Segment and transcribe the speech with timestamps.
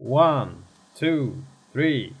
[0.00, 0.64] One,
[0.96, 1.42] two,
[1.72, 2.14] three.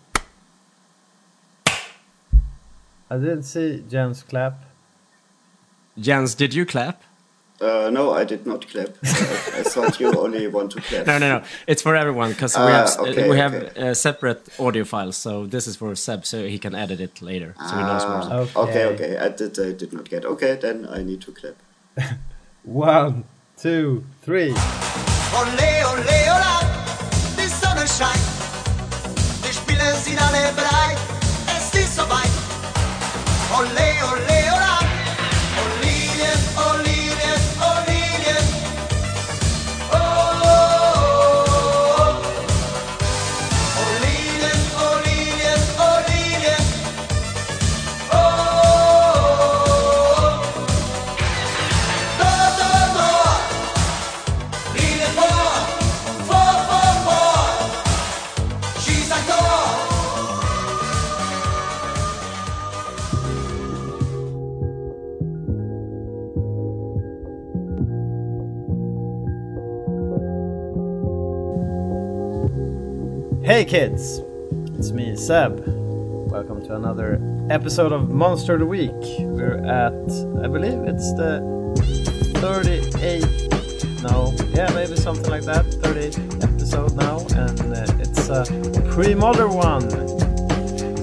[3.12, 4.62] I didn't see Jens clap.
[5.98, 7.02] Jens, did you clap?
[7.60, 8.88] Uh, no, I did not clap.
[9.04, 11.06] I, I thought you only want to clap.
[11.06, 11.44] No, no, no.
[11.66, 13.90] It's for everyone because we Ah, have okay, we have okay.
[13.90, 15.16] uh, separate audio files.
[15.16, 18.22] So this is for Seb, so he can edit it later, so he knows where.
[18.56, 19.18] Ah, okay, okay.
[19.18, 19.58] I did.
[19.58, 20.24] I did not get.
[20.24, 21.56] Okay, then I need to clap.
[22.62, 23.24] One,
[23.58, 24.52] two, three.
[25.32, 26.29] Olé, olé, olá, die
[28.00, 28.29] Sonne
[73.70, 74.20] kids,
[74.76, 75.62] it's me Seb.
[75.64, 78.90] Welcome to another episode of Monster of the Week.
[79.20, 79.94] We're at,
[80.42, 81.38] I believe it's the
[82.40, 88.44] 38th, no, yeah, maybe something like that, 38th episode now, and uh, it's a
[88.90, 89.88] pre-modern one.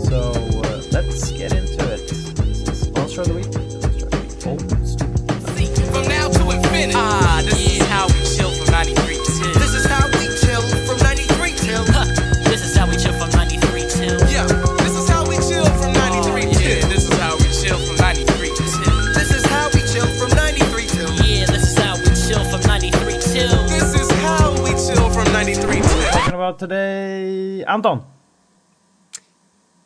[0.03, 2.05] So uh, let's get into it.
[2.09, 3.45] This is Monster of the Week.
[3.45, 4.35] Monster of the Week.
[4.45, 5.93] Oh, stupid.
[5.93, 6.93] From now to infinity.
[6.97, 7.41] Ah,
[26.55, 26.67] till.
[26.67, 28.03] Talking about today, Anton.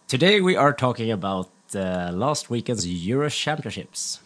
[0.08, 4.20] Today we are talking about uh, last weekend's Euro Championships.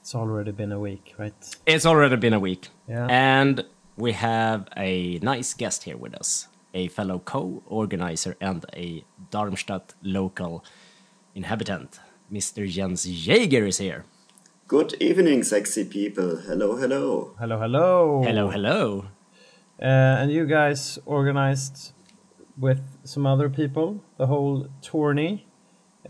[0.00, 1.34] It's already been a week, right?
[1.66, 3.06] It's already been a week, Yeah.
[3.10, 3.64] and
[3.96, 10.64] we have a nice guest here with us, a fellow co-organizer and a Darmstadt local
[11.34, 12.00] inhabitant.
[12.32, 12.66] Mr.
[12.68, 14.04] Jens Jaeger is here.
[14.66, 16.36] Good evening, sexy people.
[16.36, 17.34] Hello, hello.
[17.38, 18.22] Hello, hello.
[18.22, 19.04] Hello, hello.
[19.80, 21.92] Uh, and you guys organized
[22.56, 25.46] with some other people the whole tourney.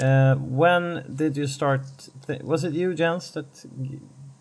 [0.01, 1.83] Uh, when did you start?
[2.27, 3.67] Th- was it you, Jens, that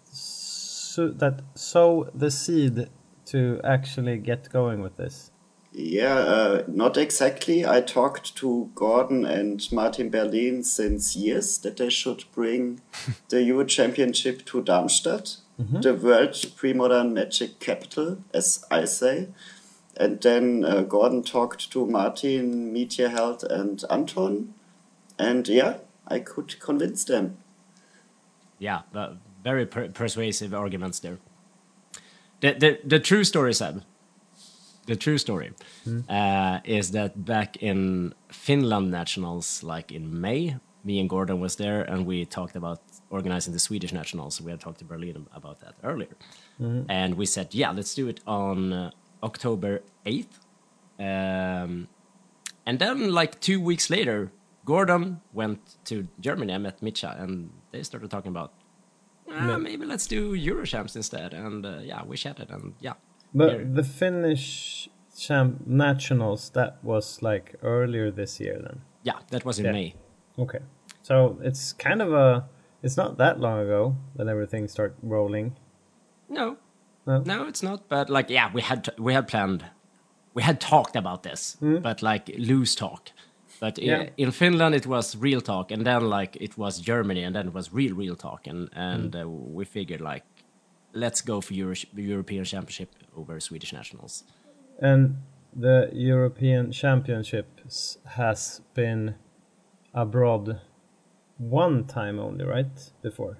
[0.03, 2.89] so, that sow the seed
[3.25, 5.31] to actually get going with this?
[5.73, 7.66] Yeah, uh, not exactly.
[7.66, 12.81] I talked to Gordon and Martin Berlin since years that they should bring
[13.29, 19.29] the Euro Championship to Darmstadt, the world pre-modern magic capital, as I say.
[20.00, 24.53] And then uh, Gordon talked to Martin, Meteor Held, and Anton.
[25.17, 27.38] And yeah, I could convince them.
[28.59, 31.17] Yeah, but very per- persuasive arguments there.
[32.41, 33.84] The, the the true story, Seb.
[34.85, 35.51] The true story
[36.07, 41.81] uh, is that back in Finland nationals, like in May, me and Gordon was there,
[41.81, 42.79] and we talked about
[43.09, 44.41] organizing the Swedish nationals.
[44.41, 46.16] We had talked to Berlin about that earlier,
[46.90, 48.91] and we said, yeah, let's do it on uh,
[49.23, 50.40] October eighth.
[51.00, 51.88] Um,
[52.66, 54.31] and then, like two weeks later,
[54.66, 56.53] Gordon went to Germany.
[56.53, 58.51] I met Mitcha, and they started talking about
[59.31, 61.34] ah, maybe let's do Eurochamps instead.
[61.34, 62.94] And uh, yeah, we chatted, and yeah,
[63.34, 63.66] But Here.
[63.66, 68.81] the Finnish champ nationals that was like earlier this year, then.
[69.03, 69.72] yeah, that was in Yeah.
[69.72, 69.96] May.
[70.38, 70.59] Okay,
[71.03, 72.46] so it's kind of a.
[72.83, 75.55] It's not that long ago that everything started rolling.
[76.29, 76.57] No,
[77.05, 77.21] No?
[77.25, 77.88] no, it's not.
[77.89, 79.63] But like, yeah, we had we had planned,
[80.33, 83.11] we had talked about this, but like loose talk.
[83.59, 83.79] But?
[83.79, 84.09] Yeah.
[84.17, 87.53] in Finland, it was real talk, and then like it was Germany, and then it
[87.53, 89.21] was real, real talk, and and Hmm.
[89.21, 89.27] uh,
[89.57, 90.23] we figured like,
[90.93, 94.23] let's go for Euro- European Championship over Swedish nationals.
[94.81, 95.16] And
[95.61, 99.16] the European Championships has been
[99.93, 100.59] abroad
[101.37, 102.91] one time only, right?
[103.01, 103.37] Before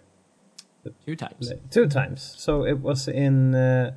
[1.06, 1.52] Two times.
[1.70, 2.36] two times.
[2.38, 3.92] So it was in uh,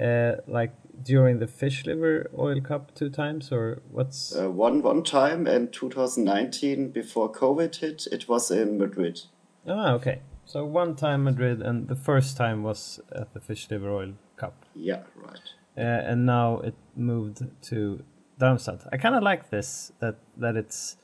[0.00, 4.34] uh, like during the fish liver oil cup two times, or what's?
[4.36, 9.20] Uh, one one time in 2019 before COVID hit, it was in Madrid.
[9.68, 10.20] ah, okay.
[10.46, 14.66] So one time Madrid, and the first time was at the fish liver oil cup.
[14.74, 15.40] Yeah, right.
[15.76, 18.02] uh, and now it moved to
[18.38, 18.86] Darmstadt.
[18.92, 20.96] I kind of like this that that it's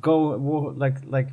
[0.00, 0.14] go
[0.76, 1.28] like like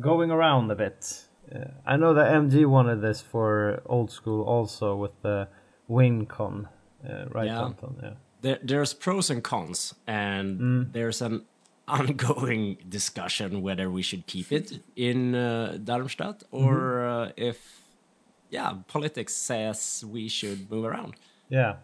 [0.00, 1.26] going around a bit.
[1.54, 5.48] Uh, I know that MG wanted this for old school also with the
[5.90, 6.68] WinCon
[7.04, 7.64] Uh, right, Yeah.
[7.64, 7.96] Anton?
[8.02, 8.14] Yeah.
[8.42, 10.92] there, there's pros and cons, and Mm.
[10.92, 11.42] there's an
[11.88, 17.30] ongoing discussion whether we should keep it in uh, Darmstadt or Mm-hmm.
[17.42, 17.58] uh, if,
[18.50, 21.14] yeah, politics says we should move around.
[21.50, 21.74] Yeah.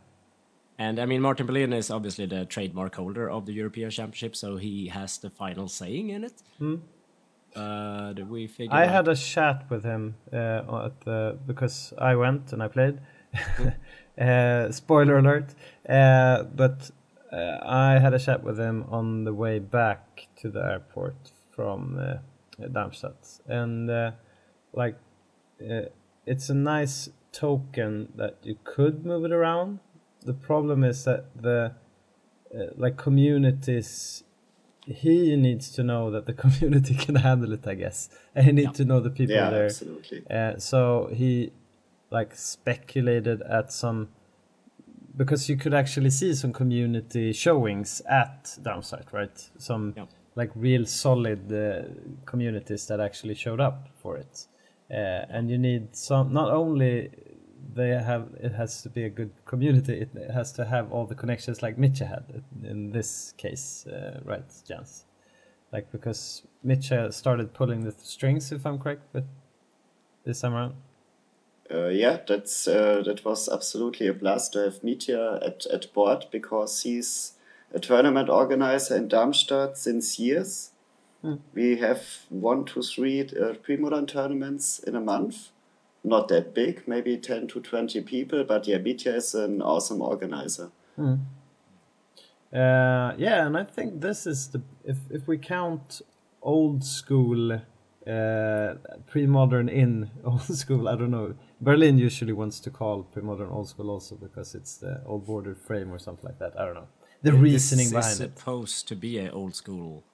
[0.79, 4.57] And I mean, Martin Berlin is obviously the trademark holder of the European Championship, so
[4.57, 6.43] he has the final saying in it.
[7.57, 8.71] Uh, did we figure?
[8.71, 8.77] Hmm.
[8.77, 12.69] I out- had a chat with him uh, at the because I went and I
[12.69, 13.01] played.
[14.21, 15.55] uh, spoiler alert!
[15.89, 16.91] Uh, but
[17.33, 21.99] uh, I had a chat with him on the way back to the airport from
[21.99, 24.13] uh, Darmstadt, and uh,
[24.73, 24.97] like
[25.61, 25.87] uh,
[26.25, 29.81] it's a nice token that you could move it around.
[30.29, 31.73] The problem is that the
[32.55, 34.25] uh, like communities
[34.87, 38.11] he needs to know that the community can handle it, I guess.
[38.35, 39.65] And he needs to know the people Yeah, there.
[39.65, 40.21] absolutely.
[40.31, 41.53] Uh, so he
[42.11, 44.09] like speculated at some
[45.17, 49.39] because you could actually see some community showings at Darmstadt, right?
[49.59, 50.07] Some Yeah.
[50.35, 51.89] like real solid uh,
[52.27, 54.47] communities that actually showed up for it.
[54.91, 57.11] Uh, and you need some not only
[57.75, 61.15] they have it has to be a good community it has to have all the
[61.15, 65.05] connections like Mitcha had in this case uh, right Jens
[65.73, 69.25] like because Mitcha started pulling the strings if I'm correct but
[70.25, 70.75] this time around
[71.71, 76.25] Uh, yeah, that's uh, that was absolutely a blast to have Mitya at, at board
[76.31, 77.35] because he's
[77.75, 80.71] a tournament organizer in Darmstadt since years.
[81.53, 85.51] We have one to three uh, pre-modern tournaments in a month.
[86.09, 90.71] Not that big, maybe 10 to 20 people, but yeah, Mitya is an awesome organizer.
[92.53, 96.01] Uh, yeah, and I think this is the if if we count
[96.41, 97.53] old school,
[98.07, 98.75] uh,
[99.07, 100.89] pre-modern in old school.
[100.89, 101.35] I don't know.
[101.61, 105.93] Berlin usually wants to call pre-modern old school also because it's the old border frame
[105.93, 106.59] or something like that.
[106.59, 106.89] I don't know
[107.23, 108.39] the reasoning this behind is it.
[108.39, 110.05] supposed to be an old school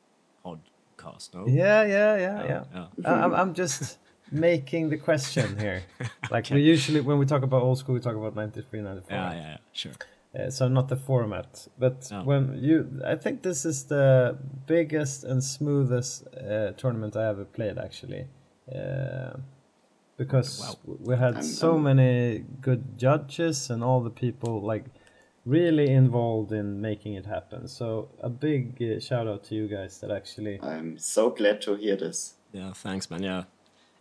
[0.45, 1.47] podcast, no?
[1.47, 2.65] Yeah, yeah, yeah, yeah.
[2.75, 2.87] yeah.
[3.05, 3.99] I- I'm I'm just
[4.31, 5.83] making the question here.
[6.31, 9.17] Like we usually when we talk about old school, we talk about 93, 94.
[9.17, 9.93] yeah, yeah, yeah, sure.
[10.37, 12.25] Uh, so not the format, but No.
[12.25, 14.37] when you, I think this is the
[14.67, 18.27] biggest and smoothest uh, tournament I ever played actually,
[18.75, 19.35] uh,
[20.17, 20.97] because Wow.
[21.01, 24.87] we had I'm- so I'm- many good judges and all the people like
[25.47, 27.69] really involved in making it happen.
[27.69, 30.59] So a big uh, shout out to you guys that actually.
[30.63, 32.35] I'm so glad to hear this.
[32.53, 33.23] Yeah, thanks, man.
[33.23, 33.45] Yeah,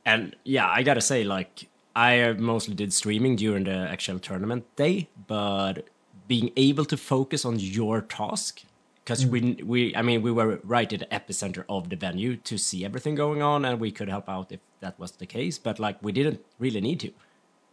[0.05, 5.09] and yeah, I gotta say, like, I mostly did streaming during the actual tournament day,
[5.27, 5.87] but
[6.27, 8.63] being able to focus on your task,
[9.03, 9.31] because mm.
[9.31, 12.83] we we, I mean, we were right at the epicenter of the venue to see
[12.85, 15.57] everything going on, and we could help out if that was the case.
[15.57, 17.11] But like, we didn't really need to,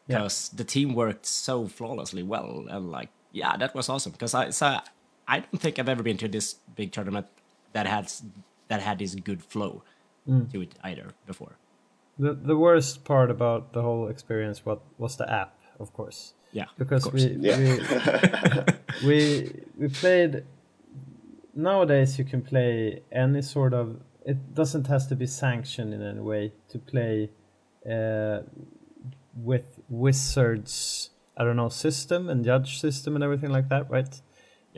[0.06, 4.12] because the team worked so flawlessly well, and like, yeah, that was awesome.
[4.12, 4.78] Because I, so
[5.26, 7.26] I don't think I've ever been to this big tournament
[7.72, 8.12] that had
[8.68, 9.82] that had this good flow
[10.28, 10.50] mm.
[10.52, 11.56] to it either before.
[12.20, 16.34] The the worst part about the whole experience what was the app, of course.
[16.52, 17.24] Yeah, because course.
[17.24, 17.58] we, Yeah.
[17.58, 19.18] we we
[19.78, 20.44] we played
[21.54, 26.20] nowadays you can play any sort of it doesn't has to be sanctioned in any
[26.20, 27.30] way to play
[27.90, 28.40] uh,
[29.34, 34.20] with wizards i don't know system and judge system and everything like that right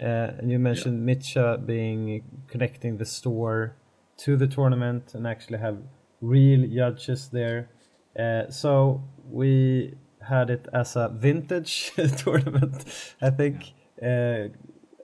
[0.00, 3.76] uh, and you mentioned Mitcha being connecting the store
[4.16, 5.78] to the tournament and actually have
[6.22, 7.68] real judges there.
[8.18, 9.94] Uh, so we
[10.28, 12.84] had it as a vintage tournament,
[13.20, 13.72] I think.
[14.00, 14.48] Uh,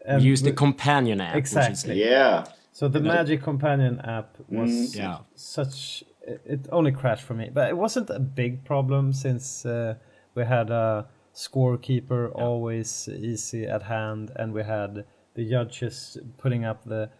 [0.06, 1.34] and use the we- companion app.
[1.34, 1.68] we should say.
[1.68, 2.00] Exactly.
[2.04, 4.96] Yeah, so the Magic Companion app was Mm.
[4.96, 5.18] Yeah.
[5.34, 9.94] such it it only crashed for me, but it wasn't a big problem since uh,
[10.36, 16.84] we had a scorekeeper always easy at hand, and we had the judges putting up
[16.84, 17.10] the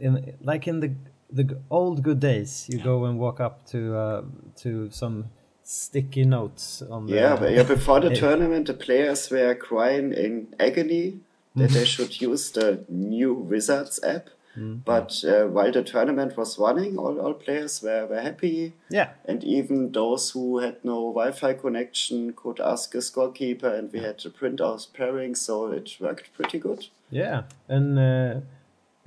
[0.00, 0.92] in like in the
[1.30, 2.66] the old good days.
[2.68, 4.22] You go and walk up to uh,
[4.56, 5.30] to some
[5.62, 7.62] sticky notes on the yeah, but yeah.
[7.62, 11.20] Before the tournament, the players were crying in agony
[11.56, 14.30] that they should use the new Wizards app.
[14.60, 18.72] But uh, while the tournament was running, all, all players were, were happy.
[18.90, 19.10] yeah.
[19.24, 24.18] And even those who had no Wi-Fi connection could ask a scorekeeper, and we had
[24.18, 26.88] to print out pairing, so it worked pretty good.
[27.08, 28.40] Yeah, and uh,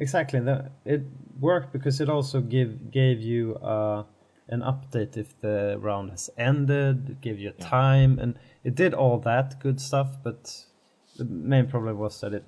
[0.01, 1.01] exactly that it
[1.39, 4.03] worked because it also give gave you uh,
[4.49, 8.93] an update if the round has ended, it gave you a time, and it did
[8.93, 10.09] all that good stuff.
[10.23, 10.65] But
[11.17, 12.43] the main problem was that it,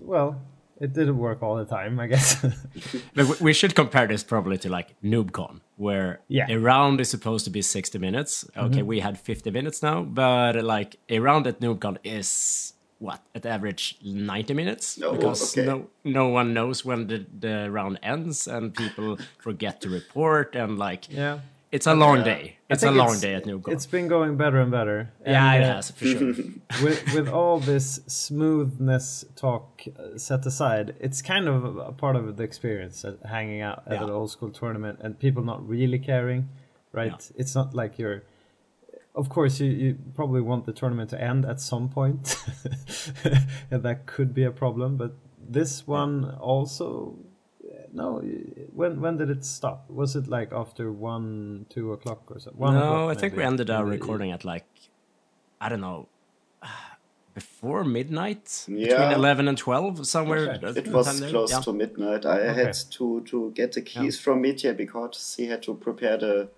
[0.00, 0.40] well,
[0.80, 2.36] it didn't work all the time, I guess.
[3.14, 6.44] But we- should compare this probably to like NoobCon, where Yeah.
[6.46, 6.52] Mm-hmm.
[6.56, 8.44] a round is supposed to be 60 minutes.
[8.56, 13.46] Okay, we had 50 minutes now, but like a round at NoobCon is what at
[13.46, 15.66] average 90 minutes Oh, because okay.
[15.66, 20.78] no no one knows when the, the round ends and people forget to report and
[20.78, 21.38] like Yeah.
[21.70, 22.24] it's a long Yeah.
[22.34, 25.10] day it's a long it's- day at Newcastle It's been going better and better.
[25.26, 26.34] yeah it uh, has for sure
[26.84, 32.36] with with all this smoothness talk uh, set aside, it's kind of a part of
[32.36, 34.04] the experience uh, hanging out at Yeah.
[34.04, 36.48] an old school tournament and people not really caring,
[36.92, 37.20] right?
[37.30, 37.40] Yeah.
[37.40, 38.22] It's not like you're.
[39.18, 42.22] Of course, you, you probably want the tournament to end at some point.
[42.22, 42.38] point,
[43.72, 44.96] and that could be a problem.
[44.96, 45.12] But
[45.58, 47.16] this one also,
[47.92, 48.22] no.
[48.80, 49.78] When when did it stop?
[49.90, 52.60] Was it like after one, two o'clock or something?
[52.60, 54.68] One no I think we ended our recording at like
[55.60, 56.08] I don't know
[57.34, 59.14] before midnight between Yeah.
[59.14, 60.78] 11 and 12 somewhere Okay.
[60.80, 61.60] It was close Yeah.
[61.66, 62.24] to midnight.
[62.26, 62.54] I Okay.
[62.62, 66.48] had to, to get the keys from Mitya because he had to prepare the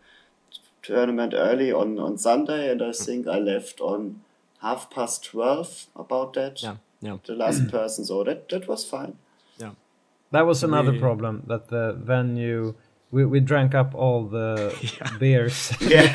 [0.95, 4.21] tournament early on, on Sunday, and I think I left on
[4.63, 6.63] half past 12 about that.
[6.63, 9.13] yeah yeah The last person, so that, that was fine.
[9.63, 9.73] yeah
[10.33, 12.75] That was another We- problem that the venue
[13.13, 14.73] we, we drank up all the
[15.21, 16.13] beers Yeah.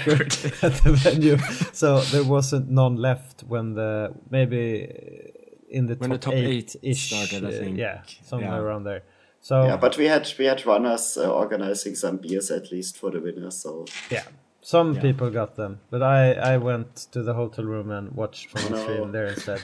[0.68, 1.38] at the venue,
[1.74, 4.88] so there wasn't none left when the maybe
[5.70, 7.78] in the When the top, top eight, eight ish started, I think.
[7.78, 8.64] yeah, somewhere Yeah.
[8.66, 9.02] around there.
[9.42, 13.12] So Yeah, but we had we had runners uh, organizing some beers at least for
[13.12, 13.58] the winners.
[13.64, 14.24] So yeah,
[14.74, 15.02] some Yeah.
[15.08, 16.22] people got them, but I
[16.54, 19.62] I went to the hotel room and watched from the stream there instead.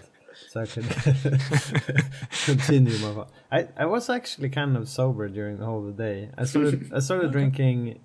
[0.51, 0.85] So I could
[2.49, 3.25] continue my.
[3.57, 6.29] I, I was actually kind of sober during the whole day.
[6.37, 7.99] I started I started drinking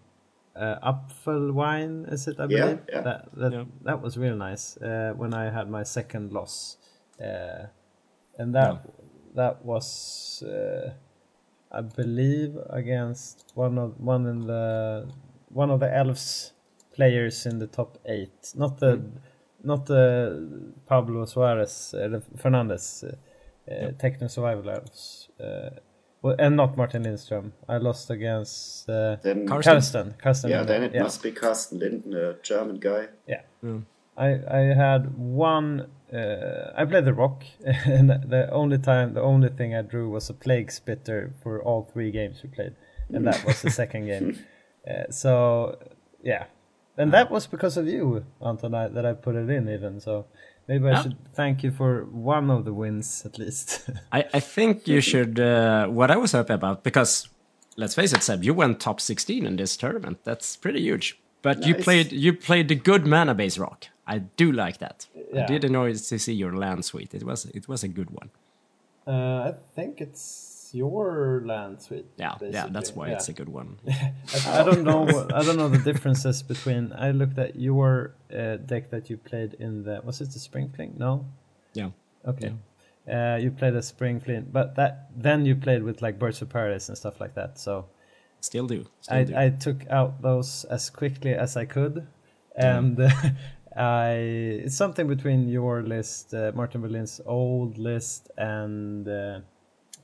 [0.64, 2.06] uh, Apfel wine.
[2.14, 2.36] Is it?
[2.40, 3.00] I believe yeah.
[3.08, 3.64] that that, Yeah.
[3.88, 4.76] that was real nice.
[4.76, 6.76] Uh, when I had my second loss,
[7.20, 7.66] uh,
[8.38, 8.74] and that
[9.34, 10.90] that was uh,
[11.70, 15.08] I believe against one of one in the
[15.60, 16.52] one of the elves
[16.96, 18.52] players in the top eight.
[18.54, 19.00] Not the
[19.62, 25.28] not the Pablo Suarez, uh, the Fernandez, uh, uh, Techno Survival elves.
[25.40, 25.70] Uh,
[26.22, 27.52] well, and not Martin Lindström.
[27.68, 29.72] I lost against uh, then Karsten.
[29.72, 30.14] Karsten.
[30.18, 30.50] Karsten.
[30.50, 31.02] yeah, Lindner, then it yeah.
[31.02, 33.08] must be Carsten Linden, a German guy.
[33.28, 33.42] Yeah.
[34.16, 35.88] I I had one.
[36.12, 40.30] Uh, I played the rock, and the only time, the only thing I drew was
[40.30, 42.74] a plague spitter for all three games we played,
[43.12, 44.38] and that was the second game.
[44.88, 45.78] Uh, so
[46.22, 46.44] yeah,
[46.98, 50.00] and that was because of you, Anton, I, that I put it in even.
[50.00, 50.26] So
[50.68, 51.02] maybe I Yeah.
[51.02, 53.88] should thank you for one of the wins at least.
[54.12, 55.38] I, I think you should.
[55.40, 57.28] Uh, what I was happy about because
[57.76, 60.18] let's face it, Seb, you went top 16 in this tournament.
[60.24, 61.16] That's pretty huge.
[61.42, 63.86] But you played you played the good mana base rock.
[64.06, 65.06] I do like that.
[65.14, 65.46] I Yeah.
[65.46, 67.14] did enjoy to see your land suite.
[67.14, 68.30] It was it was a good one.
[69.06, 72.06] uh, I think it's your land suite.
[72.16, 73.78] Yeah, yeah, that's why it's a good one.
[73.88, 75.02] I, I don't know.
[75.34, 76.92] I don't know the differences between.
[76.92, 80.00] I looked at your uh, deck that you played in the.
[80.04, 80.94] Was it the Spring Fling?
[80.98, 81.26] No.
[81.72, 81.90] Yeah.
[82.26, 82.52] Okay.
[83.10, 86.48] Uh, you played a Spring Fling, but that then you played with like Birds of
[86.48, 87.58] Paradise and stuff like that.
[87.58, 87.86] So
[88.40, 88.84] Still do.
[89.00, 89.36] Still I, do.
[89.36, 92.06] I took out those as quickly as I could,
[92.54, 93.00] and
[93.76, 94.12] I
[94.64, 99.08] it's something between your list, uh, Martin Berlin's old list, and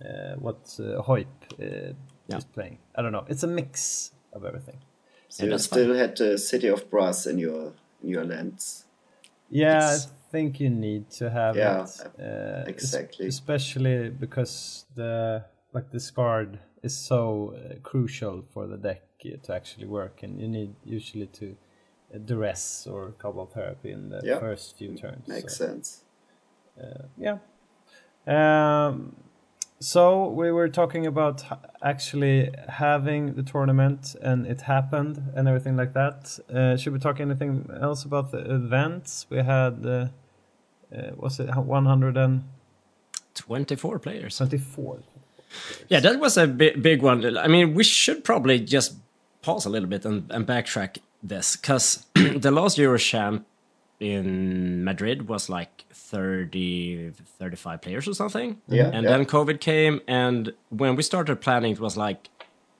[0.04, 1.26] uh, what uh, Hoyp
[1.60, 1.94] uh,
[2.28, 2.38] Yeah.
[2.38, 2.78] is playing.
[2.96, 3.24] I don't know.
[3.28, 4.78] It's a mix of everything.
[5.28, 8.84] So you that's still had the City of Brass in your in your lands.
[9.50, 10.06] Yeah, Yes.
[10.06, 12.20] I think you need to have Yeah, it.
[12.20, 13.26] Uh, exactly.
[13.26, 15.44] especially because the
[15.74, 19.02] like the Scard is so uh, crucial for the deck
[19.42, 21.56] to actually work, and you need usually to
[22.14, 24.40] uh, duress or Cabal Therapy in the Yeah.
[24.40, 25.28] first few turns.
[25.28, 26.04] Makes so, sense.
[27.18, 27.38] yeah.
[28.26, 29.16] Um,
[29.82, 31.42] so we were talking about
[31.82, 36.38] actually having the tournament, and it happened, and everything like that.
[36.52, 39.26] Uh, should we talk anything else about the events?
[39.30, 40.06] We had, uh,
[40.94, 44.36] uh, was it 124 players.
[44.38, 44.98] twenty-four?
[45.88, 47.36] Yeah, that was a bi- big one.
[47.36, 48.94] I mean, we should probably just
[49.42, 53.44] pause a little bit and, and backtrack this because the last Euro champ
[54.02, 58.60] in Madrid was like 30, 35 players or something.
[58.66, 59.10] Yeah, And yeah.
[59.10, 62.28] then COVID came, and when we started planning, it was like,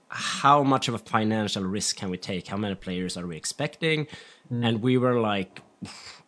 [0.08, 2.48] how much of a financial risk can we take?
[2.48, 4.06] How many players are we expecting?
[4.50, 5.60] And we were like,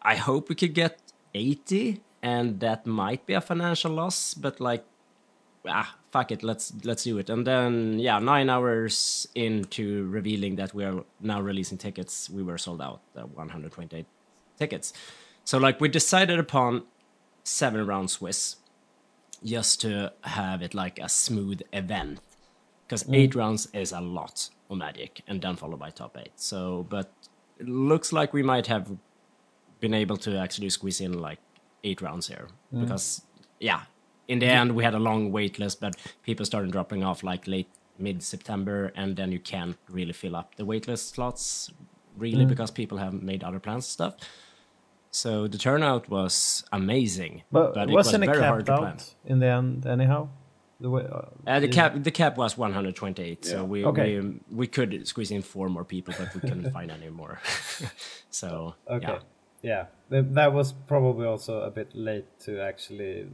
[0.01, 0.99] I hope we could get
[1.35, 4.85] 80, and that might be a financial loss, but like,
[5.69, 7.29] ah, fuck it, let's let's do it.
[7.29, 12.57] And then yeah, nine hours into revealing that we are now releasing tickets, we were
[12.57, 14.07] sold out, uh, 128
[14.65, 14.93] tickets.
[15.45, 16.85] So like we decided upon
[17.43, 18.57] seven round Swiss,
[19.45, 22.21] just to have it like a smooth event,
[22.87, 23.15] because mm.
[23.19, 26.33] eight rounds is a lot of Magic, and then followed by top eight.
[26.37, 27.13] So, but
[27.59, 28.91] it looks like we might have
[29.81, 31.39] been able to actually squeeze in like
[31.85, 32.81] eight rounds here mm.
[32.81, 33.23] because
[33.61, 33.83] yeah,
[34.29, 37.47] in the end, we had a long wait list, but people started dropping off like
[37.47, 37.69] late
[37.99, 41.71] mid September, and then you can't really fill up the wait list slots
[42.17, 42.49] really mm.
[42.49, 44.15] because people have made other plans and stuff.
[45.15, 48.97] So the turnout was amazing, But, it wasn't was it very hard to plan.
[49.25, 50.29] in the end anyhow?
[50.81, 53.63] The way, uh, Uh, the cap the cap was 128, so Yeah.
[53.63, 54.19] we, Okay.
[54.21, 57.39] we we could squeeze in four more people, but we couldn't find any more.
[58.41, 59.07] so Okay.
[59.63, 60.23] yeah, Yeah.
[60.39, 63.29] That was probably also a bit late to actually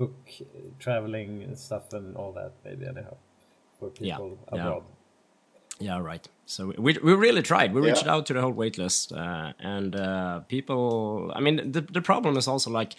[0.00, 0.44] book uh,
[0.78, 3.16] traveling and stuff and all that, maybe, anyhow,
[3.78, 4.60] for people Yeah, yeah.
[4.60, 4.84] abroad.
[5.80, 6.26] Yeah, right.
[6.46, 7.72] So we we really tried.
[7.74, 8.14] We reached Yeah.
[8.14, 11.30] out to the whole waitlist, uh, and uh, people.
[11.36, 12.94] I mean, the the problem is also like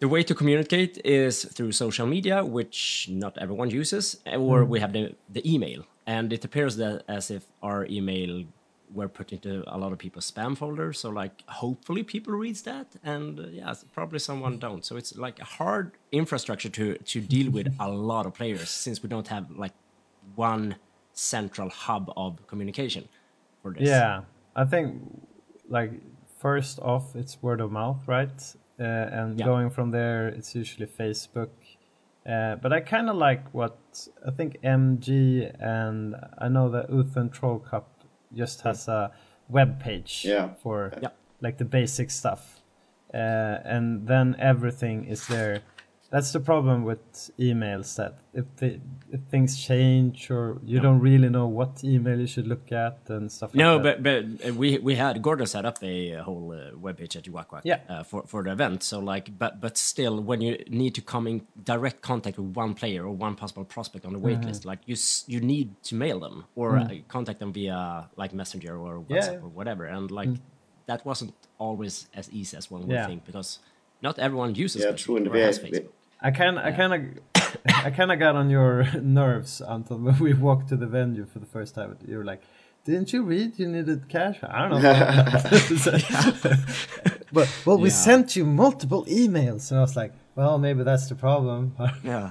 [0.00, 4.92] the way to communicate is through social media, which not everyone uses, or we have
[4.92, 8.44] the the email, and it appears that as if our email
[8.94, 10.92] were put into a lot of people's spam folder.
[10.92, 14.84] So like, hopefully people reads that, and uh, yeah, probably someone don't.
[14.84, 19.02] So it's like a hard infrastructure to to deal with a lot of players since
[19.02, 19.72] we don't have like
[20.36, 20.76] one
[21.12, 23.08] central hub of communication
[23.62, 23.88] for this.
[23.88, 24.22] Yeah,
[24.56, 25.02] I think
[25.68, 25.92] like
[26.38, 28.54] first off, it's word of mouth, right?
[28.80, 29.44] Uh, and Yeah.
[29.46, 31.50] going from there, it's usually Facebook.
[32.26, 37.32] Uh, but I kind of like what I think MG and I know that Uthen
[37.32, 37.88] Troll Cup
[38.34, 39.10] just has a
[39.48, 40.54] web page Yeah.
[40.62, 41.08] for Yeah.
[41.40, 42.62] like the basic stuff,
[43.12, 43.16] uh,
[43.64, 45.60] and then everything is there.
[46.12, 47.00] That's the problem with
[47.38, 52.26] emails that if, they, if things change or you don't really know what email you
[52.26, 53.54] should look at and stuff.
[53.54, 54.02] No, like that.
[54.02, 57.26] but but uh, we we had Gordon set up a uh, whole uh, webpage at
[57.36, 57.80] Wack Wack Yeah.
[57.88, 58.82] uh, for for the event.
[58.82, 61.36] So like, but but still, when you need to come in
[61.72, 64.48] direct contact with one player or one possible prospect on the Mm-hmm.
[64.48, 64.96] list, like you
[65.34, 67.78] you need to mail them or uh, contact them via
[68.22, 69.32] like Messenger or WhatsApp Mm.
[69.32, 69.40] Yeah.
[69.40, 69.44] Mm.
[69.44, 70.34] or whatever, and like
[70.90, 73.06] that wasn't always as easy as one would Yeah.
[73.06, 73.50] think because
[74.02, 75.16] not everyone uses Yeah, Facebook true.
[75.16, 75.88] And or we, has Facebook.
[76.22, 77.00] I kind I kind of
[77.86, 81.38] I kind of got on your nerves until when we walked to the venue for
[81.38, 81.96] the first time.
[82.06, 82.42] You were like,
[82.84, 86.56] "Didn't you read you needed cash?" I don't know.
[87.32, 87.94] but well, we Yeah.
[87.94, 92.30] sent you multiple emails, and I was like, "Well, maybe that's the problem." Yeah.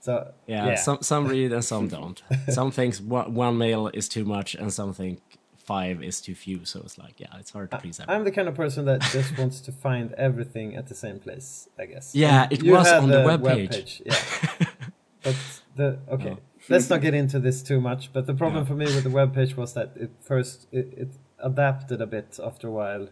[0.00, 2.22] so Yeah, some some read and some don't.
[2.48, 5.20] some things one, one mail is too much, and some think
[5.64, 6.64] five is too few.
[6.64, 8.20] So it's like, yeah, it's hard to please everyone.
[8.20, 11.68] I'm the kind of person that just wants to find everything at the same place.
[11.78, 12.14] I guess.
[12.14, 14.02] Yeah, it you was on the webpage.
[14.04, 14.66] Yeah.
[15.22, 15.36] but
[15.76, 16.38] the okay, No.
[16.68, 18.12] let's not get into this too much.
[18.12, 18.68] But the problem Yeah.
[18.68, 22.68] for me with the webpage was that it first it, it adapted a bit after
[22.68, 23.08] a while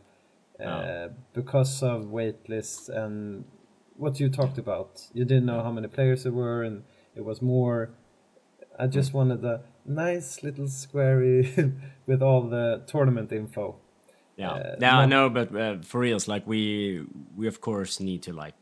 [0.60, 1.10] uh, Oh.
[1.32, 3.44] because of wait lists and
[3.96, 4.90] what you talked about.
[5.12, 6.82] You didn't know how many players there were, and
[7.14, 7.90] it was more.
[8.78, 8.92] I Mm.
[8.92, 11.74] just wanted a nice little squarey
[12.06, 13.76] with all the tournament info.
[14.36, 17.04] Yeah, Uh, yeah, but uh, for reals, like we
[17.36, 18.54] we of course need to like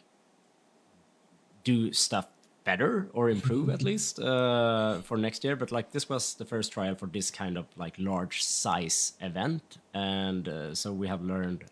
[1.62, 2.26] do stuff
[2.64, 5.56] better or improve at least uh, for next year.
[5.56, 9.78] But like this was the first trial for this kind of like large size event,
[9.94, 11.64] and uh, so we have learned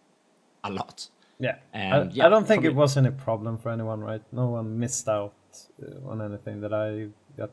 [0.63, 1.09] a lot.
[1.39, 4.23] Yeah, And, I, yeah, I don't think it was any problem for anyone, right?
[4.33, 5.35] No one missed out
[5.83, 7.51] uh, on anything that I got.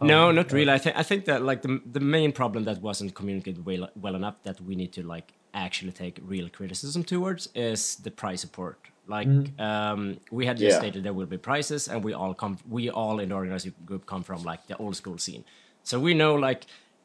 [0.00, 0.72] No, not really.
[0.72, 4.14] I think I think that like the the main problem that wasn't communicated well, well
[4.14, 8.78] enough that we need to like actually take real criticism towards is the price support.
[9.06, 9.28] Like
[9.60, 10.78] um, we had just Yeah.
[10.78, 12.58] stated there will be prices, and we all come.
[12.68, 15.44] We all in the organizing group come from like the old school scene,
[15.82, 16.64] so we know like.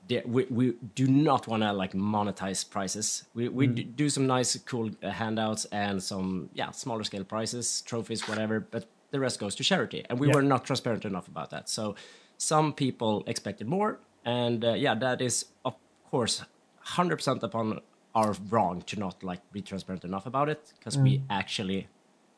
[0.09, 3.25] The, we, we do not want to like monetize prices.
[3.33, 7.81] We we d- do some nice cool uh, handouts and some yeah smaller scale prizes,
[7.81, 8.61] trophies, whatever.
[8.61, 10.35] But the rest goes to charity, and we Yeah.
[10.35, 11.67] were not transparent enough about that.
[11.67, 11.95] So
[12.37, 15.75] some people expected more, and uh, yeah, that is of
[16.09, 16.43] course
[16.79, 17.79] hundred percent upon
[18.15, 21.87] our wrong to not like be transparent enough about it because we actually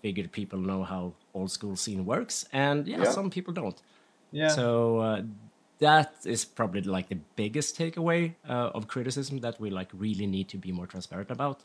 [0.02, 3.12] figured people know how old school scene works, and yeah, Yeah.
[3.12, 3.82] some people don't.
[4.32, 5.22] Yeah, So uh,
[5.80, 10.48] that is probably like the biggest takeaway uh, of criticism that we like really need
[10.50, 11.64] to be more transparent about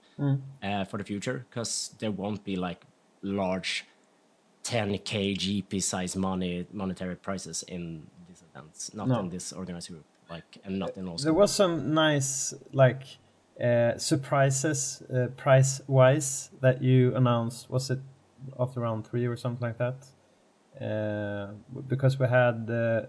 [0.62, 2.86] uh, for the future because there won't be like
[3.22, 3.84] large
[4.64, 8.06] 10k GP size money monetary prices in
[8.54, 9.20] events, not No.
[9.20, 11.24] in this organized group, like and not in also.
[11.24, 13.02] there was some nice like
[13.60, 17.70] uh, surprises uh, price wise that you announced.
[17.70, 18.00] Was it
[18.58, 19.96] after round three or something like that?
[20.80, 21.52] Uh,
[21.88, 23.02] because we had uh,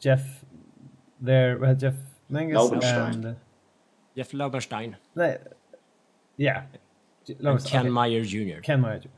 [0.00, 0.44] Jeff
[1.20, 1.58] there.
[1.58, 1.94] We had Jeff
[2.28, 3.36] Menges and
[4.16, 5.38] Jeff Laubenstein Nej,
[6.36, 6.62] yeah,
[7.28, 7.88] and Ken okay.
[7.88, 8.60] Meyer Jr.
[8.62, 9.00] Ken Meyer.
[9.04, 9.10] Yeah.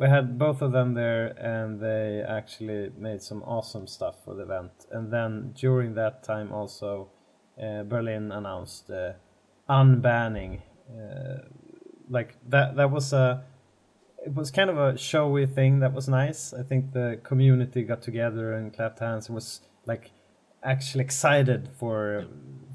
[0.00, 4.42] We had both of them there, and they actually made some awesome stuff for the
[4.42, 4.72] event.
[4.90, 7.10] And then during that time, also,
[7.62, 9.12] uh, Berlin announced uh,
[9.68, 10.62] unbanning.
[10.90, 11.42] Uh,
[12.08, 12.76] like that.
[12.76, 13.44] That was a
[14.24, 16.52] it was kind of a showy thing that was nice.
[16.52, 20.10] I think the community got together and clapped hands and was like
[20.62, 22.26] actually excited for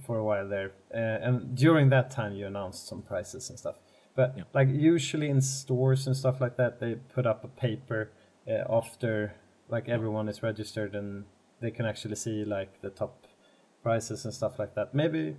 [0.05, 0.71] for a while there.
[0.93, 3.75] Uh, and during that time, you announced some prices and stuff.
[4.15, 4.43] But Yeah.
[4.53, 8.11] like usually in stores and stuff like that, they put up a paper
[8.47, 9.33] uh, after
[9.69, 11.25] like everyone is registered and
[11.59, 13.25] they can actually see like the top
[13.83, 14.93] prices and stuff like that.
[14.93, 15.35] Maybe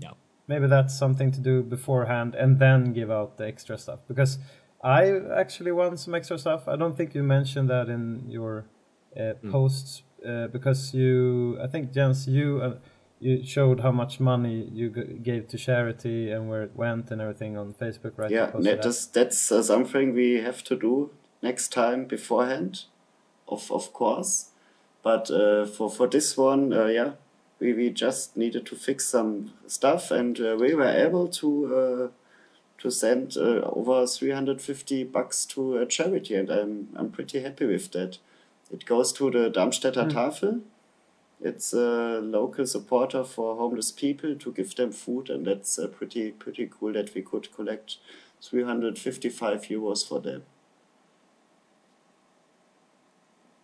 [0.00, 0.12] Yeah.
[0.46, 4.38] maybe that's something to do beforehand and then give out the extra stuff because
[4.82, 6.66] I actually won some extra stuff.
[6.68, 8.64] I don't think you mentioned that in your
[9.18, 12.74] uh, posts uh, because you, I think Jens, you uh,
[13.20, 17.56] you showed how much money you gave to charity and where it went and everything
[17.56, 18.30] on Facebook, right?
[18.30, 18.86] Yeah, that that.
[18.86, 21.10] is, that's uh, something we have to do
[21.42, 22.84] next time beforehand,
[23.46, 24.48] of of course.
[25.02, 27.12] But uh, for for this one, uh, yeah,
[27.58, 32.08] we, we just needed to fix some stuff, and uh, we were able to uh,
[32.78, 37.42] to send uh, over three hundred fifty bucks to a charity, and I'm I'm pretty
[37.42, 38.18] happy with that.
[38.72, 40.62] It goes to the Darmstädter Tafel.
[41.42, 46.32] It's a local supporter for homeless people to give them food, and that's uh, pretty
[46.32, 47.96] pretty cool that we could collect
[48.42, 50.42] 355 euros for them.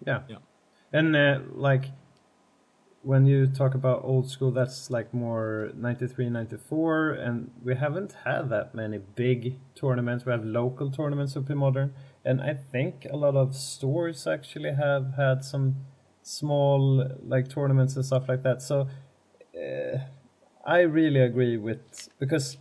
[0.07, 0.23] Yeah.
[0.29, 0.39] Yeah.
[0.93, 1.87] And uh, like
[3.03, 8.49] when you talk about old school, that's like more 93, 94, and we haven't had
[8.51, 10.25] that many big tournaments.
[10.25, 15.15] We have local tournaments of Modern, and I think a lot of stores actually have
[15.17, 15.77] had some
[16.27, 18.61] small like tournaments and stuff like that.
[18.61, 18.89] So
[19.57, 19.99] uh,
[20.65, 22.57] I really agree with because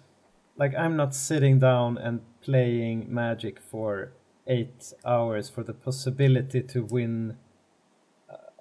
[0.55, 4.11] like I'm not sitting down and playing Magic for
[4.45, 7.37] eight hours for the possibility to win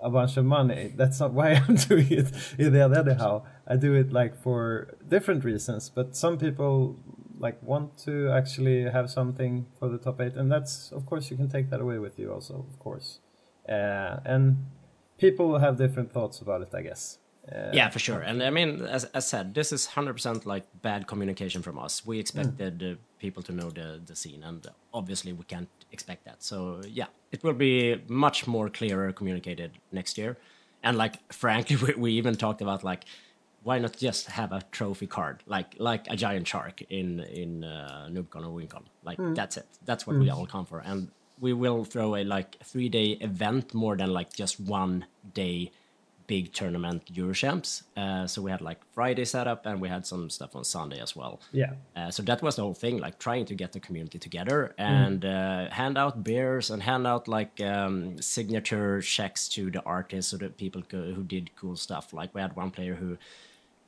[0.00, 0.92] a bunch of money.
[0.96, 3.44] That's not why I'm doing it other anyhow.
[3.66, 6.98] I do it like for different reasons, but some people
[7.38, 11.36] like want to actually have something for the top eight, and that's of course you
[11.36, 13.20] can take that away with you also, of course.
[13.68, 14.66] Uh, and
[15.18, 17.18] people will have different thoughts about it, I guess.
[17.50, 18.20] Uh, Yeah, for sure.
[18.20, 22.06] And I mean, as I said, this is 100% like bad communication from us.
[22.06, 26.42] We expected uh, people to know the, the scene, and obviously we can't expect that.
[26.42, 30.38] So, yeah, it will be much more clearer communicated next year.
[30.82, 33.04] And like, frankly, we, we even talked about like,
[33.62, 38.08] why not just have a trophy card, like like a giant shark in in uh,
[38.10, 38.84] NoobCon or WinCon?
[39.02, 39.66] Like that's it.
[39.86, 41.08] That's what we all come for, and
[41.40, 45.70] we will throw a like three day event more than like just one day
[46.26, 47.82] big tournament Eurochamps.
[47.96, 50.98] Uh, so we had like Friday set up and we had some stuff on Sunday
[51.00, 51.40] as well.
[51.52, 51.74] Yeah.
[51.94, 55.24] Uh, so that was the whole thing, like trying to get the community together and
[55.24, 60.36] uh, hand out beers and hand out like um, signature checks to the artists so
[60.38, 62.12] that people co- who did cool stuff.
[62.12, 63.18] Like we had one player who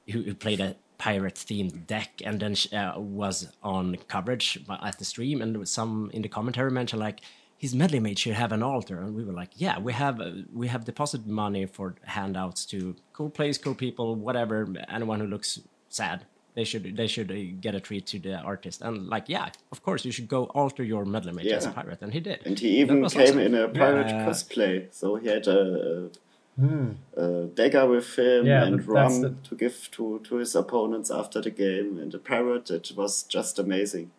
[0.09, 5.04] who, who played a pirate themed deck and then uh, was on coverage at the
[5.04, 7.20] stream and some in the commentary mentioned like
[7.59, 9.00] his Meddling Mage should have an altar.
[9.00, 12.96] And we were like yeah we have uh, we have deposited money for handouts to
[13.12, 14.66] cool plays cool people whatever.
[14.88, 18.80] Anyone who looks sad they should they should uh, get a treat to the artist.
[18.82, 22.00] And like yeah of course you should go alter your Meddling Mage as a pirate.
[22.02, 22.40] And he did.
[22.46, 23.38] And he even came awesome.
[23.38, 24.26] in a pirate Yeah.
[24.26, 26.11] cosplay, so he had a,
[26.58, 28.46] a dagger with him Hmm.
[28.46, 32.18] Yeah, and rum the- to give to, to his opponents after the game, and a
[32.18, 32.70] parrot.
[32.70, 34.10] It was just amazing.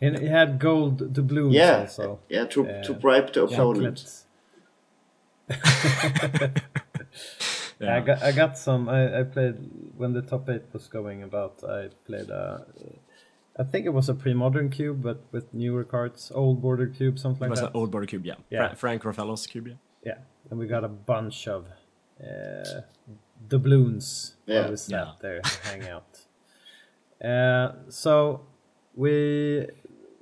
[0.00, 2.18] And he had gold doubloons Yeah, also.
[2.28, 3.96] yeah, to Uh, to bribe the opponent.
[3.96, 4.26] chocolates.
[7.80, 8.88] I got I got some.
[8.88, 9.56] I, I played
[9.96, 11.62] when the top eight was going about.
[11.64, 12.66] I played a,
[13.58, 17.44] I think it was a pre-modern cube, but with newer cards, old border cube, something
[17.46, 17.66] it like was that.
[17.70, 18.68] an old border cube yeah, Yeah.
[18.68, 19.74] Fra- frank Raffaello's cube yeah
[20.06, 20.18] Yeah,
[20.50, 21.64] and we got a bunch of
[22.20, 22.80] uh,
[23.48, 24.70] doubloons while Yeah.
[24.70, 25.12] we sat Yeah.
[25.20, 26.26] there and hang out.
[27.30, 28.40] Uh, so
[28.94, 29.66] we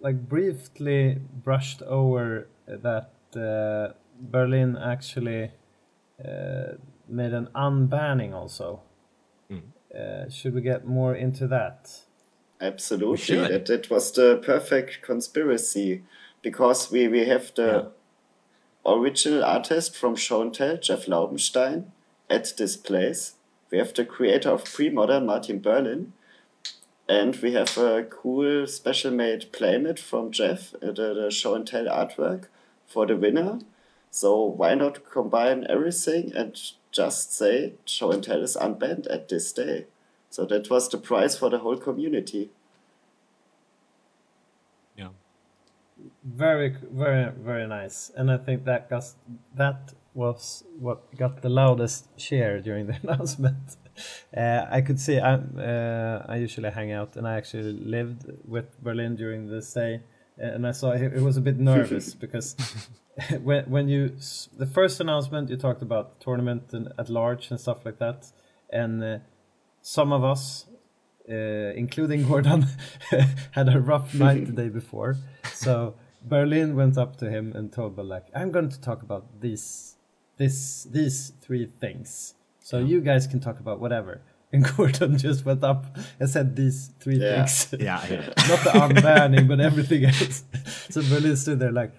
[0.00, 3.94] like briefly brushed over that uh,
[4.32, 5.50] Berlin actually
[6.24, 6.76] uh,
[7.08, 8.80] made an unbanning also.
[9.94, 12.04] Uh, should we get more into that?
[12.60, 13.50] Absolutely, should.
[13.50, 16.02] that that was the perfect conspiracy,
[16.42, 17.92] because we we have the
[18.86, 21.86] original artist from Show and Tell, Jeff Laubenstein,
[22.28, 23.34] at this place.
[23.70, 26.12] We have the creator of pre-modern, Martin Berlin,
[27.08, 31.66] and we have a cool special made playmat from Jeff, uh, the, the Show and
[31.66, 32.46] Tell artwork
[32.86, 33.58] for the winner.
[34.10, 36.58] So why not combine everything and
[36.92, 39.86] just say Show and Tell is unbanned at this day?
[40.30, 42.50] So that was the prize for the whole community.
[44.96, 45.08] yeah
[46.24, 48.10] Very, very, very nice.
[48.16, 49.04] And I think that got,
[49.54, 53.76] that was what got the loudest cheer during the announcement.
[54.34, 55.18] Uh, I could see.
[55.18, 60.00] I uh, I usually hang out, and I actually lived with Berlin during the day.
[60.36, 62.56] and I saw he was a bit nervous because
[63.42, 64.16] when when you
[64.58, 68.32] the first announcement you talked about the tournament and at large and stuff like that,
[68.72, 69.18] and uh,
[69.82, 70.66] some of us,
[71.30, 71.34] uh,
[71.76, 72.66] including Gordon,
[73.52, 75.16] had a rough night the day before.
[75.52, 79.96] So Berlin went up to him and told like, "I'm going to talk about these
[80.36, 84.20] this these three things, so you guys can talk about whatever."
[84.54, 85.84] And Gordon just went up
[86.20, 87.44] and said these three Yeah.
[87.44, 87.74] things.
[87.80, 88.26] Yeah, yeah.
[88.48, 90.44] Not the unbanning, but everything else.
[90.90, 91.90] So Berlin stood there like,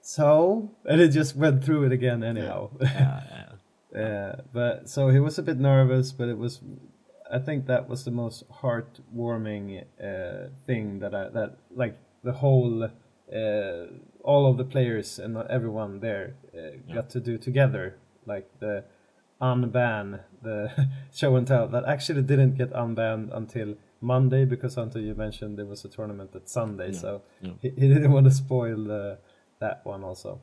[0.00, 2.70] so, and it just went through it again anyhow.
[2.80, 3.46] Yeah, yeah,
[4.02, 6.60] Uh, but so he was a bit nervous, but it was,
[7.30, 12.88] I think that was the most heartwarming uh, thing that I that like the whole,
[14.22, 18.84] all of the players and everyone there uh, got to do together, like the
[19.40, 20.70] unban the
[21.14, 25.66] show and tell that actually didn't get unbanned until Monday because until you mentioned there
[25.66, 27.52] was a tournament at Sunday, so yeah.
[27.60, 29.16] He, he didn't want to spoil uh,
[29.60, 30.40] that one also.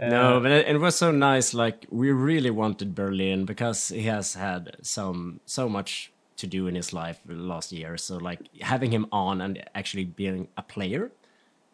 [0.00, 1.52] No, Uh, but it, it was so nice.
[1.54, 6.74] Like we really wanted Berlin because he has had some so much to do in
[6.74, 7.98] his life last year.
[7.98, 11.12] So like having him on and actually being a player,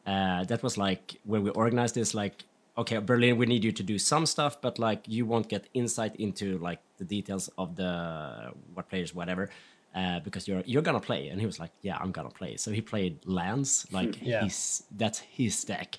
[0.07, 2.14] uh, that was like when we organized this.
[2.14, 2.45] Like,
[2.79, 6.14] okay, Berlin, we need you to do some stuff, but like you won't get insight
[6.16, 9.51] into like the details of the what players, whatever.
[9.95, 12.71] Uh, because you're you're gonna play, and he was like, "Yeah, I'm gonna play." So
[12.71, 14.42] he played lands, like Yeah.
[14.42, 15.97] he's that's his deck,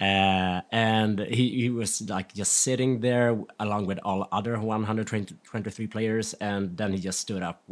[0.00, 6.32] uh, and he, he was like just sitting there along with all other 123 players,
[6.40, 7.62] and then he just stood up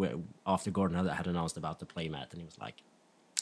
[0.47, 2.83] after Gordon had announced about the playmat, and he was like,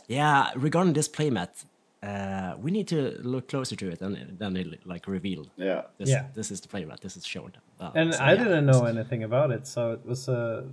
[0.07, 1.64] "Yeah, regarding this playmat,
[2.03, 5.83] uh, we need to look closer to it." And then he like revealed, Yeah.
[5.99, 6.25] "This Yeah.
[6.35, 7.01] this is the playmat.
[7.01, 8.45] This is shown." Uh, and so, I yeah.
[8.45, 10.65] didn't know anything about it, so it was a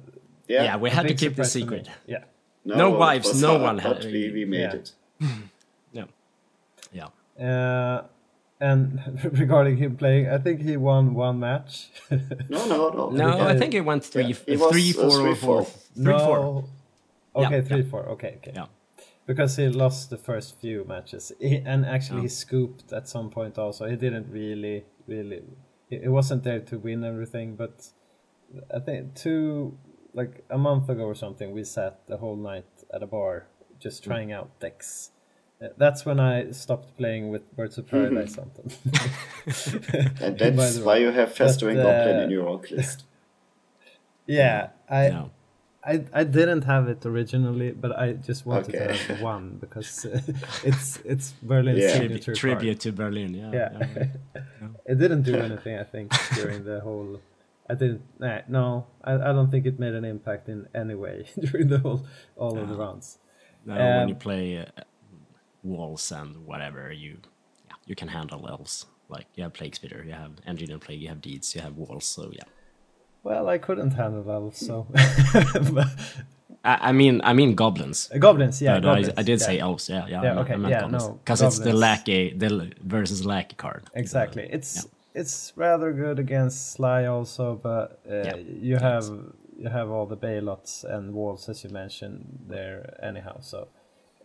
[0.48, 0.64] Yeah.
[0.64, 1.64] Yeah, we a had to keep the surprise to me.
[1.84, 1.90] secret.
[2.08, 2.24] Yeah,
[2.64, 4.76] No it wives, no hard, one had- we, we made Yeah.
[4.80, 4.92] it.
[5.94, 6.06] Yeah,
[6.94, 7.10] yeah.
[7.48, 8.06] uh,
[8.60, 9.00] and
[9.44, 11.90] regarding him playing, I think he won one match.
[12.50, 13.10] No, no, no.
[13.10, 15.66] No, I think it went three, Yeah, it was, three, uh, four, or four, four.
[16.04, 16.64] three, four.
[17.36, 18.04] okay, Yeah, three, four.
[18.16, 18.54] Okay, okay.
[18.56, 18.66] Yeah.
[19.28, 22.22] Because he lost the first few matches, he, and actually Oh.
[22.24, 23.58] he scooped at some point.
[23.58, 25.44] Also, he didn't really, really.
[25.90, 27.76] He, he wasn't there to win everything, but
[28.74, 29.78] I think two,
[30.14, 33.48] like a month ago or something, we sat the whole night at a bar
[33.80, 34.12] just Hmm.
[34.12, 35.12] trying out decks.
[35.62, 38.70] Uh, That's when I stopped playing with Birds of Paradise, Anton.
[40.22, 43.04] And that's why you have Festering But, Goblin uh, in your orc list.
[44.26, 45.32] yeah, I, No.
[45.94, 48.88] I I didn't have it originally, but I just wanted Okay.
[48.88, 50.20] to have one because uh,
[50.70, 51.94] it's it's Berlin's Yeah.
[52.00, 52.60] signature Tribu- card.
[52.60, 53.32] tribute to Berlin.
[53.42, 53.52] Yeah.
[53.60, 54.08] Yeah,
[54.92, 55.76] it didn't do anything.
[55.80, 57.20] I think during the whole.
[57.70, 58.02] I didn't.
[58.20, 61.80] Nah, no, I, I don't think it made an impact in any way during the
[61.80, 62.02] whole
[62.36, 63.18] all of the rounds.
[63.66, 64.84] No, when Um, you play uh,
[65.64, 67.18] walls and whatever, you
[67.68, 68.86] yeah, you can handle elves.
[69.10, 72.06] Like you have plague spitter, you have Engineered Plague, you have deeds, you have walls.
[72.06, 72.48] So yeah.
[73.28, 74.76] Well, I couldn't handle elves, so
[76.64, 78.10] I, I mean, I mean goblins.
[78.20, 78.62] goblins.
[78.62, 79.10] Yeah, goblins.
[79.10, 79.46] I, I did yeah.
[79.48, 79.90] say elves.
[79.90, 80.24] Yeah, yeah.
[80.24, 81.04] Yeah, okay, yeah, goblins.
[81.08, 83.84] no, because it's the lackey, the versus lackey card.
[83.94, 84.48] Exactly.
[84.58, 88.36] It's it's rather good against Sly also, but uh, Yeah.
[88.68, 89.06] you have
[89.64, 93.38] you have all the Baloths and walls as you mentioned there anyhow.
[93.42, 93.68] So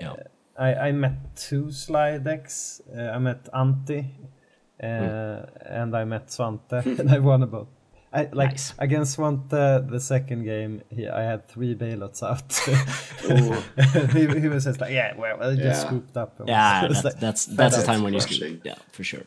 [0.00, 0.14] Yeah.
[0.58, 1.16] I I met
[1.48, 2.80] two Sly decks.
[2.96, 4.06] Uh, I met Anti, uh,
[4.86, 5.80] Hmm.
[5.80, 7.68] and I met Svante, and I won about.
[8.14, 8.74] I like Nice.
[8.78, 10.82] against Svante the second game.
[10.90, 12.52] He, I had three Baloths out.
[14.12, 15.72] he, he was just like, yeah, well, I just Yeah.
[15.88, 16.38] scooped up.
[16.40, 18.36] and Yeah, that's like, that's, that's the time when you crushing.
[18.36, 18.60] scoop.
[18.64, 19.22] Yeah, for sure.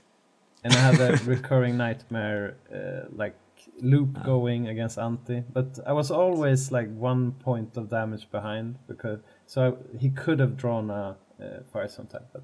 [0.64, 3.36] and I had a recurring nightmare uh, like
[3.82, 4.24] loop Ah.
[4.24, 9.58] going against Anti, but I was always like one point of damage behind because so
[9.68, 12.24] I, he could have drawn a uh, fire sometime.
[12.34, 12.44] But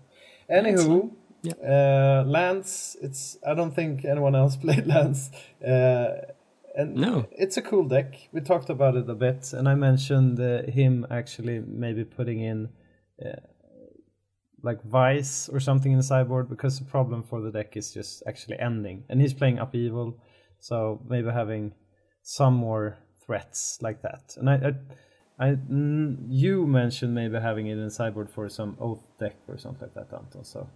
[0.50, 1.12] anywho,
[1.44, 1.54] Yeah.
[1.56, 5.32] uh, Lands, it's I don't think anyone else played Lands.
[5.66, 6.08] Uh,
[6.76, 7.26] and No.
[7.32, 8.16] it's a cool deck.
[8.32, 12.70] We talked about it a bit, and I mentioned uh, him actually maybe putting in
[13.26, 13.40] uh,
[14.64, 18.24] like Vice or something in the sideboard because the problem for the deck is just
[18.28, 19.04] actually ending.
[19.10, 20.18] And he's playing Upheaval,
[20.60, 21.74] so maybe having
[22.22, 24.36] some more threats like that.
[24.38, 24.74] And I,
[25.40, 25.58] I, I
[26.30, 30.10] you mentioned maybe having it in the sideboard for some Oath deck or something like
[30.10, 30.44] that, Anton.
[30.46, 30.70] So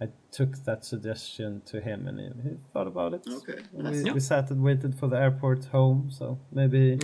[0.00, 3.22] I took that suggestion to him and he, he thought about it.
[3.28, 4.04] Okay, And nice.
[4.04, 6.98] We, we sat and waited for the airport home, so maybe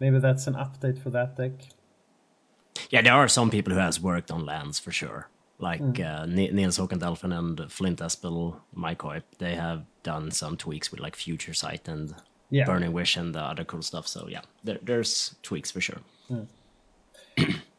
[0.00, 1.52] maybe that's an update for that deck.
[2.90, 5.28] Yeah, there are some people who has worked on lands for sure.
[5.58, 6.00] Like Mm.
[6.00, 11.00] uh, Ni- Niels Håkan and Flint Espel, Mike Hoyp, they have done some tweaks with
[11.00, 12.14] like Future Sight and
[12.50, 12.64] Yeah.
[12.66, 14.06] Burning Wish and the other cool stuff.
[14.08, 16.00] So yeah, there, there's tweaks for sure.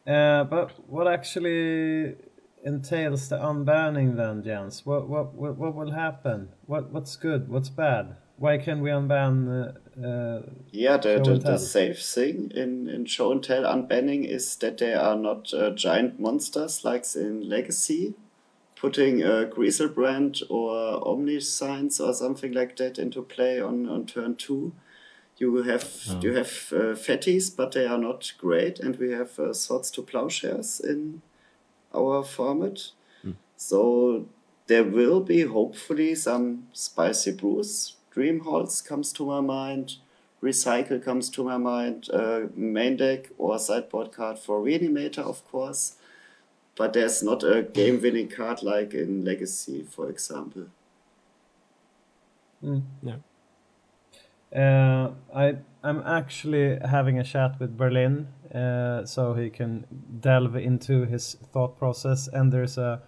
[0.04, 2.16] Uh, but what actually
[2.64, 4.86] entails the unbanning then, Jens?
[4.86, 6.50] What what what, what will happen?
[6.66, 7.48] What what's good?
[7.48, 8.16] What's bad?
[8.36, 9.48] Why can we unban?
[9.48, 14.56] Uh, uh, Yeah, the, the, the safe thing in, in show and tell unbanning is
[14.56, 18.14] that they are not uh, giant monsters like in Legacy.
[18.74, 24.72] Putting a Griselbrand or Omniscience or something like that into play on, on turn two.
[25.36, 25.88] You have
[26.20, 30.02] you have uh, fatties, but they are not great, and we have uh, swords to
[30.02, 31.22] plowshares in
[31.94, 32.92] our format.
[33.56, 34.26] So
[34.66, 37.96] there will be hopefully some spicy brews.
[38.10, 39.96] Dream Halls comes to my mind.
[40.42, 42.08] Recycle comes to my mind.
[42.12, 45.96] Uh, main deck or sideboard card for Reanimator, of course.
[46.76, 50.66] But there's not a game winning card like in Legacy, for example.
[52.60, 53.22] No.
[54.54, 59.84] Uh, I I'm actually having a chat with Berlin, uh, so he can
[60.20, 62.28] delve into his thought process.
[62.28, 63.02] And there's a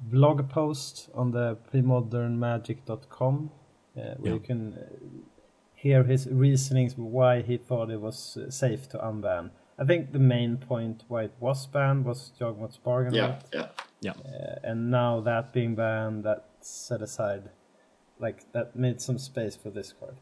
[0.00, 3.50] blog post on the premodernmagic.com
[3.96, 4.32] uh, where Yeah.
[4.34, 4.82] you can uh,
[5.74, 9.50] hear his reasonings why he thought it was uh, safe to unban.
[9.78, 13.14] I think the main point why it was banned was Yawgmoth's bargain.
[13.14, 13.68] Yeah, yeah.
[14.00, 14.12] Yeah.
[14.12, 17.50] Uh, and now that being banned, that set aside,
[18.18, 20.16] like that made some space for this card.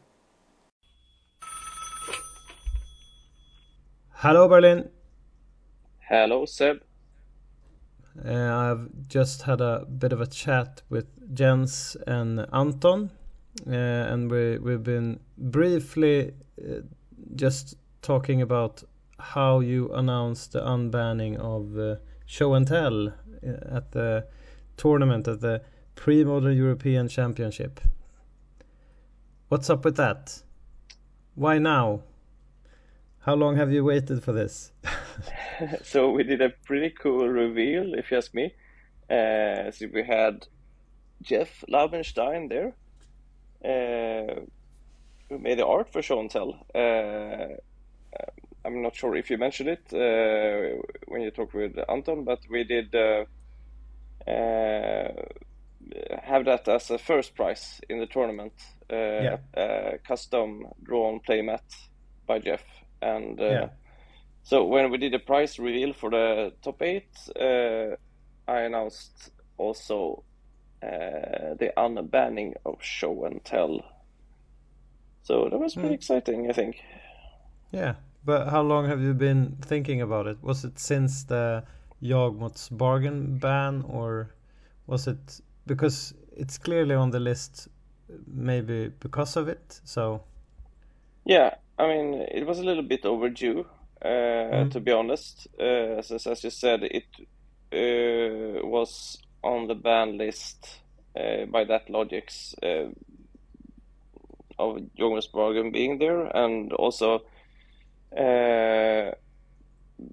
[4.25, 4.89] Hello, Berlin.
[5.99, 6.81] Hello, Seb.
[8.25, 13.11] Uh, I've just had a bit of a chat with Jens and Anton,
[13.67, 16.79] uh, and we we've been briefly uh,
[17.35, 18.83] just talking about
[19.19, 24.25] how you announced the unbanning of uh, show and tell uh, at the
[24.75, 25.61] tournament at the
[25.93, 27.79] pre-modern European Championship.
[29.49, 30.41] What's up with that?
[31.35, 32.01] Why now?
[33.25, 34.71] How long have you waited for this?
[35.83, 38.53] So we did a pretty cool reveal, if you ask me.
[39.09, 40.45] Uh, so we had
[41.21, 42.75] Jeff Laubenstein there,
[43.63, 44.41] uh,
[45.29, 46.59] who made the art for show and tell.
[46.75, 47.55] Uh,
[48.65, 52.63] I'm not sure if you mentioned it uh, when you talked with Anton, but we
[52.65, 53.23] did uh,
[54.29, 55.11] uh,
[56.21, 58.53] have that as a first prize in the tournament.
[58.91, 59.37] Uh, Yeah.
[59.55, 61.63] uh, custom drawn playmat
[62.27, 62.63] by Jeff,
[63.01, 63.69] and uh, Yeah.
[64.43, 67.95] so when we did the prize reveal for the top eight, uh,
[68.47, 70.23] I announced also
[70.83, 73.81] uh, the unbanning of show and tell.
[75.23, 76.77] So that was pretty exciting, I think.
[77.71, 80.37] Yeah, but how long have you been thinking about it?
[80.41, 81.63] Was it since the
[82.01, 84.35] Yawgmoth's bargain ban, or
[84.87, 87.67] was it because it's clearly on the list?
[88.27, 89.81] Maybe because of it.
[89.83, 90.23] So
[91.25, 93.65] Yeah, I mean, it was a little bit overdue,
[94.01, 95.47] uh, to be honest.
[95.59, 97.05] Uh, as, as you said, it
[97.73, 100.81] uh, was on the ban list
[101.19, 102.89] uh, by that logics uh,
[104.59, 107.23] of Yawgmoth's Bargain being there, and also
[108.15, 109.11] uh,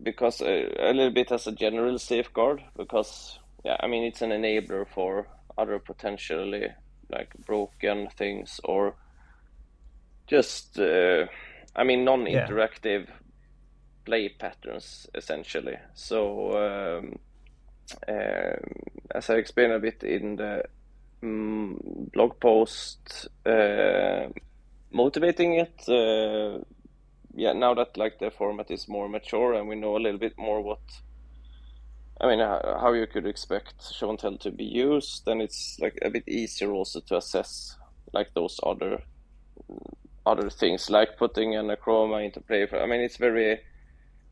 [0.03, 4.31] because uh, a little bit as a general safeguard, because yeah, I mean, it's an
[4.31, 5.27] enabler for
[5.59, 6.69] other potentially
[7.11, 8.95] like broken things or
[10.27, 11.27] just uh,
[11.75, 13.09] I mean non-interactive
[14.05, 15.77] play patterns essentially.
[15.95, 17.19] So um,
[18.09, 18.57] um,
[19.15, 20.65] as I explained a bit in the
[21.23, 24.29] mm, blog post, uh,
[24.93, 25.89] motivating it.
[25.89, 26.63] Uh,
[27.35, 30.37] yeah, now that like the format is more mature and we know a little bit
[30.37, 30.81] more what.
[32.21, 35.79] I mean, how, how you could expect show and tell to be used, then it's
[35.81, 37.77] like a bit easier also to assess
[38.13, 39.03] like those other
[40.25, 42.67] other things, like putting an Akroma into play.
[42.67, 43.61] For, I mean, it's very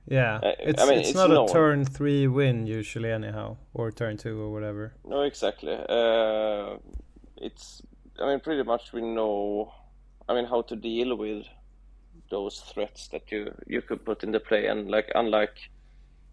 [0.07, 3.93] yeah, Uh, it's I mean, it's, it's not a turn three win usually anyhow, or
[3.93, 4.95] turn two or whatever.
[5.05, 5.73] No, exactly.
[5.73, 6.79] Uh,
[7.37, 7.83] it's,
[8.21, 9.73] I mean, pretty much we know,
[10.29, 11.47] I mean, how to deal with
[12.29, 15.71] those threats that you you could put into play, and like unlike,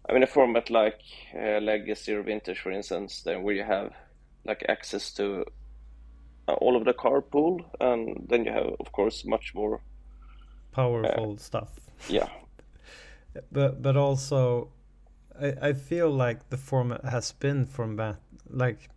[0.08, 1.00] I mean, a format like
[1.34, 3.92] uh, Legacy or Vintage, for instance, then where you have
[4.44, 5.44] like access to
[6.54, 9.80] all of the card pool, and then you have, of course, much more,
[10.72, 11.80] Powerful stuff.
[12.08, 12.28] yeah,
[13.52, 14.68] but but also
[15.40, 18.16] I, I feel like the format has been from that
[18.48, 18.88] like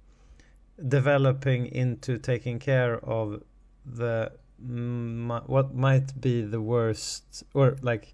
[0.87, 3.41] developing into taking care of
[3.85, 8.13] the m- what might be the worst or like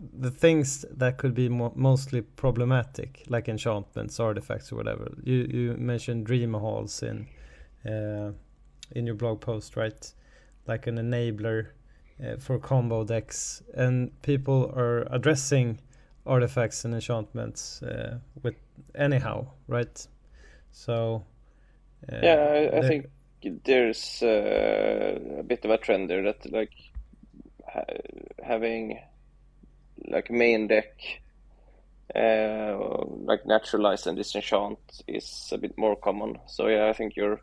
[0.00, 5.74] the things that could be mo- mostly problematic like enchantments artifacts or whatever you you
[5.78, 7.26] mentioned dream halls in
[7.90, 8.32] uh,
[8.92, 10.12] in your blog post right
[10.66, 11.68] like an enabler
[12.24, 15.78] uh, for combo decks and people are addressing
[16.28, 18.54] artifacts and enchantments uh, with
[18.94, 20.06] anyhow, right?
[20.70, 21.24] So
[22.12, 23.06] uh, yeah, I, I think
[23.64, 26.72] there's uh, a bit of a trend there that like
[27.66, 27.82] ha
[28.42, 29.00] having
[30.06, 30.92] like main deck
[32.14, 32.76] uh,
[33.24, 36.38] like naturalize and disenchant is a bit more common.
[36.46, 37.40] So yeah, I think you're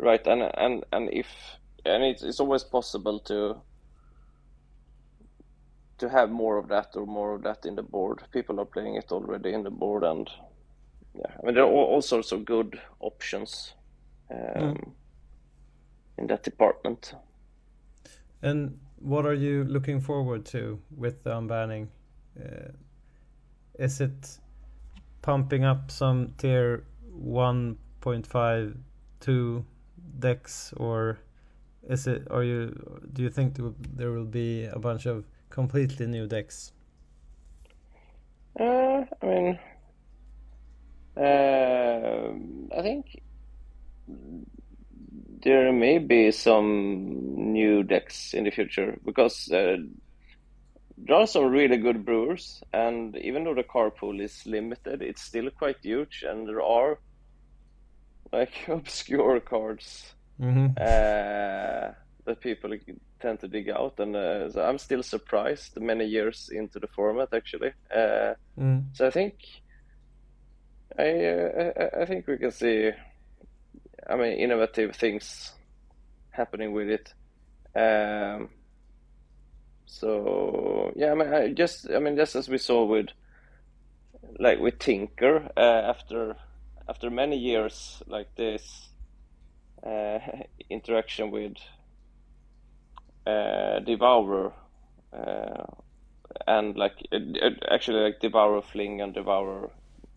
[0.00, 1.26] right, and and and if
[1.84, 3.56] and it's it's always possible to
[5.98, 8.22] to have more of that or more of that in the board.
[8.32, 10.28] People are playing it already in the board, and
[11.14, 13.74] yeah, I mean there are all, all sorts of good options
[14.30, 14.94] um,
[16.18, 17.14] in that department.
[18.42, 21.88] And what are you looking forward to with the unbanning?
[22.38, 22.72] Uh,
[23.78, 24.38] is it
[25.22, 26.84] pumping up some tier
[27.22, 28.76] 1.5
[29.20, 29.64] 2
[30.18, 31.18] decks or
[31.88, 32.74] is it are you
[33.12, 33.56] do you think
[33.96, 36.72] there will- be a bunch of completely new decks?
[38.58, 39.58] Uh, I mean,
[41.16, 43.22] um I think
[45.42, 49.76] there may be some new decks in the future because uh,
[50.98, 55.22] there are some really good brewers, and even though the car pool is limited, it's
[55.22, 56.98] still quite huge, and there are
[58.32, 60.68] like obscure cards Mm-hmm.
[60.80, 61.92] uh,
[62.24, 62.70] that people
[63.20, 67.28] tend to dig out, and uh, so I'm still surprised many years into the format
[67.34, 67.72] actually.
[67.94, 68.84] Uh, Mm.
[68.92, 69.34] so I think
[70.98, 72.90] I, uh, I I think we can see,
[74.08, 75.52] I mean, innovative things
[76.30, 77.12] happening with it.
[77.76, 78.48] Um,
[79.86, 83.08] so yeah, I mean, I just I mean, just as we saw with
[84.38, 86.36] like with Tinker, uh, after
[86.90, 88.88] after many years like this
[89.86, 90.18] uh,
[90.70, 91.56] interaction with
[93.26, 94.52] uh, Devourer,
[95.12, 95.64] uh,
[96.48, 99.70] and like uh, uh, actually like Devourer Fling and Devourer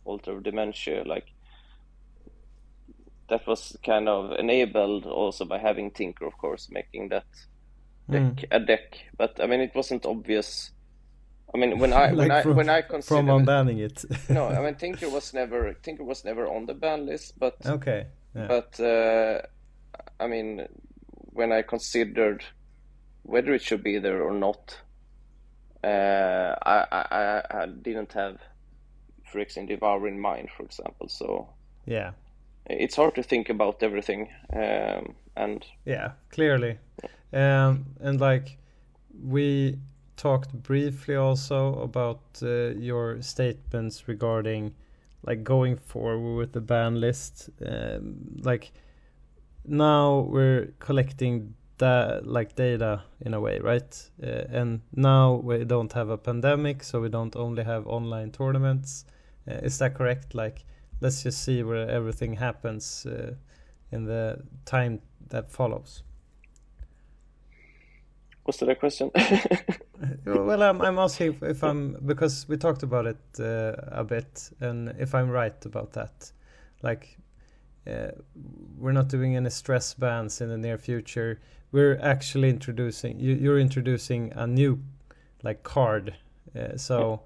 [0.03, 1.27] Altar of Dementia, like
[3.29, 7.25] that was kind of enabled also by having Tinker, of course, making that
[8.09, 8.97] deck a deck.
[9.17, 10.71] But I mean, it wasn't obvious.
[11.53, 14.05] I mean, when I when Like I when I consider From unbanning it.
[14.29, 18.07] no, I mean Tinker was never Tinker was never on the ban list, but okay.
[18.35, 18.47] Yeah.
[18.47, 19.41] but uh,
[20.19, 20.67] I mean,
[21.33, 22.43] when I considered
[23.23, 24.81] whether it should be there or not,
[25.83, 28.37] uh, I, I, I- didn't have
[29.31, 31.07] Phyrexian Devour in mind, for example.
[31.09, 31.49] So
[31.85, 32.11] yeah.
[32.65, 34.29] it's hard to think about everything.
[34.51, 36.77] Um, and Yeah, clearly.
[37.31, 38.57] Um, and like
[39.23, 39.77] we
[40.15, 44.73] talked briefly also about uh, your statements regarding
[45.25, 47.49] like going forward with the ban list.
[47.65, 48.71] Um, like
[49.65, 54.09] now we're collecting that like data in a way, right?
[54.21, 59.05] Uh, and now we don't have a pandemic, so we don't only have online tournaments.
[59.47, 60.35] Uh, is that correct?
[60.35, 60.65] Like,
[61.01, 63.33] let's just see where everything happens uh,
[63.91, 66.03] in the time that follows.
[68.43, 69.11] What's the question?
[70.25, 74.51] well, I'm, I'm asking if, if I'm because we talked about it uh, a bit,
[74.59, 76.31] and if I'm right about that,
[76.81, 77.17] like
[77.87, 78.11] uh,
[78.77, 81.39] we're not doing any stress bans in the near future.
[81.71, 84.79] We're actually introducing you, you're introducing a new
[85.43, 86.15] like card,
[86.55, 87.23] uh, so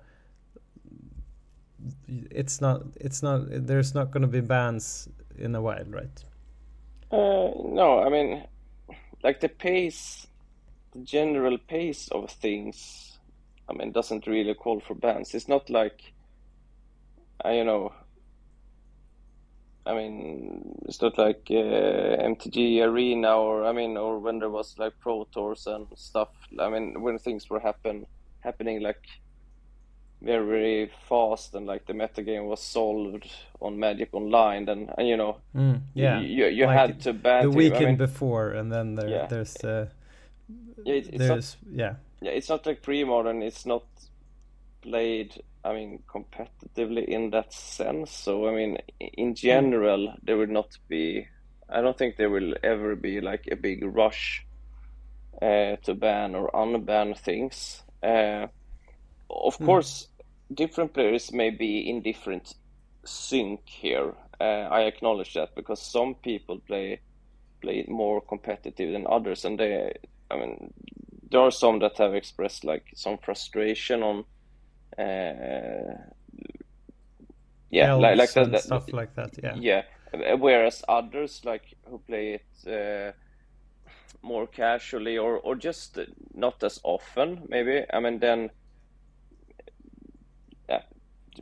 [2.08, 6.24] it's not it's not there's not going to be bans in a while, right?
[7.12, 8.44] Uh, no, I mean,
[9.24, 10.28] like the pace,
[10.98, 13.18] the general pace of things,
[13.70, 15.34] I mean, doesn't really call for bans.
[15.36, 16.02] It's not like,
[17.44, 17.94] I you know,
[19.86, 24.76] I mean, it's not like uh, MTG Arena or I mean, or when there was
[24.78, 26.30] like Pro Tours and stuff.
[26.60, 28.06] I mean, when things were happen
[28.42, 29.02] happening like
[30.22, 33.32] very fast and like the meta game was solved
[33.62, 37.14] on Magic Online, then and you know Mm, yeah, you, you, you Like had to
[37.14, 39.26] ban the to- I weekend mean, before, and then there, Yeah.
[39.28, 39.88] there's uh,
[40.86, 41.96] yeah, it- it's not, yeah.
[42.22, 43.42] yeah, it's not like pre-modern.
[43.44, 43.84] It's not
[44.82, 45.42] played.
[45.64, 48.12] I mean, competitively in that sense.
[48.12, 51.28] So I mean, in general, there will not be.
[51.70, 54.46] I don't think there will ever be like a big rush
[55.42, 57.84] uh, to ban or unban things.
[58.02, 58.48] Uh,
[59.30, 60.08] of course,
[60.54, 62.54] different players may be in different
[63.06, 64.14] sync here.
[64.40, 67.02] Uh, I acknowledge that because some people play
[67.62, 69.94] play more competitive than others, and they.
[70.30, 70.74] I mean,
[71.32, 74.26] there are some that have expressed like some frustration on.
[74.98, 75.98] Uh,
[77.70, 79.32] yeah, like like that, that stuff like that.
[79.44, 79.56] Yeah.
[80.14, 80.34] yeah.
[80.34, 83.12] Whereas others like who play it uh,
[84.22, 86.00] more casually or or just
[86.34, 87.84] not as often, maybe.
[87.92, 88.50] I mean, then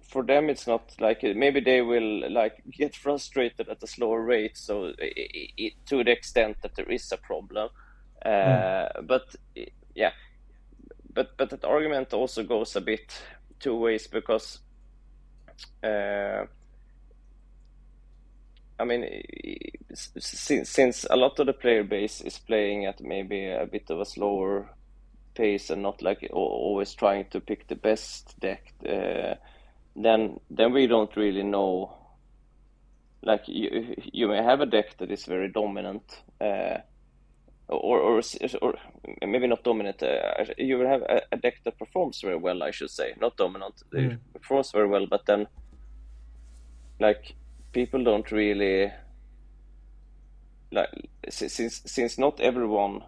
[0.03, 4.57] for them it's not like maybe they will like get frustrated at a slower rate
[4.57, 5.11] so i
[5.59, 7.69] i to the extent that there is a problem
[8.25, 9.35] uh, but
[9.93, 10.11] yeah
[11.13, 13.21] but but that argument also goes a bit
[13.59, 14.59] two ways because
[15.83, 16.45] uh,
[18.77, 19.23] I mean,
[19.93, 24.01] since, since a lot of the player base is playing at maybe a bit of
[24.01, 24.69] a slower
[25.33, 29.35] pace and not like always trying to pick the best deck, uh,
[29.95, 31.95] then then we don't really know.
[33.23, 36.77] Like you, you may have a deck that is very dominant, uh,
[37.67, 38.21] or, or
[38.61, 38.73] or
[39.25, 40.03] maybe not dominant.
[40.03, 43.37] Uh, you will have a, a, deck that performs very well, I should say, not
[43.37, 43.81] dominant.
[43.93, 44.13] Mm.
[44.13, 45.47] It performs very well, but then
[46.99, 47.35] like
[47.71, 48.91] people don't really
[50.71, 50.89] like
[51.29, 53.03] since since not everyone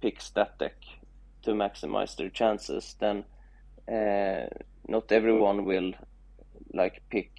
[0.00, 0.76] picks that deck
[1.42, 3.24] to maximize their chances, then
[3.92, 4.46] uh,
[4.88, 5.92] not everyone will
[6.72, 7.32] like pick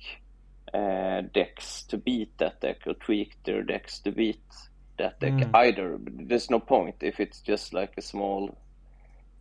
[0.73, 4.41] uh, decks to beat that deck or tweak their decks to beat
[4.97, 5.55] that deck mm.
[5.55, 5.97] either.
[5.99, 8.57] There's no point if it's just like a small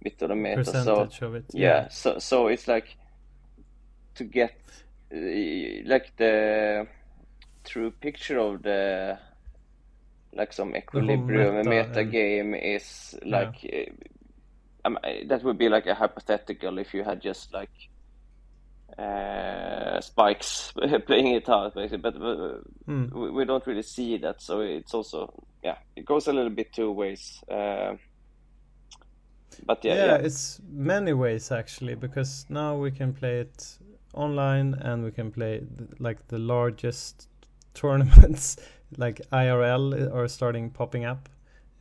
[0.03, 0.57] bit of the meta.
[0.57, 1.45] Percentage so of it.
[1.53, 1.61] Yeah.
[1.61, 1.89] Yeah.
[1.89, 2.97] So so it's like
[4.17, 4.57] to get
[5.13, 5.19] uh,
[5.85, 6.87] like the
[7.65, 9.19] true picture of the
[10.33, 15.87] like some equilibrium meta meta, and- game is like uh, um, that would be like
[15.87, 17.89] a hypothetical if you had just like
[18.99, 20.73] uh, spikes
[21.07, 23.07] playing it out basically but uh, Hmm.
[23.13, 25.29] we, we don't really see that so it's also
[25.63, 27.95] yeah it goes a little bit two ways uh,
[29.67, 30.15] but yeah, yeah, yeah.
[30.17, 33.79] it's many ways actually because now we can play it
[34.15, 37.29] online and we can play th- like the largest
[37.75, 38.57] tournaments
[38.97, 41.29] like IRL are starting popping up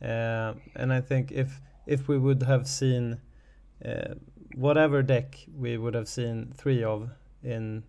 [0.02, 3.20] uh, and I think if if we would have seen
[3.84, 4.14] uh,
[4.56, 7.08] whatever deck we would have seen three of
[7.44, 7.84] in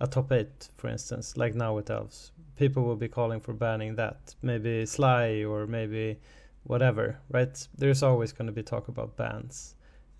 [0.00, 3.96] a top eight for instance like now with elves people will be calling for banning
[3.96, 6.18] that maybe sly or maybe
[6.64, 7.68] whatever, right?
[7.76, 9.74] There's always going to be talk about bans,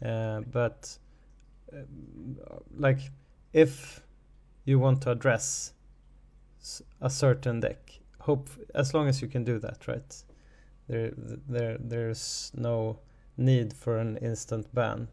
[0.04, 0.96] uh, but
[1.72, 3.00] uh, like
[3.52, 4.02] if
[4.64, 5.72] you want to address
[7.00, 10.24] a certain deck, hope as long as you can do that, right?
[10.88, 11.12] There,
[11.48, 12.98] there, there's no
[13.36, 15.08] need for an instant ban,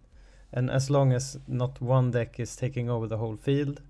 [0.54, 3.82] and as long as not one deck is taking over the whole field,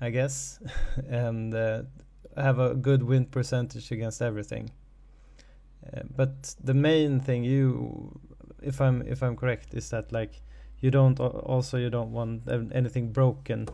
[0.00, 0.60] I guess,
[1.08, 1.82] and uh,
[2.36, 4.70] have a good win percentage against everything.
[5.92, 8.18] Uh, but the main thing you
[8.62, 10.40] if i'm if i'm correct is that like
[10.80, 12.42] you don't also you don't want
[12.72, 13.68] anything broken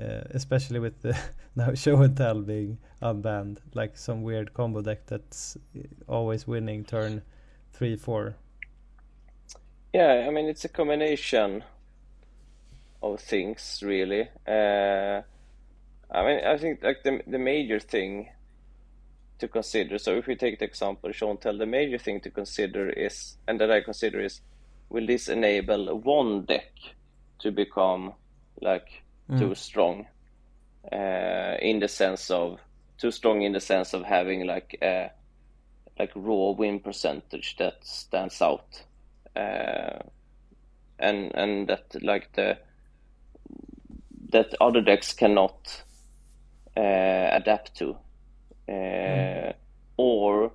[0.00, 1.16] uh, especially with the
[1.56, 6.84] now show and tell being unbanned like some weird combo deck that's uh, always winning
[6.84, 7.22] turn
[7.72, 8.34] 3 4
[9.94, 11.62] Yeah, I mean it's a combination
[13.00, 14.28] of things really.
[14.44, 15.22] Uh,
[16.10, 18.28] I mean I think like the the major thing
[19.38, 19.98] to consider.
[19.98, 23.60] So if we take the example Sean tell, the major thing to consider is, and
[23.60, 24.40] that I consider is,
[24.88, 26.72] will this enable one deck
[27.38, 28.14] to become
[28.60, 29.04] like
[29.38, 30.06] too strong?
[30.90, 32.58] Uh, in the sense of
[32.98, 35.12] too strong in the sense of having like a
[36.00, 38.82] like raw win percentage that stands out
[39.36, 42.58] and and that like the
[44.30, 45.84] that other decks cannot
[46.76, 47.96] uh, adapt to,
[48.68, 49.52] uh,
[49.96, 50.52] or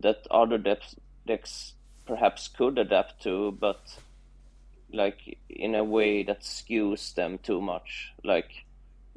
[0.00, 0.96] that other decks
[1.26, 1.74] decks
[2.06, 3.98] perhaps could adapt to, but
[4.92, 8.12] like in a way that skews them too much.
[8.24, 8.64] Like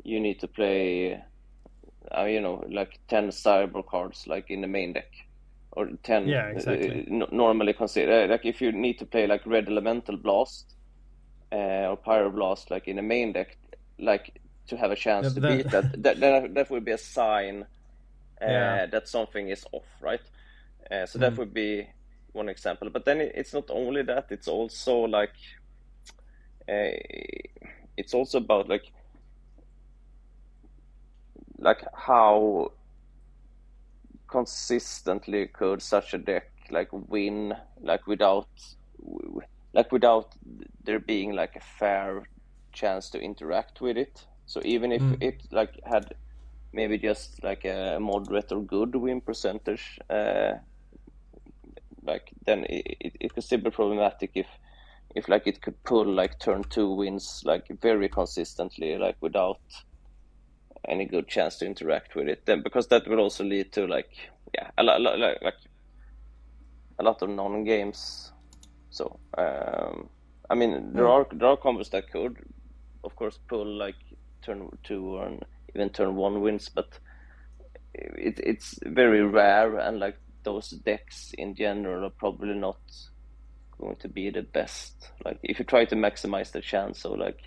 [0.03, 1.21] you need to play,
[2.15, 5.11] uh, you know, like ten cyber cards like in the main deck,
[5.79, 6.23] or ten.
[6.23, 7.03] Yeah, exactly.
[7.07, 10.75] uh, n- normally consider like if you need to play like red elemental blast
[11.53, 13.57] uh, or pyro blast like in a main deck,
[13.99, 16.91] like to have a chance Yeah, to but beat that, that, that that would be
[16.91, 17.63] a sign
[18.41, 18.79] uh, Yeah.
[18.87, 20.21] that something is off, right?
[20.91, 21.87] Uh, so that would be
[22.33, 22.89] one example.
[22.91, 25.35] But then it's not only that; it's also like
[26.67, 26.91] uh,
[27.97, 28.83] it's also about like
[31.59, 32.71] like how
[34.29, 38.47] consistently could such a deck like win like without
[39.73, 40.33] like without
[40.83, 42.23] there being like a fair
[42.73, 44.25] chance to interact with it.
[44.45, 46.13] So even if it like had
[46.73, 50.53] maybe just like a moderate or good win percentage uh
[52.03, 54.47] like then it, it, it could still be problematic if
[55.15, 59.59] if like it could pull like turn two wins like very consistently like without
[60.87, 64.09] any good chance to interact with it then because that will also lead to like
[64.53, 65.53] yeah a lot like, like
[66.99, 68.31] a lot of non games
[68.89, 70.09] so um
[70.49, 72.37] i mean there are there are combos that could
[73.03, 73.95] of course pull like
[74.41, 75.37] turn two or
[75.75, 76.99] even turn one wins, but
[77.93, 82.79] it, it's very rare and like those decks in general are probably not
[83.79, 85.11] going to be the best.
[85.23, 87.39] Like if you try to maximize the chance of like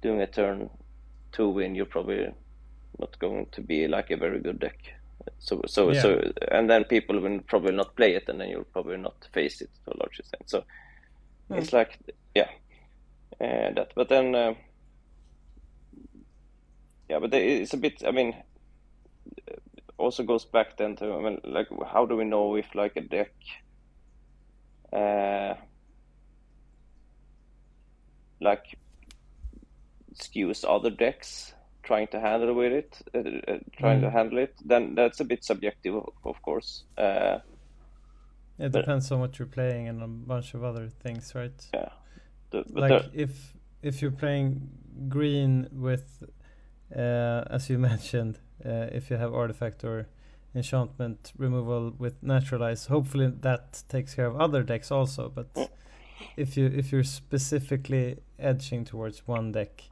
[0.00, 0.70] doing a turn
[1.32, 2.32] two win, you're probably
[2.98, 4.78] not going to be like a very good deck.
[5.38, 6.00] So so Yeah.
[6.02, 9.60] so and then people will probably not play it, and then you'll probably not face
[9.60, 10.50] it to a large extent.
[10.50, 10.64] So
[11.50, 11.98] it's like
[12.34, 12.50] yeah,
[13.40, 13.92] uh, that.
[13.94, 14.54] But then uh,
[17.08, 18.02] yeah, but it's a bit.
[18.06, 18.34] I mean,
[19.98, 23.00] also goes back then to I mean, like how do we know if like a
[23.00, 23.32] deck
[24.92, 25.54] uh,
[28.40, 28.78] like
[30.14, 34.54] skews other decks trying to handle with it, uh, uh, trying to handle it?
[34.64, 35.94] Then that's a bit subjective,
[36.24, 36.84] of, course.
[36.96, 37.38] Uh,
[38.58, 41.70] It But- depends on what you're playing and a bunch of other things, right?
[41.74, 41.88] yeah,
[42.50, 44.68] the, like there- if if you're playing
[45.08, 46.22] green with
[46.94, 50.06] uh, as you mentioned uh, if you have artifact or
[50.54, 55.46] enchantment removal with naturalize hopefully that takes care of other decks also but
[56.36, 59.84] if you if you're specifically edging towards one deck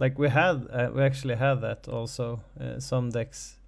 [0.00, 3.58] like we had uh, we actually had that also uh, some decks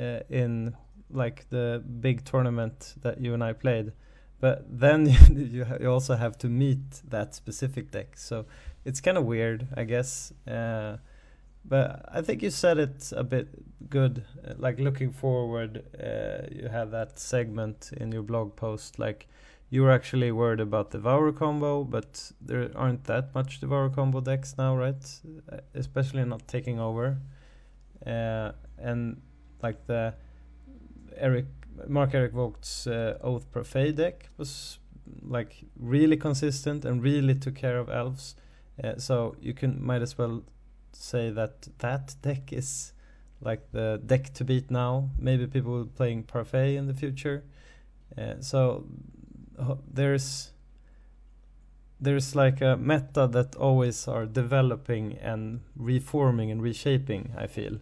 [0.00, 0.74] uh, in
[1.10, 3.92] like the big tournament that you and I played.
[4.40, 8.16] But then you, you also have to meet that specific deck.
[8.16, 8.46] So
[8.84, 10.32] it's kind of weird i guess.
[10.48, 10.96] Uh,
[11.64, 13.48] but i think you said it a bit
[13.88, 19.28] good uh, like looking forward uh, you have that segment in your blog post like
[19.72, 24.54] you were actually worried about devour combo but there aren't that much devour combo decks
[24.58, 25.04] now right
[25.50, 27.16] Uh, especially not taking over
[28.06, 29.20] uh, and
[29.62, 30.14] like the
[31.16, 31.46] Eric
[31.88, 34.78] Mark Eric Vogt's uh, Oath Prophet deck was
[35.22, 38.36] like really consistent and really took care of elves.
[38.82, 40.42] Uh, so you can might as well
[40.92, 42.92] say that that deck is
[43.40, 45.10] like the deck to beat now.
[45.18, 47.44] Maybe people will playing Parfait in the future.
[48.16, 48.86] Uh, so
[49.92, 50.52] there's
[52.00, 57.32] there's like a meta that always are developing and reforming and reshaping.
[57.36, 57.78] I feel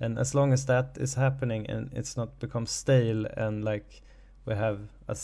[0.00, 4.02] and as long as that is happening and it's not become stale and like
[4.44, 5.16] we have a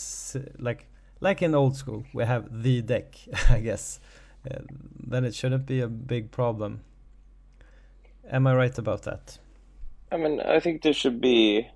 [0.59, 0.87] like
[1.19, 3.17] like in old school we have the deck
[3.49, 3.99] i guess
[4.49, 4.59] uh,
[5.07, 6.79] then it shouldn't be a big problem
[8.31, 9.37] am i right about that
[10.11, 11.67] I mean, I think there should be,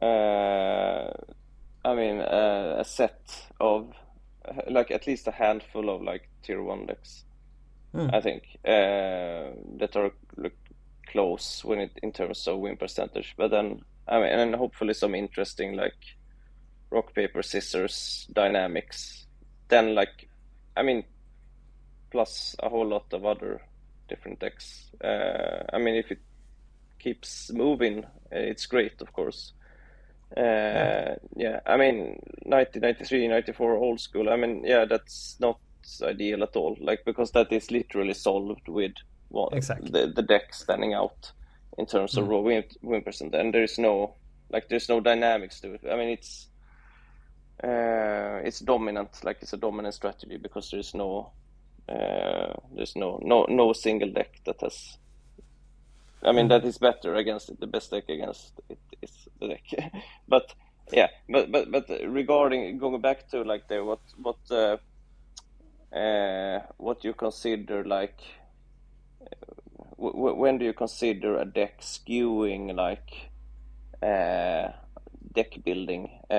[0.00, 1.10] uh,
[1.88, 3.94] I mean, uh, a set of,
[4.68, 7.24] like at least a handful of like tier one decks.
[7.92, 8.08] Hmm.
[8.12, 10.52] I think uh, that are look
[11.06, 13.34] close when it in terms of win percentage.
[13.38, 15.96] But then, I mean, and hopefully some interesting like
[16.90, 19.26] rock paper scissors dynamics.
[19.68, 20.28] Then like,
[20.76, 21.04] I mean,
[22.10, 23.62] plus a whole lot of other
[24.10, 24.90] different decks.
[25.02, 26.20] Uh, I mean, if it
[26.98, 29.54] keeps moving, uh, it's great, of course.
[30.36, 31.60] Uh, yeah.
[31.66, 34.28] I mean, 1993, 94 old school.
[34.28, 35.58] I mean, yeah, that's not
[36.02, 36.76] ideal at all.
[36.80, 38.92] Like because that is literally solved with
[39.28, 39.90] one, Exactly.
[39.90, 41.32] the the deck standing out
[41.78, 44.14] in terms of raw win, win percent, and there is no
[44.50, 45.80] like there's no dynamics to it.
[45.90, 46.48] I mean, it's
[47.62, 51.32] uh, it's dominant, like it's a dominant strategy because there's no
[51.88, 54.98] uh, there's no no no single deck that has.
[56.24, 57.60] I mean that is better against it.
[57.60, 59.92] The best deck against it is the deck,
[60.28, 60.54] but
[60.92, 64.78] yeah, but but but regarding going back to like the what what uh,
[65.96, 68.20] uh, what you consider like
[69.98, 73.30] w- w- when do you consider a deck skewing like
[74.02, 74.70] uh,
[75.34, 76.34] deck building uh,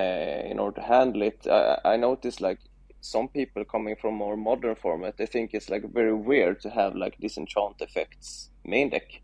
[0.50, 1.46] in order to handle it?
[1.48, 2.60] I, I noticed like
[3.00, 6.96] some people coming from more modern format, they think it's like very weird to have
[6.96, 9.22] like disenchant effects main deck.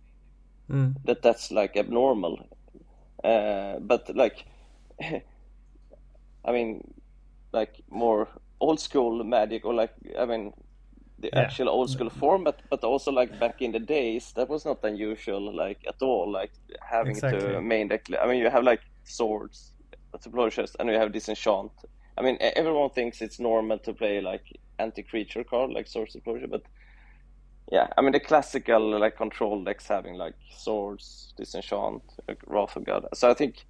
[0.71, 0.97] Mm.
[1.05, 2.49] That that's like abnormal.
[3.25, 4.45] Uh, but like,
[6.45, 6.95] I mean,
[7.53, 8.29] like more
[8.61, 10.53] old school magic or like I mean
[11.19, 11.39] the Yeah.
[11.39, 14.85] actual old school form, but but also like back in the days that was not
[14.85, 16.31] unusual like at all.
[16.33, 16.53] Like
[16.91, 17.31] having Exactly.
[17.31, 18.07] to main deck.
[18.21, 19.73] I mean, you have like swords,
[20.51, 21.73] chest, and you have disenchant.
[22.19, 24.45] I mean, everyone thinks it's normal to play like
[24.79, 26.63] anti-creature card like Source Explosion, but
[27.73, 32.85] yeah, I mean the classical like control decks having like swords, disenchant, like Wrath of
[32.85, 33.07] God.
[33.15, 33.65] So I think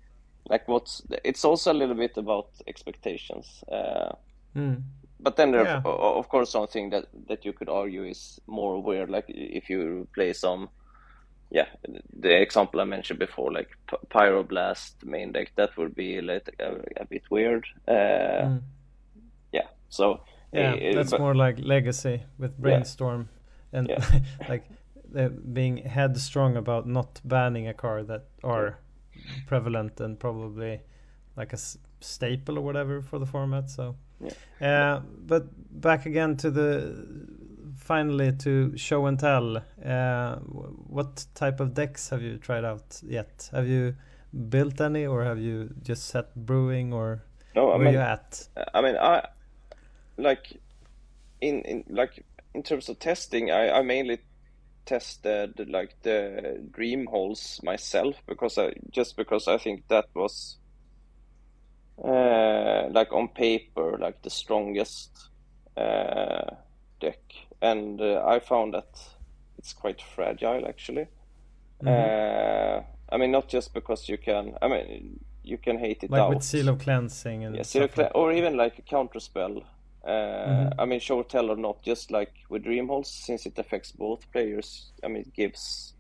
[0.51, 3.65] like what's it's also a little bit about expectations.
[3.71, 4.13] Uh,
[4.57, 4.83] Mm.
[5.21, 5.83] but then there, Yeah.
[5.85, 9.11] o- of course, something that that you could argue is more weird.
[9.11, 10.69] Like if you play some,
[11.51, 11.67] yeah,
[12.23, 16.81] the example I mentioned before, like P- Pyroblast main deck, that would be like a,
[17.03, 17.65] a bit weird.
[17.89, 18.63] Uh, Mm.
[19.53, 20.21] Yeah, so
[20.53, 23.29] yeah eh, that's but- more like legacy with brainstorm
[23.77, 24.05] and Yeah.
[24.49, 24.65] like
[25.53, 28.79] being headstrong about not banning a card that are
[29.47, 30.81] prevalent and probably
[31.37, 33.71] like a s- staple or whatever for the format.
[33.71, 33.95] So,
[34.61, 35.45] uh, but
[35.81, 36.95] back again to the
[37.77, 39.63] finally to show and tell.
[39.85, 40.37] Uh,
[40.89, 43.49] what type of decks have you tried out yet?
[43.53, 43.95] Have you
[44.49, 47.23] built any, or have you just set brewing, or
[47.55, 48.49] No, I where mean, you at?
[48.75, 49.29] I mean, I
[50.19, 50.61] like
[51.41, 52.25] in in like
[52.57, 54.19] in terms of testing, I I mainly
[54.87, 60.59] tested like the Dream Halls myself because I just because I think that was
[62.05, 65.31] uh like on paper like the strongest
[65.77, 66.51] uh
[67.01, 67.21] deck
[67.63, 68.89] and uh, I found that
[69.59, 71.09] it's quite fragile actually.
[71.87, 72.83] Uh
[73.13, 76.31] I mean not just because you can I mean you can hate it Like out.
[76.31, 79.63] with seal of cleansing and Yeah, stuff Zero like or even like a counter spell.
[80.07, 80.79] Uh, Mhm.
[80.79, 84.31] I mean, short tell or not, just like with Dream Halls, since it affects both
[84.33, 84.93] players.
[85.05, 85.95] I mean, it gives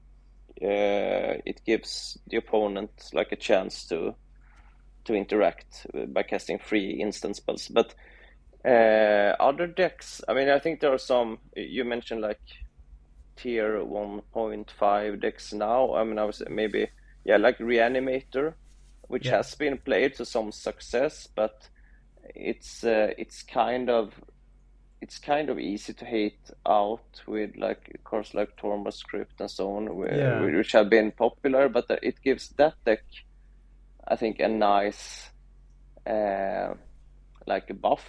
[0.62, 4.16] uh, it gives the opponent like a chance to
[5.06, 7.68] to interact uh, by casting free instant spells.
[7.68, 7.94] But
[8.64, 11.38] uh, other decks, I mean, I think there are some.
[11.56, 12.40] You mentioned like
[13.36, 15.94] tier 1.5 decks now.
[15.94, 16.90] I mean, I was maybe
[17.24, 18.54] yeah, like Reanimator,
[19.08, 19.30] which Yeah.
[19.30, 21.68] has been played to some success, but
[22.34, 24.12] it's uh, it's kind of
[25.00, 29.76] it's kind of easy to hate out with like cards like Tormod's Crypt and so
[29.76, 30.56] on, where, Yeah.
[30.56, 33.04] which have been popular, but it gives that deck,
[34.08, 35.30] I think, a nice
[36.06, 36.74] uh,
[37.46, 38.08] like a buff.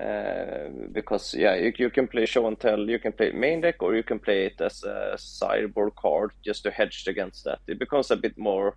[0.00, 3.82] Uh, because yeah, you, you can play show and tell, you can play main deck,
[3.82, 7.58] or you can play it as a sideboard card just to hedge against that.
[7.66, 8.76] It becomes a bit more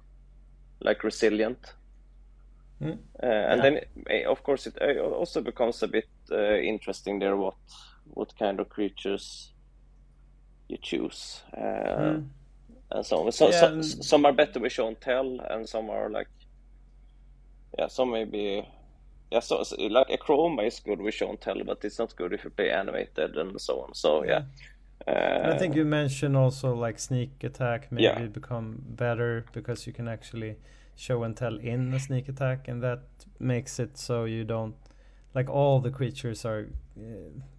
[0.81, 1.73] like resilient.
[2.81, 2.99] Mm.
[3.23, 7.37] Uh, and then, eh, of course, it uh, also becomes a bit uh, interesting there
[7.37, 7.55] what
[8.05, 9.53] what kind of creatures
[10.67, 12.29] you choose, uh, Mm.
[12.91, 13.31] and so on.
[13.31, 16.27] So, Yeah, so, and- some are better with show and tell, and some are like,
[17.77, 18.67] yeah, some maybe,
[19.31, 22.33] yeah, so, so like Akroma is good with show and tell, but it's not good
[22.33, 23.93] if you play animated and so on.
[23.93, 24.41] So yeah,
[25.43, 28.27] I Uh, think you mentioned also like sneak attack maybe Yeah.
[28.27, 30.57] become better because you can actually
[30.95, 32.99] show and tell in a sneak attack, and that
[33.39, 34.75] makes it so you don't
[35.33, 36.67] like all the creatures are
[36.97, 37.03] uh,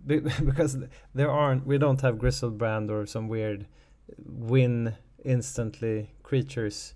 [0.45, 0.79] because
[1.15, 3.67] there aren't we don't have Griselbrand or some weird
[4.25, 6.95] win instantly creatures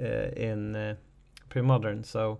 [0.00, 0.94] uh, in uh,
[1.48, 2.38] pre-modern, so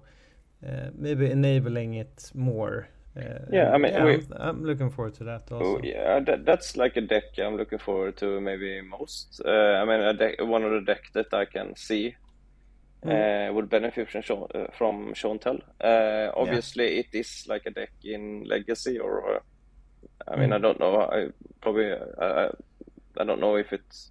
[0.66, 2.88] uh, maybe enabling it more.
[3.16, 5.78] Uh, Yeah, I mean, we- I'm, I'm looking forward to that also.
[5.78, 9.40] Oh yeah, that, that's like a deck I'm looking forward to maybe most.
[9.44, 12.14] Uh, I mean, a deck, one of the deck that I can see
[13.08, 15.58] uh, would benefit from show, uh, from and tell.
[15.80, 19.42] Uh, obviously, it is like a deck in Legacy, or,
[20.28, 20.54] I mean, Mm.
[20.54, 21.00] I don't know.
[21.00, 21.28] I
[21.60, 21.92] probably
[23.18, 24.10] I don't know if it's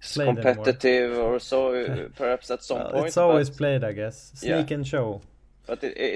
[0.00, 0.54] it's Played anymore.
[0.54, 2.08] competitive or so.
[2.16, 4.32] Perhaps at some Well, point, it's always but- played, I guess.
[4.34, 4.74] Sneak Yeah.
[4.76, 5.20] and show.
[5.66, 6.14] but it, it,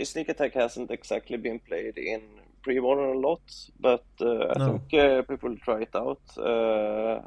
[0.00, 2.20] uh, Sneak Attack hasn't exactly been played in
[2.62, 3.40] pre-modern a lot,
[3.78, 4.66] but uh, I No.
[4.66, 6.20] think uh, people try it out.
[6.36, 7.22] Uh,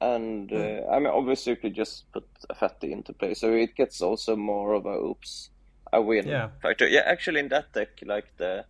[0.00, 3.76] and uh, I mean, obviously, you could just put a fatty into play, so it
[3.76, 5.50] gets also more of a oops,
[5.92, 6.50] I win Yeah.
[6.62, 6.88] factor.
[6.88, 8.66] Yeah, actually, in that deck, like the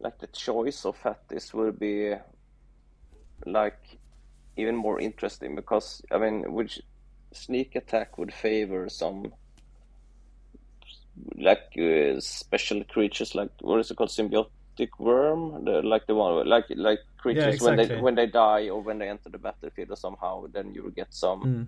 [0.00, 2.14] like the choice of fatties will be
[3.46, 3.98] like
[4.56, 6.80] even more interesting because I mean, which
[7.32, 9.32] sneak attack would favor some
[11.36, 16.46] like uh, special creatures like what is it called Symbiotic Wurm the, like the one
[16.48, 17.00] like like
[17.34, 20.74] creatures when they when they die or when they enter the battlefield or somehow then
[20.74, 21.66] you will get some Mm.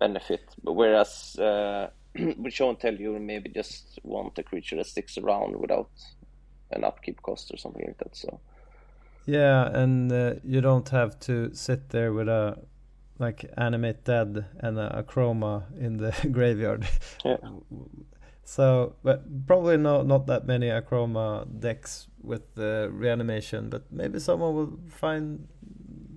[0.00, 1.88] benefit but whereas uh,
[2.38, 5.90] with show and tell you maybe just want a creature that sticks around without
[6.70, 8.40] an upkeep cost or something like that so
[9.26, 12.56] Yeah, and uh, you don't have to sit there with a
[13.18, 16.86] like animate dead and a, Akroma in the graveyard.
[17.24, 17.36] Yeah.
[18.48, 24.54] So, but probably not not that many Akroma decks with the reanimation, but maybe someone
[24.54, 25.46] will find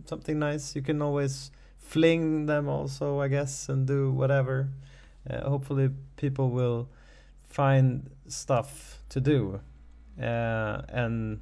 [0.05, 0.73] something nice.
[0.73, 4.69] You can always fling them also, I guess, and do whatever.
[5.29, 6.87] Uh, hopefully, people will
[7.49, 9.59] find stuff to do,
[10.17, 11.41] uh, and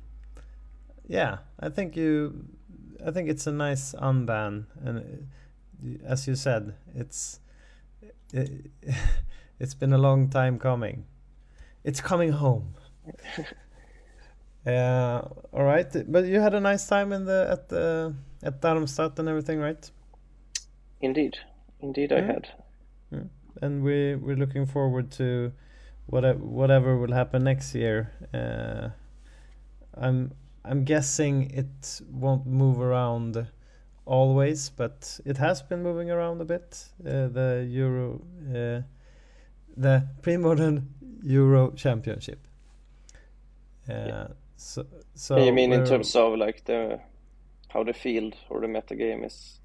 [1.08, 2.46] yeah, I think you,
[3.06, 7.42] I think it's a nice unban, and uh, as you said, it's.
[8.34, 8.72] It,
[9.60, 11.06] it's been a long time coming.
[11.84, 12.76] It's coming home.
[14.66, 15.22] uh,
[15.54, 19.28] all right, but you had a nice time in the at the at Darmstadt and
[19.30, 19.92] everything, right?
[21.02, 21.38] indeed
[21.80, 22.28] indeed i Mm.
[22.28, 22.50] had
[23.62, 25.52] And we we're looking forward to
[26.06, 28.12] whatever whatever will happen next year.
[28.34, 28.90] Uh,
[29.96, 30.32] I'm
[30.64, 33.48] I'm guessing it won't move around
[34.06, 36.86] always, but it has been moving around a bit.
[37.02, 38.22] Uh, the Euro,
[38.56, 38.82] uh,
[39.82, 40.90] the pre-modern
[41.24, 42.40] Euro Championship.
[43.90, 44.28] Uh,
[44.62, 44.84] So,
[45.16, 47.00] so you mean in terms of like the
[47.70, 49.62] how the field or the metagame is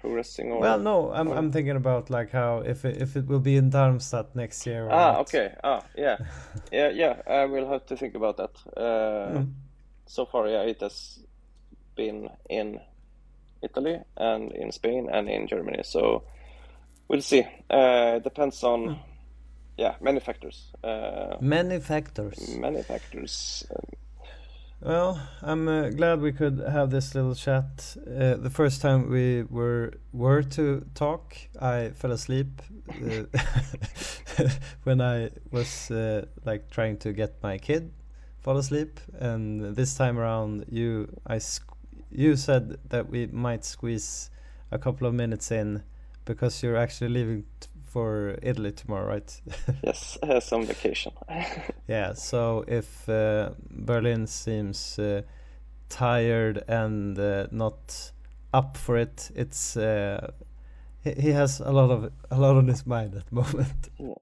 [0.00, 3.26] progressing or Well, no, I'm or- I'm thinking about like how if it, if it
[3.26, 4.86] will be in Darmstadt next year.
[4.86, 5.20] Or Ah, not.
[5.20, 5.54] okay.
[5.62, 6.16] Ah, yeah,
[6.72, 7.20] yeah, yeah.
[7.26, 8.56] I will have to think about that.
[8.76, 9.52] Uh, Mm.
[10.06, 11.18] So far, yeah, it has
[11.96, 12.80] been in
[13.62, 15.82] Italy and in Spain and in Germany.
[15.82, 16.24] So
[17.08, 17.42] we'll see.
[17.70, 18.94] Uh, it depends on, Hmm.
[19.76, 20.72] yeah, many factors.
[20.82, 22.56] Uh, Many factors.
[22.58, 23.64] many factors.
[23.70, 23.84] Um,
[24.82, 27.96] Well, I'm uh, glad we could have this little chat.
[28.06, 33.24] Uh, the first time we were were to talk, I fell asleep uh,
[34.84, 37.92] when I was uh, like trying to get my kid
[38.40, 41.40] fall asleep, and this time around, you I
[42.10, 44.30] you said that we might squeeze
[44.70, 45.82] a couple of minutes in
[46.24, 49.40] because you're actually leaving t- for Italy tomorrow, right?
[49.84, 51.12] yes, uh, some vacation.
[51.88, 55.22] Yeah, so if uh, Berlin seems uh,
[55.90, 58.12] tired and uh, not
[58.54, 60.32] up for it, it's uh,
[61.02, 63.90] he, he has a lot of a lot on his mind at the moment.
[63.98, 64.14] Yeah.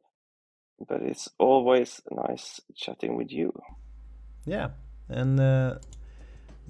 [0.88, 3.53] but it's always nice chatting with you.
[4.44, 4.70] Yeah,
[5.09, 5.78] and uh,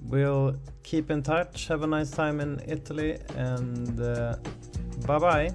[0.03, 1.67] we'll keep in touch.
[1.67, 4.35] Have a nice time in Italy, and uh,
[5.05, 5.49] bye bye.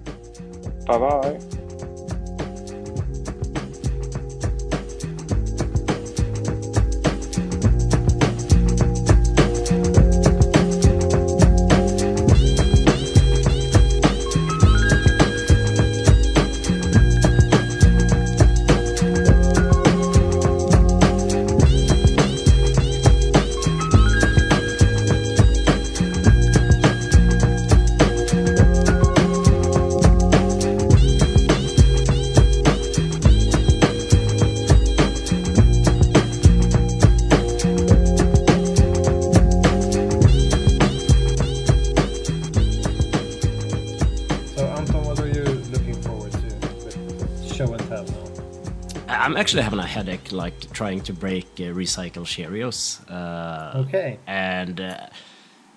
[0.86, 2.14] Bye bye.
[49.49, 53.01] Actually having a headache, like trying to break uh, recycle Cheerios.
[53.11, 55.07] Uh, Okay, And uh,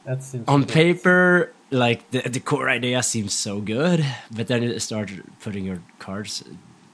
[0.03, 4.77] that seems on paper, like the, the core idea seems so good, but then you
[4.79, 5.09] start
[5.39, 6.43] putting your cards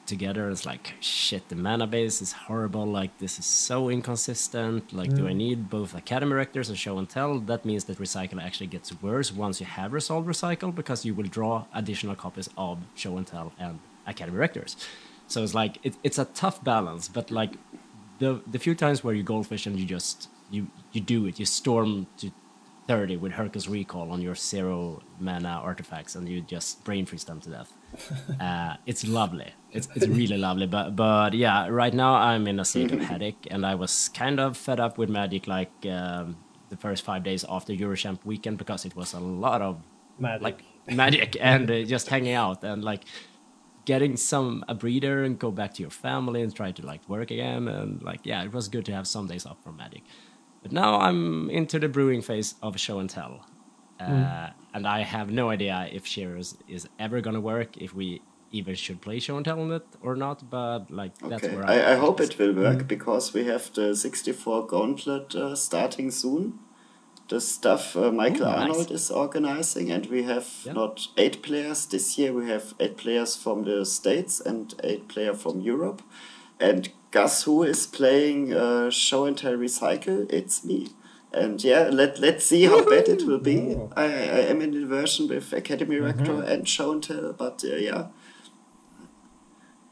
[0.06, 0.52] together.
[0.52, 1.50] It's like shit.
[1.50, 2.86] The mana base is horrible.
[2.86, 4.94] Like this is so inconsistent.
[4.94, 7.40] Like, do I need both Academy Rectors and Show and Tell?
[7.40, 11.30] That means that recycle actually gets worse once you have resolved recycle because you will
[11.38, 14.78] draw additional copies of Show and Tell and Academy Rectors.
[15.28, 17.54] So it's like it, it's a tough balance, but like
[18.20, 21.46] the the few times where you goldfish and you just you you do it, you
[21.46, 22.32] storm to
[22.88, 27.42] 30 with Hurkyl's Recall on your zero mana artifacts and you just brain freeze them
[27.42, 27.74] to death.
[28.40, 29.52] uh, it's lovely.
[29.72, 30.68] It's, it's really lovely.
[30.68, 34.40] But but yeah, right now I'm in a state of headache and I was kind
[34.40, 36.38] of fed up with Magic like um,
[36.70, 39.82] the first five days after Eurochamp weekend because it was a lot of
[40.20, 40.42] Magic.
[40.42, 43.04] like magic and uh, just hanging out and like
[43.88, 47.32] getting some a breather and go back to your family and try to like work
[47.32, 50.04] again and like yeah it was good to have some days off from magic
[50.62, 53.34] but now i'm into the brewing phase of show and tell.
[54.00, 58.22] Uh, and i have no idea if Cheerios is ever gonna work if we
[58.52, 61.66] even should play show and tell on it or not but like that's Okay, where
[61.66, 66.12] I, I I'm hope it will work because we have the 64 Gauntlet uh, starting
[66.12, 66.60] soon.
[67.30, 68.60] The stuff uh, Michael Ooh, nice.
[68.70, 70.74] Arnold is organizing, and we have Yeah.
[70.74, 72.32] not eight players this year.
[72.34, 76.02] We have eight players from the States and eight player from Europe.
[76.60, 80.32] And guess who is playing uh, Show and Tell Recycle?
[80.32, 80.88] It's me.
[81.34, 83.76] And yeah, let let's see how bad it will be.
[83.98, 87.76] I, I am in the version with Academy Rector and Show and Tell, but uh,
[87.76, 88.08] yeah,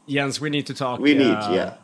[0.08, 1.74] jens we need to talk we need uh, yeah.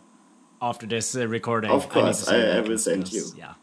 [0.61, 3.25] after this uh, recording Of I course, see I- I will send you.
[3.37, 3.55] yeah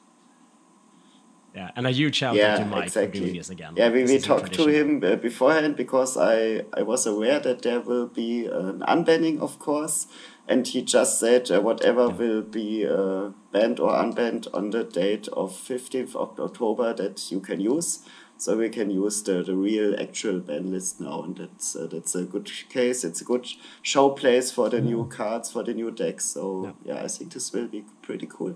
[1.55, 3.19] yeah and a huge shout out yeah, to mike exactly.
[3.19, 6.81] for doing this again Yeah, we, we talked to him uh, beforehand because I, I
[6.81, 10.07] was aware that there will be an unbanning, of course,
[10.47, 15.27] and he just said uh, whatever will be uh, banned or unbanned on the date
[15.29, 17.99] of 15th of October that you can use.
[18.37, 22.15] So we can use the, the real actual ban list now, and that's uh, that's
[22.15, 23.03] a good case.
[23.03, 23.45] It's a good
[23.83, 26.23] showplace for the new cards for the new decks.
[26.23, 28.55] So yeah, I think this will be pretty cool.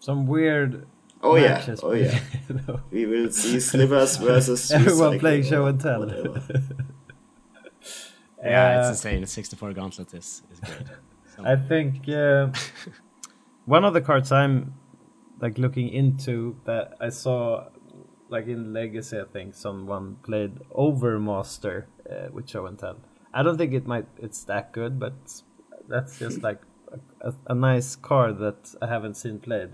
[0.00, 0.86] Some weird.
[1.22, 2.18] Oh yeah, oh but, yeah.
[2.48, 6.06] you know, We will see Slivers versus Everyone playing show and tell.
[8.42, 9.26] Yeah, Uh, it's insane.
[9.26, 10.86] 64 Gauntlet is, is great.
[11.36, 12.48] So- I think uh,
[13.66, 14.72] one of the cards I'm
[15.40, 17.68] like looking into that I saw
[18.30, 22.96] like in Legacy, I think someone played Overmaster uh, with Show and Tell.
[23.34, 25.12] I don't think it might it's that good, but
[25.88, 26.60] that's just like
[26.92, 29.70] a, a, a nice card that I haven't seen played.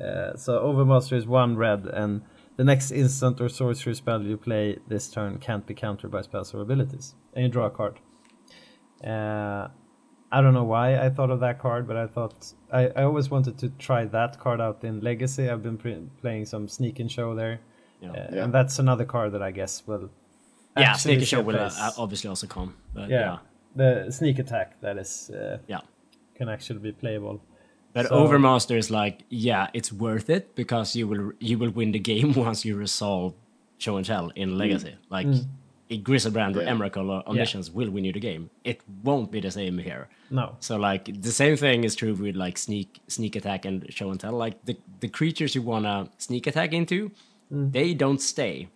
[0.00, 2.22] Uh, so Overmaster is one red, and
[2.56, 6.54] the next instant or sorcery spell you play this turn can't be countered by spells
[6.54, 7.98] or abilities, and you draw a card.
[9.04, 9.68] Uh,
[10.30, 13.30] I don't know why I thought of that card, but I thought I, I always
[13.30, 15.48] wanted to try that card out in Legacy.
[15.48, 17.60] I've been pre- playing some Sneak and Show there,
[18.00, 18.10] Yeah.
[18.10, 18.44] uh, Yeah.
[18.44, 20.10] and that's another card that I guess will.
[20.76, 22.74] Yeah, actually Sneak and Show will uh, obviously also come.
[22.94, 23.38] But yeah, yeah,
[23.74, 25.80] the sneak attack that is uh, yeah.
[26.34, 27.40] can actually be playable.
[27.98, 31.90] But So- Overmaster is like, yeah, it's worth it because you will you will win
[31.92, 33.34] the game once you resolve
[33.78, 34.94] Show and Tell in Legacy.
[35.10, 35.46] Like mm.
[36.08, 36.72] Griselbrand or Yeah.
[36.72, 38.50] Emrakul or Omniscience will win you the game.
[38.62, 40.04] It won't be the same here.
[40.30, 44.10] No, So like the same thing is true with like sneak sneak attack and show
[44.12, 44.34] and tell.
[44.44, 47.10] Like the the creatures you wanna sneak attack into,
[47.50, 48.68] they don't stay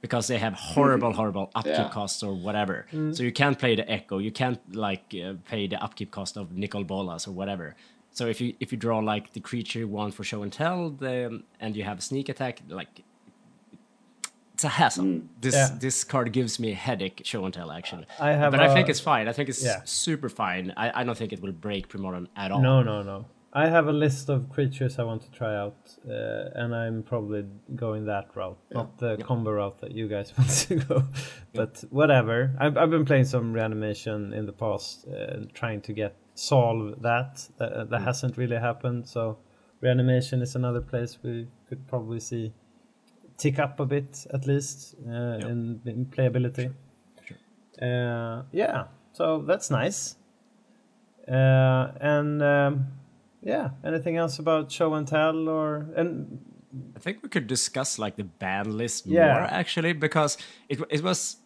[0.00, 1.88] because they have horrible horrible upkeep Yeah.
[1.98, 2.76] costs or whatever.
[3.16, 4.18] So you can't play the echo.
[4.26, 7.76] You can't like uh, pay the upkeep cost of Nicol Bolas or whatever.
[8.14, 10.90] So if you if you draw like the creature you want for show and tell,
[10.90, 13.02] the, and you have a sneak attack, like
[14.54, 15.20] it's a hassle.
[15.40, 15.68] This Yeah.
[15.80, 17.22] this card gives me a headache.
[17.24, 18.06] Show and tell action.
[18.20, 19.26] I have but I think a- it's fine.
[19.28, 19.80] I think it's Yeah.
[19.84, 20.72] super fine.
[20.76, 22.62] I, I don't think it will break Premodern at all.
[22.62, 23.26] no, no, no.
[23.56, 25.76] I have a list of creatures I want to try out,
[26.08, 27.44] uh, and I'm probably
[27.76, 31.04] going that route, not the combo route that you guys want to go.
[31.52, 32.50] But whatever.
[32.58, 37.48] I've, I've been playing some reanimation in the past, uh, trying to get solve that.
[37.58, 39.06] That, that hasn't really happened.
[39.08, 39.38] So
[39.80, 42.52] reanimation is another place we could probably see
[43.36, 46.72] tick up a bit at least uh, in, in playability.
[47.80, 50.16] Uh, yeah, so that's nice.
[51.28, 52.86] Uh, and um,
[53.42, 56.38] yeah, anything else about show and tell or and
[56.96, 59.32] I think we could discuss like the bad list Yeah.
[59.34, 60.36] more actually because
[60.68, 61.38] it it was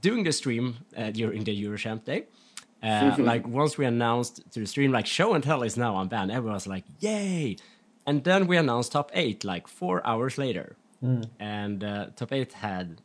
[0.00, 2.26] doing the stream uh, during the Eurochamp day.
[2.82, 6.32] Uh, like once we announced to the stream like show and tell is now unbanned,
[6.32, 7.56] everyone was like yay,
[8.06, 10.78] and then we announced top eight like four hours later,
[11.38, 13.02] and uh, top eight had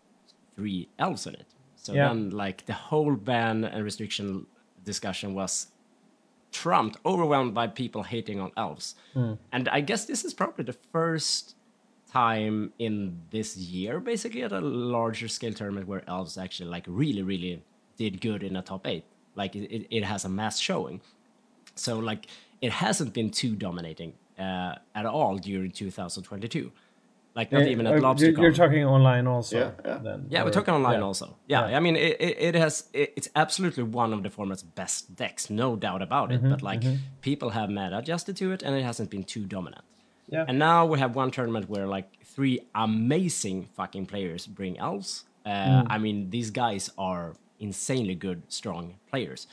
[0.55, 1.53] three elves in it.
[1.75, 2.07] So Yeah.
[2.09, 4.47] then like the whole ban and restriction
[4.83, 5.67] discussion was
[6.51, 8.95] trumped, overwhelmed by people hating on elves.
[9.51, 11.55] And I guess this is probably the first
[12.09, 17.21] time in this year, basically, at a larger scale tournament where elves actually like really,
[17.23, 17.65] really
[17.97, 19.05] did good in a top eight.
[19.35, 21.01] Like it, it, it has a mass showing.
[21.75, 22.27] So like
[22.61, 26.71] it hasn't been too dominating uh, at all during 2022.
[27.35, 28.41] Like not even uh, at you're, LobsterCon.
[28.41, 29.57] you're talking online also.
[29.57, 29.97] Yeah, yeah.
[30.01, 31.05] Then, Yeah, we're talking online yeah.
[31.05, 31.35] also.
[31.47, 31.77] Yeah, Yeah.
[31.77, 35.49] I mean, it, it, it has it, it's absolutely one of the format's best decks,
[35.49, 36.49] no doubt about Mm-hmm, it.
[36.49, 36.83] But like
[37.21, 39.83] people have meta adjusted to it, and it hasn't been too dominant.
[40.29, 40.45] Yeah.
[40.47, 45.25] And now we have one tournament where like three amazing fucking players bring elves.
[45.45, 45.87] Uh, Mm.
[45.89, 49.47] I mean, these guys are insanely good, strong players.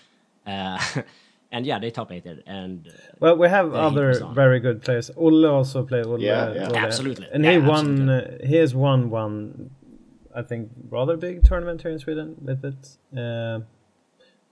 [0.47, 0.79] Uh,
[1.53, 5.11] and yeah, they top eighted, and uh, Well, we have other very good players.
[5.17, 6.21] Olle also played Olle.
[6.21, 6.69] Yeah, yeah.
[6.69, 6.77] Olle.
[6.77, 7.29] Absolutely.
[7.33, 8.09] And Yeah, he won.
[8.09, 9.71] Uh, he has won one,
[10.35, 12.83] I think, rather big tournament here in Sweden with it.
[13.17, 13.61] Uh,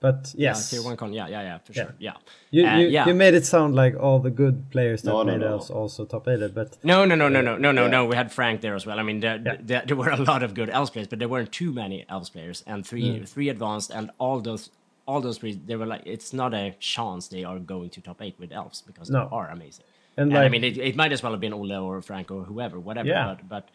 [0.01, 1.83] but yeah, yes, tier one con, yeah, yeah, yeah, for Yeah.
[1.83, 2.13] sure, yeah.
[2.49, 3.07] you, Uh, you, yeah.
[3.07, 5.55] you made it sound like all the good players that No, no, made no.
[5.57, 7.87] us also top aided, but No, no, no, no, no, no, no, Yeah.
[7.95, 8.05] no.
[8.11, 8.99] We had Frank there as well.
[8.99, 9.57] I mean, there, Yeah.
[9.69, 12.29] there, there were a lot of good elves players, but there weren't too many elves
[12.35, 13.27] players, and three Mm.
[13.33, 14.69] three advanced, and all those
[15.07, 15.53] all those three.
[15.69, 18.81] They were like, it's not a chance they are going to top eight with elves
[18.89, 19.19] because No.
[19.29, 19.85] they are amazing.
[20.17, 22.31] and And, like I mean, it, it might as well have been Ole or Frank
[22.31, 23.07] or whoever, whatever.
[23.09, 23.25] Yeah.
[23.29, 23.65] But but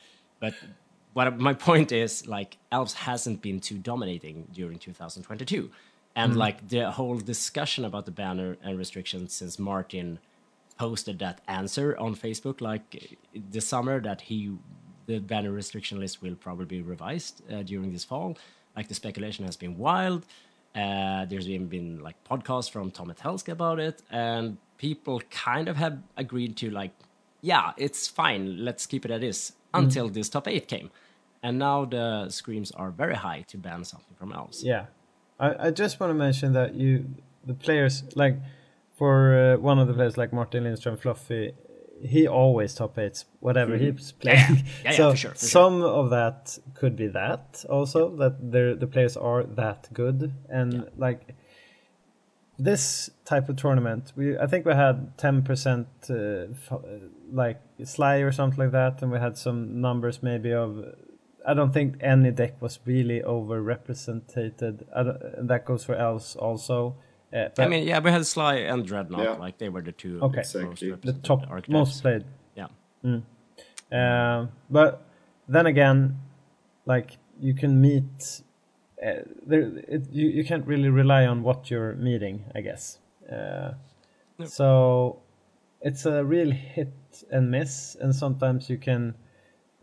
[0.41, 0.55] but
[1.14, 5.70] what my point is, like, elves hasn't been too dominating during 2022,
[6.17, 6.37] and Mm.
[6.45, 10.19] like the whole discussion about the banner and restrictions since Martin
[10.79, 13.17] posted that answer on Facebook, like
[13.55, 14.39] the summer, that he
[15.07, 18.37] the banner restriction list will probably be revised uh, during this fall.
[18.77, 20.27] Like the speculation has been wild.
[20.75, 25.77] Uh, there's even been like podcasts from Tom Etelski about it, and people kind of
[25.77, 26.91] have agreed to like,
[27.41, 30.91] yeah, it's fine, let's keep it as is until this top eight came,
[31.43, 34.62] and now the screams are very high to ban something from else.
[34.64, 34.87] Yeah,
[35.39, 37.07] I, I just want to mention that you
[37.45, 38.39] the players like
[38.97, 41.53] for uh, one of the players like Martin Lindström, Fluffy,
[42.03, 44.39] he always top eights whatever he's playing.
[44.39, 44.66] Mm-hmm.
[44.84, 45.49] Yeah, yeah, so for sure, for sure.
[45.49, 50.89] some of that could be that also that the the players are that good and
[50.97, 51.34] like
[52.59, 56.80] this type of tournament we I think we had 10% uh, f-
[57.30, 60.84] like sly or something like that and we had some numbers maybe of
[61.49, 64.82] I don't think any deck was really overrepresented.
[64.94, 66.97] I don't, that goes for elves also.
[67.32, 69.32] Uh, but I mean, yeah, we had Sly and Dreadnought, Yeah.
[69.32, 70.40] like they were the two Okay.
[70.40, 70.90] Exactly.
[70.90, 71.68] most The the top archetypes.
[71.68, 72.24] most played.
[72.57, 72.68] Yeah.
[73.92, 75.03] Um, but
[75.49, 76.18] then again,
[76.86, 78.42] like you can meet.
[79.05, 82.99] Uh, there, it, you you can't really rely on what you're meeting, I guess.
[83.30, 83.72] Uh,
[84.44, 85.20] So
[85.80, 86.92] it's a real hit
[87.30, 89.14] and miss, and sometimes you can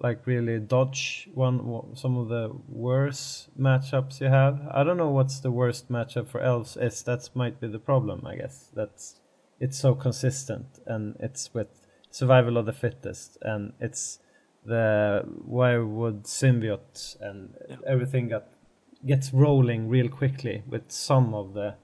[0.04, 4.62] like really dodge one some of the worst matchups you have.
[4.70, 7.01] I don't know what's the worst matchup for elves is.
[7.04, 8.70] That might be the problem, I guess.
[8.76, 9.16] That's
[9.60, 11.70] it's so consistent and it's with
[12.12, 14.20] survival of the fittest and it's
[14.66, 17.54] the wirewood symbiote and
[17.88, 18.47] everything got
[19.06, 21.76] gets rolling real quickly with some of the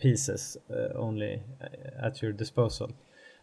[0.00, 2.92] pieces uh, only uh, at your disposal.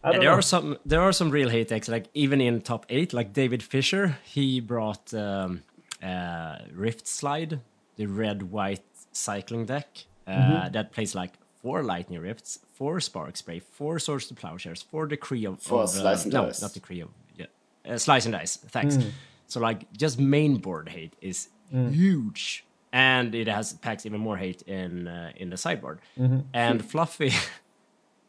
[0.04, 0.38] I Yeah, there know.
[0.38, 3.62] are some there are some real hate decks like even in top eight like David
[3.64, 5.62] Fisher he brought um,
[6.04, 7.60] uh, Rift Slide
[7.98, 9.88] the red white cycling deck
[10.28, 10.72] uh, Mm-hmm.
[10.74, 15.46] that plays like four lightning rifts four spark spray four swords to plowshares four decree
[15.46, 16.62] of, Four of, slice and no dice.
[16.62, 17.46] not decree of yeah
[17.86, 19.12] uh, slice and dice thanks Mm.
[19.48, 21.50] so like just main board hate is
[21.92, 26.40] huge and it has packs even more hate in uh, in the sideboard Mm-hmm.
[26.54, 27.32] and Fluffy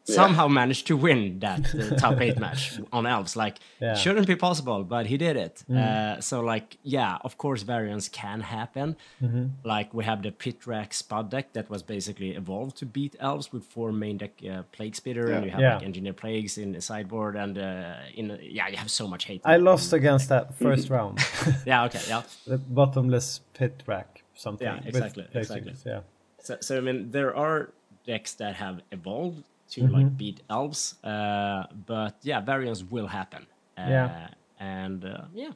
[0.04, 3.94] somehow managed to win that uh, top eight match on elves like Yeah.
[3.94, 5.76] shouldn't be possible but he did it Mm.
[5.78, 9.44] uh, so like yeah of course variants can happen Mm-hmm.
[9.64, 13.52] like we have the pit rack spud deck that was basically evolved to beat elves
[13.52, 15.74] with four main deck uh, plague spitter and you have Yeah.
[15.76, 19.40] like Engineered Plagues in the sideboard and uh, in yeah you have so much hate
[19.44, 21.18] I lost against that first round.
[21.66, 24.66] yeah okay yeah the bottomless pit rack something.
[24.66, 25.74] Yeah, exactly, exactly.
[25.86, 26.00] Yeah.
[26.40, 27.70] So, so I mean, there are
[28.06, 29.44] decks that have evolved
[29.74, 29.94] to Mm-hmm.
[29.94, 33.46] like beat elves, uh, but yeah, variance will happen.
[33.78, 34.28] Uh, Yeah.
[34.58, 35.52] and uh, yeah,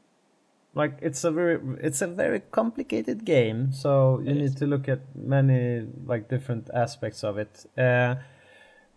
[0.75, 4.55] like it's a very it's a very complicated game so you It need is.
[4.57, 8.14] to look at many like different aspects of it uh,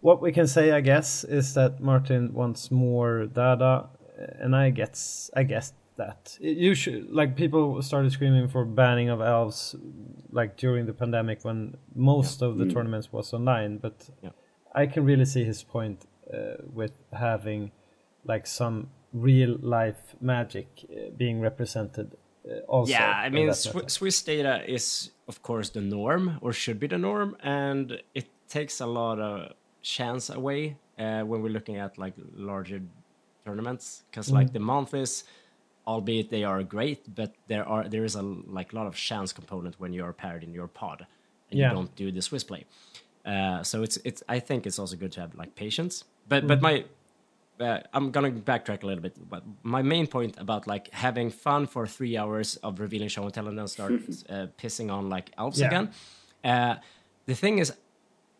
[0.02, 3.88] what we can say i guess is that martin wants more data
[4.44, 9.20] and i guess i guess that you should like people started screaming for banning of
[9.22, 9.76] elves
[10.32, 14.32] like during the pandemic when most of the tournaments was online but Yeah.
[14.76, 16.38] I can really see his point uh,
[16.74, 17.72] with having
[18.26, 22.16] like some real life magic uh, being represented
[22.50, 23.12] uh, also yeah.
[23.26, 23.90] I mean, meta.
[23.90, 28.80] Swiss data is of course the norm, or should be the norm, and it takes
[28.80, 32.82] a lot of chance away uh, when we're looking at like larger
[33.46, 35.24] tournaments, because like the monthlies.
[35.88, 39.80] Albeit they are great, but there are there is a like lot of chance component
[39.80, 41.08] when you are paired in your pod,
[41.50, 41.70] and Yeah.
[41.70, 42.66] you don't do the Swiss play.
[43.32, 46.06] Uh, so it's it's I think it's also good to have like patience.
[46.28, 46.86] But but my
[47.60, 49.16] uh, I'm gonna backtrack a little bit.
[49.30, 53.34] But my main point about like having fun for three hours of revealing show and
[53.34, 53.92] tell and then start
[54.30, 55.68] uh, pissing on like elves Yeah.
[55.68, 55.90] again.
[56.44, 56.76] Uh,
[57.26, 57.74] the thing is,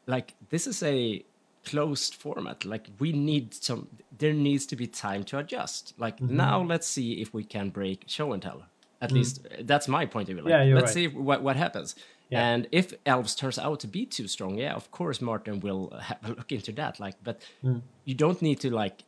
[0.08, 1.24] like this is a
[1.66, 2.66] closed format.
[2.66, 3.88] Like we need some.
[4.18, 5.94] There needs to be time to adjust.
[6.00, 6.36] Like Mm-hmm.
[6.38, 8.64] now, let's see if we can break show and tell.
[9.02, 10.44] At least uh, that's my point of view.
[10.46, 10.58] Like, Mm.
[10.58, 11.12] Yeah, you're let's right.
[11.12, 11.96] see what what happens.
[12.30, 12.48] Yeah.
[12.48, 16.20] And if elves turns out to be too strong, yeah, of course Martin will have
[16.24, 17.00] a look into that.
[17.00, 17.82] Like, but Mm.
[18.06, 19.04] you don't need to like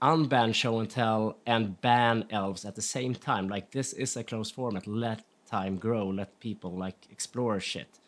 [0.00, 3.48] unban show and tell and ban elves at the same time.
[3.48, 4.86] Like this is a closed format.
[4.86, 6.08] Let time grow.
[6.08, 7.98] Let people like explore shit.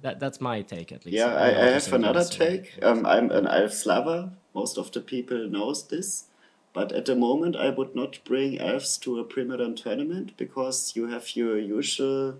[0.00, 1.18] That that's my take at least.
[1.18, 2.78] Yeah, I, I have another Jens, take.
[2.82, 4.30] Um, I'm an elf lover.
[4.54, 6.24] Most of the people knows this.
[6.72, 11.08] But at the moment, I would not bring elves to a pre-modern tournament because you
[11.08, 12.38] have your usual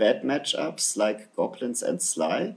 [0.00, 2.54] bad matchups like goblins and sly.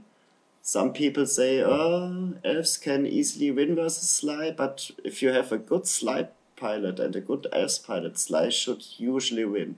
[0.62, 5.58] Some people say, oh, elves can easily win versus sly, but if you have a
[5.58, 9.76] good sly pilot and a good elves pilot, sly should usually win.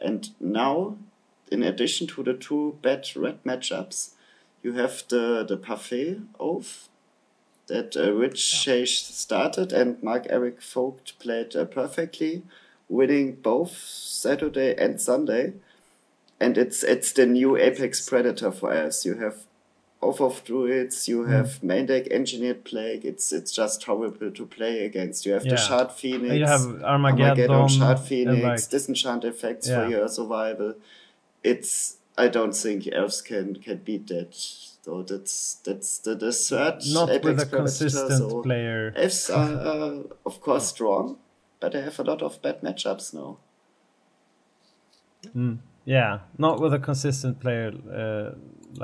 [0.00, 0.96] And now,
[1.50, 4.10] in addition to the two bad red matchups,
[4.62, 6.88] you have the, the Parfait Oath
[7.66, 12.44] that uh, Rich Chase started and Mark Eric Vogt played uh, perfectly,
[12.88, 15.54] winning both Saturday and Sunday.
[16.40, 19.04] And it's it's the new Apex Predator for us.
[19.04, 19.36] You have
[20.00, 23.04] Oath of Druids you have main deck Engineered Plague.
[23.04, 25.26] It's it's just horrible to play against.
[25.26, 25.52] You have Yeah.
[25.52, 26.34] the Shard Phoenix.
[26.36, 29.84] you have Armageddon, Shard and, Phoenix, like- disenchant effects Yeah.
[29.84, 30.74] for your survival.
[31.42, 34.34] It's I don't think elves can can beat that.
[34.34, 39.28] So that's that's the, the third not Apex with a Predator, consistent so player Elves
[39.38, 41.18] are uh, of course strong,
[41.58, 43.38] but they have a lot of bad matchups now.
[45.96, 48.30] Yeah not with a consistent player uh,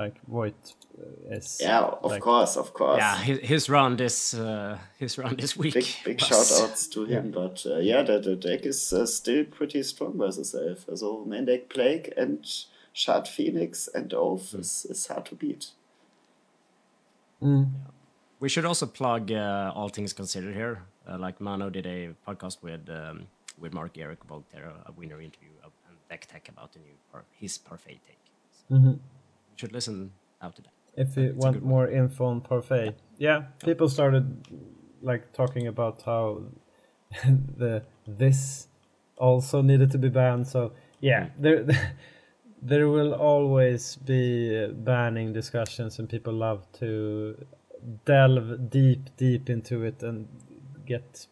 [0.00, 2.98] like voigt uh, is Yeah, of like- course, of course.
[3.02, 5.74] Yeah, his, his round is uh, his round this week.
[5.74, 9.44] Big big shout outs to him, but uh, yeah, the, the deck is uh, still
[9.58, 10.86] pretty strong versus Elf.
[10.98, 12.38] So main deck Plague and
[12.92, 14.60] Shard Phoenix and Oath Hmm.
[14.60, 15.64] is, is hard to beat.
[18.40, 20.82] We should also plug uh, all things considered here.
[21.08, 23.26] Uh, like Mano did a podcast with um,
[23.60, 25.50] with Mark Eric Voltaire, a winner interview
[26.14, 28.24] Deck Tech about the new par, his parfait take.
[28.52, 29.00] So You
[29.56, 30.72] should listen out to that.
[30.96, 31.70] If you It's want good one.
[31.70, 34.24] more info on Parfait, yeah, people started
[35.02, 36.42] like talking about how
[37.58, 38.68] the this
[39.16, 40.46] also needed to be banned.
[40.46, 41.66] So yeah, there
[42.70, 44.22] there will always be
[44.64, 47.34] uh, banning discussions, and people love to
[48.04, 50.28] delve deep, deep into it and
[50.86, 51.26] get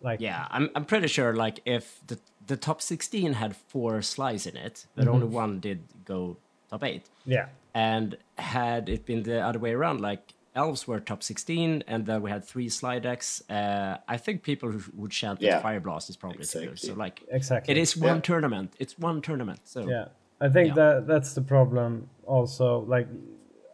[0.00, 4.46] like Yeah, I'm I'm pretty sure like if the the top 16 had four slides
[4.46, 5.14] in it, but Mm-hmm.
[5.14, 6.38] only one did go
[6.70, 7.08] top eight.
[7.24, 12.06] yeah, And had it been the other way around, like elves were top 16, and
[12.06, 15.80] then we had three slide decks, uh, I think people who would chant that Fire
[15.80, 16.76] Blast is probably too exactly.
[16.76, 17.72] So like, exactly.
[17.72, 18.20] it is one Yeah.
[18.30, 18.74] tournament.
[18.78, 19.60] It's one tournament.
[19.64, 20.06] So Yeah,
[20.40, 20.74] I think Yeah.
[20.74, 22.08] that that's the problem.
[22.26, 23.08] Also, like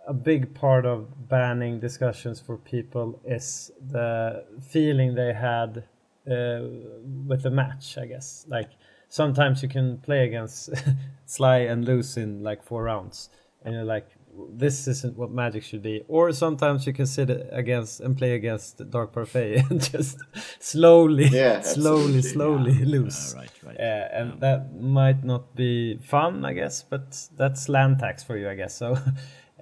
[0.06, 5.84] a big part of banning discussions for people is the feeling they had
[6.26, 6.60] uh,
[7.26, 7.98] with the match.
[7.98, 8.70] I guess like
[9.08, 10.70] sometimes you can play against
[11.26, 13.30] Sly and lose in like four rounds,
[13.64, 14.08] and you're like.
[14.52, 16.04] This isn't what Magic should be.
[16.06, 20.18] Or sometimes you can sit against and play against Dark Parfait and just
[20.60, 22.22] slowly, Yeah, slowly, absolutely.
[22.22, 23.34] slowly lose.
[23.34, 23.76] Uh, right, right.
[23.80, 28.48] Uh, and that might not be fun, I guess, but that's land tax for you,
[28.48, 28.74] I guess.
[28.76, 28.92] So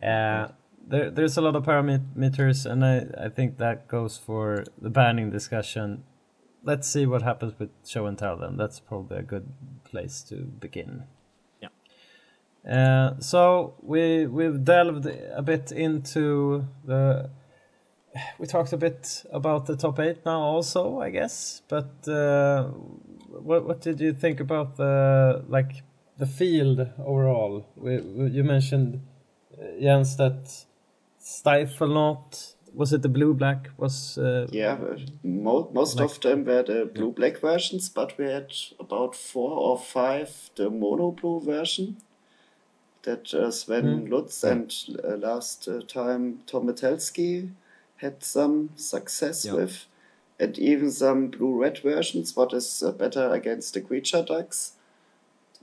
[0.02, 0.48] uh,
[0.86, 5.30] there, there's a lot of parameters, and I, I think that goes for the banning
[5.30, 6.04] discussion.
[6.68, 8.36] Let's see what happens with show and tell.
[8.36, 9.46] Then that's probably a good
[9.84, 11.04] place to begin.
[11.62, 11.70] Yeah.
[12.70, 17.30] Uh, so we we've delved a bit into the.
[18.38, 21.62] We talked a bit about the top eight now, also, I guess.
[21.68, 22.64] But uh,
[23.48, 25.82] what what did you think about the like
[26.18, 27.64] the field overall?
[27.76, 27.92] We,
[28.36, 29.00] you mentioned
[29.58, 30.66] uh, Jens that
[31.18, 36.44] Stifle not was it the blue black was uh, Yeah, but mo- most of them
[36.44, 41.40] were the blue black versions, but we had about four or five the mono blue
[41.40, 41.96] version
[43.02, 44.72] that uh, Sven Lutz and
[45.04, 47.50] uh, last uh, time Tom Metelski
[47.96, 49.54] had some success Yeah.
[49.54, 49.86] with,
[50.38, 52.36] and even some blue red versions.
[52.36, 54.72] What is uh, better against the creature ducks?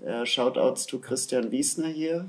[0.05, 2.25] Uh, shout outs to Christian Wiesner here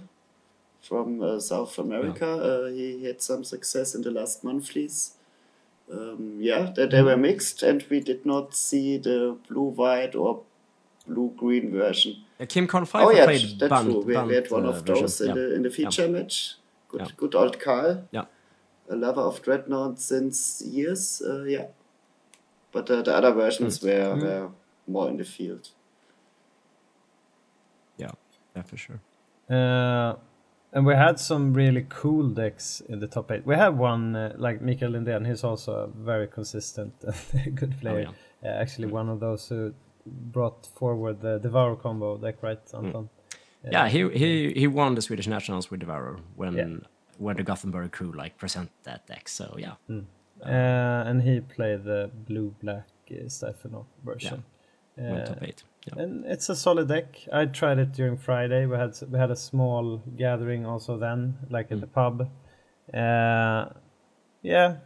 [0.82, 2.26] from uh, South America.
[2.26, 5.12] Uh, he had some success in the last monthlies.
[5.92, 10.42] Um, yeah, they, they were mixed, and we did not see the blue white or
[11.06, 12.16] blue green version.
[12.40, 14.00] Uh, Kim Con Pfeiffer oh yeah, played that's Bunt, true.
[14.02, 15.30] We, we had one uh, of those version.
[15.30, 15.42] in yeah.
[15.48, 16.54] the in the feature match.
[16.88, 17.08] Good, Yeah.
[17.16, 18.24] good old Carl, Yeah.
[18.90, 21.22] a lover of Dreadnought since years.
[21.24, 21.66] Uh, yeah,
[22.72, 23.86] but uh, the other versions Hmm.
[23.88, 24.48] were, were
[24.88, 25.68] more in the field.
[27.96, 28.10] yeah,
[28.54, 29.00] yeah, for sure.
[29.48, 30.16] Uh,
[30.76, 33.46] and we had some really cool decks in the top eight.
[33.46, 35.26] We have one uh, like Mikael Lindén.
[35.26, 36.92] He's also a very consistent
[37.32, 38.08] and good player.
[38.44, 39.72] Uh, actually, one of those who
[40.06, 43.08] brought forward the Devour combo deck, right, Anton?
[43.72, 46.76] Yeah, he he he won the Swedish nationals with Devour when Yeah.
[47.18, 49.28] when the Gothenburg crew like present that deck.
[49.28, 49.74] So yeah,
[50.44, 54.44] Uh, and he played the blue black uh, Stephanov version.
[54.96, 55.64] went Uh, top eight.
[55.86, 56.02] Yeah.
[56.02, 57.26] and it's a solid deck.
[57.32, 58.66] I tried it during Friday.
[58.66, 62.28] We had we had a small gathering also then, like at the pub.
[62.92, 63.66] Uh,
[64.42, 64.76] yeah,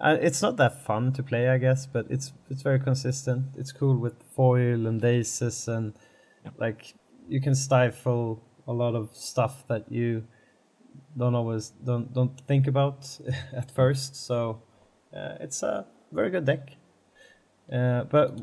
[0.00, 3.46] uh, it's not that fun to play, I guess, but it's it's very consistent.
[3.56, 5.92] It's cool with foil and aces, and
[6.58, 6.94] like
[7.28, 10.24] you can stifle a lot of stuff that you
[11.16, 13.18] don't always don't don't think about
[13.52, 14.16] at first.
[14.16, 14.62] So
[15.14, 16.70] uh, it's a very good deck.
[17.72, 18.38] Uh, but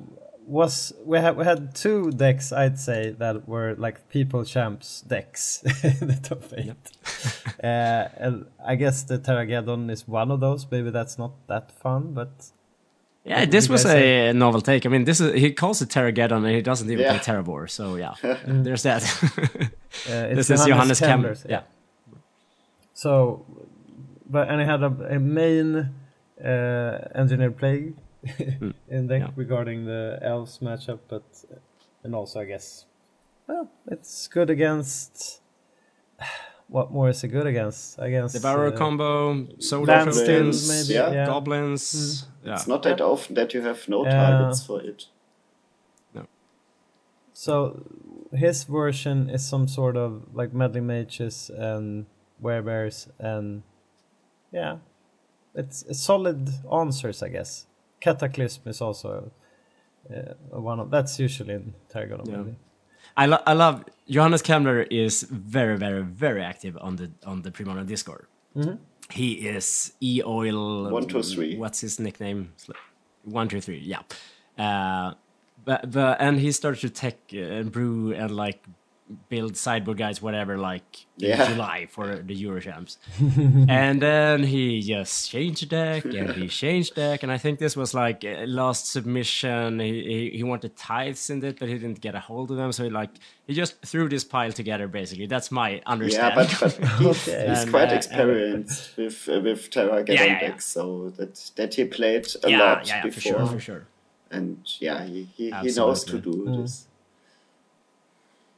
[0.50, 5.62] was we had we had two decks I'd say that were like people champs decks
[5.84, 6.74] in the top eight.
[7.64, 10.66] uh, and I guess the Terrageddon is one of those.
[10.72, 12.30] Maybe that's not that fun, but
[13.26, 14.30] Yeah, this was guys say?
[14.30, 14.86] a novel take.
[14.86, 17.18] I mean, this is he calls it Terrageddon and he doesn't even Yeah.
[17.20, 17.70] play Terravore.
[17.70, 18.16] So yeah,
[18.66, 19.04] there's that.
[20.10, 21.10] uh, this is Johannes Kemler.
[21.10, 21.62] Kemler's, Yeah.
[22.94, 23.46] So,
[24.30, 25.90] but and I had a, a main
[26.44, 27.52] uh, engineer
[28.26, 28.58] play
[28.90, 29.30] in deck yeah.
[29.36, 31.24] regarding the elves matchup, but
[32.04, 32.86] and also I guess
[33.48, 35.41] well, it's good against.
[36.72, 37.98] What more is it good against?
[37.98, 40.94] Against Devourer uh, combo, Solar Land Still, Tokens, maybe.
[41.00, 41.12] yeah.
[41.12, 41.26] Yeah.
[41.26, 42.28] Goblins.
[42.46, 42.54] Yeah.
[42.54, 44.12] It's not that often that you have no Yeah.
[44.12, 45.08] targets for it.
[46.14, 46.28] No.
[47.34, 47.82] So
[48.32, 52.06] his version is some sort of like Meddling Mages and
[52.40, 53.64] werebears and
[54.52, 54.78] yeah,
[55.56, 57.66] it's, it's solid answers, I guess.
[58.00, 59.32] Cataclysm is also
[60.14, 62.22] uh, one of that's usually in Targon.
[62.26, 62.38] Yeah.
[62.38, 62.56] maybe.
[63.18, 67.52] I, lo- I love Johannes Kemler is very very very active on the on the
[67.52, 68.28] Premodern Discord.
[69.12, 71.58] He is E Oil One, two, three.
[71.58, 72.54] What's his nickname?
[73.24, 73.80] One two three.
[73.80, 74.02] Yeah.
[74.58, 75.14] Uh,
[75.66, 78.64] but, but and he started to tech uh, and brew and like
[79.30, 81.48] build sideboard guys, whatever, like in Yeah.
[81.52, 82.98] July for the Euro champs.
[83.68, 87.94] and then he just changed deck and he changed deck, and I think this was
[87.94, 89.80] like last submission.
[89.80, 92.72] He, he he wanted tithes in it, but he didn't get a hold of them,
[92.72, 93.10] so he like
[93.48, 94.88] he just threw this pile together.
[94.88, 96.38] Basically, that's my understanding.
[96.38, 96.80] Yeah, understanding.
[96.80, 97.49] but, but he's, Okay.
[97.49, 100.40] he's And, quite uh, experienced with uh, with Terra Yeah, yeah, yeah.
[100.40, 103.88] decks, so that that he played a yeah, lot yeah, for before, sure, for sure.
[104.30, 106.31] and yeah, he, he, he knows to Absolutely.
[106.56, 106.86] do this.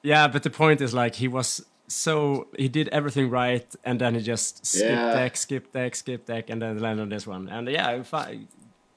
[0.04, 4.16] Yeah, but the point is like he was so he did everything right, and then
[4.16, 5.14] he just skipped Yeah.
[5.14, 7.50] deck, skipped deck, skipped deck, and then landed on this one.
[7.50, 8.48] And yeah, fi-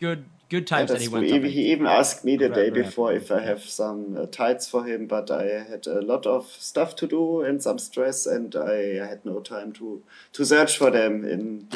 [0.01, 1.27] good good Yeah, times that he went.
[1.27, 3.25] He, he even asked me the Very- day very before happy.
[3.25, 6.95] if I have some uh, tights for him, but I had a lot of stuff
[6.97, 10.03] to do and some stress, and I had no time to
[10.33, 11.69] to search for them in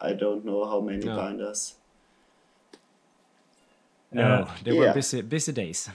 [0.00, 1.16] I don't know how many No.
[1.16, 1.74] binders.
[4.10, 5.88] No, Uh, they were busy busy days.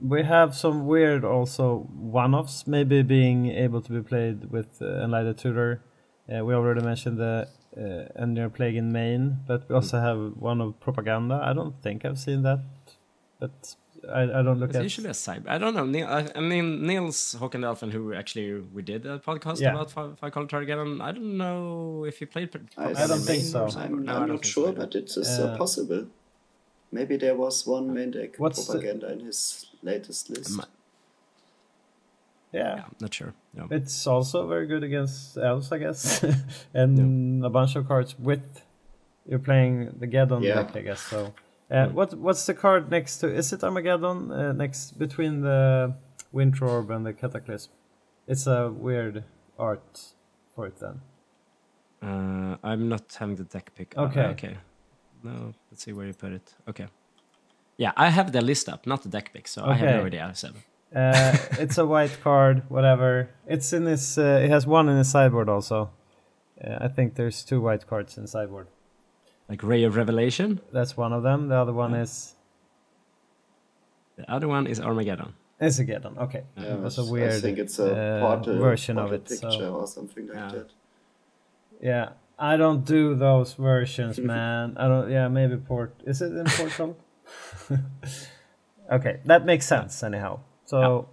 [0.00, 5.38] We have some weird also one-offs, maybe being able to be played with uh, Enlightened
[5.38, 5.82] Tutor.
[6.28, 10.60] Uh, we already mentioned the uh, Engineered Plague in main, but we also have one
[10.60, 11.40] of Propaganda.
[11.42, 12.60] I don't think I've seen that,
[13.40, 13.74] but
[14.12, 14.82] I, I don't look It's at.
[14.82, 15.44] usually a side.
[15.48, 15.86] I don't know.
[15.86, 19.70] Neil, I, I mean Niels Håkandalfen, who actually we did a podcast Yeah.
[19.70, 20.78] about five, five color target.
[20.78, 22.52] and I don't know if he played.
[22.52, 23.66] pro- I, I don't think so.
[23.76, 24.72] I'm, No, I I'm don't sure, so.
[24.72, 26.06] but it is Uh, uh, possible.
[26.92, 30.56] Maybe there was one main deck What's the- propaganda in his latest list.
[30.56, 30.64] Ma-
[32.52, 32.76] yeah.
[32.76, 33.32] yeah, not sure.
[33.54, 33.66] No.
[33.70, 36.24] It's also very good against elves, I guess,
[36.74, 38.42] and a bunch of cards with
[39.28, 40.54] you're playing the Geddon Yeah.
[40.62, 41.00] deck, I guess.
[41.00, 41.34] So,
[41.70, 43.26] uh, what what's the card next to?
[43.40, 45.94] Is it Armageddon uh, next between the
[46.32, 47.72] Winter Orb and the Cataclysm?
[48.28, 49.24] It's a weird
[49.58, 50.00] art
[50.54, 51.00] for it then.
[52.02, 53.94] Uh, I'm not having the deck pick.
[53.96, 54.26] uh, Okay.
[54.34, 54.56] okay.
[55.24, 56.54] No, let's see where you put it.
[56.68, 56.86] Okay.
[57.78, 60.30] Yeah, I have the list up, not the deck pick, so I have no idea.
[60.34, 60.48] So
[60.94, 63.28] Uh, it's a white card, whatever.
[63.46, 64.16] It's in this.
[64.18, 65.90] Uh, it has one in the sideboard also.
[66.64, 68.68] Uh, I think there's two white cards in sideboard.
[69.48, 70.60] like Ray of Revelation.
[70.72, 71.48] That's one of them.
[71.48, 72.34] The other one is
[74.16, 75.34] The other one is Armageddon.
[75.60, 76.16] is a Geddon.
[76.18, 79.16] Okay, Yeah, it was a I weird think it's a uh, portal, version of portal
[79.20, 79.28] it.
[79.28, 80.52] picture So or something like Yeah.
[80.52, 80.68] that.
[81.80, 82.08] yeah,
[82.38, 84.76] I don't do those versions, man.
[84.78, 85.10] I don't.
[85.10, 85.92] Yeah, maybe port.
[86.06, 86.96] Is it in Portal?
[88.92, 90.40] okay, that makes sense anyhow.
[90.64, 91.08] So,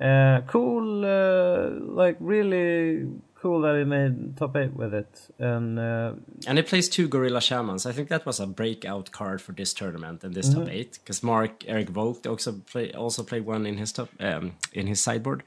[0.00, 1.04] uh, cool.
[1.04, 6.12] Uh, like really cool that he made top eight with it, and uh,
[6.46, 7.86] And he plays two Gorilla Shamans.
[7.86, 10.60] I think that was a breakout card for this tournament and this Mm-hmm.
[10.60, 10.98] top eight.
[11.02, 15.00] Because Mark Eric Vogt also play also played one in his top um, in his
[15.02, 15.42] sideboard.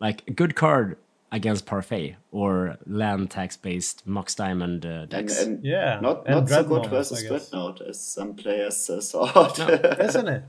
[0.00, 0.96] Like a good card
[1.32, 5.42] against Parfait or land tax based Mox Diamond uh, And, decks.
[5.42, 7.50] and yeah, not and not so good versus I guess.
[7.50, 9.58] Dreadnought as some players uh, thought.
[10.00, 10.44] isn't it?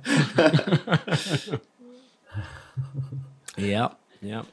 [3.58, 3.90] yeah,
[4.22, 4.44] yeah.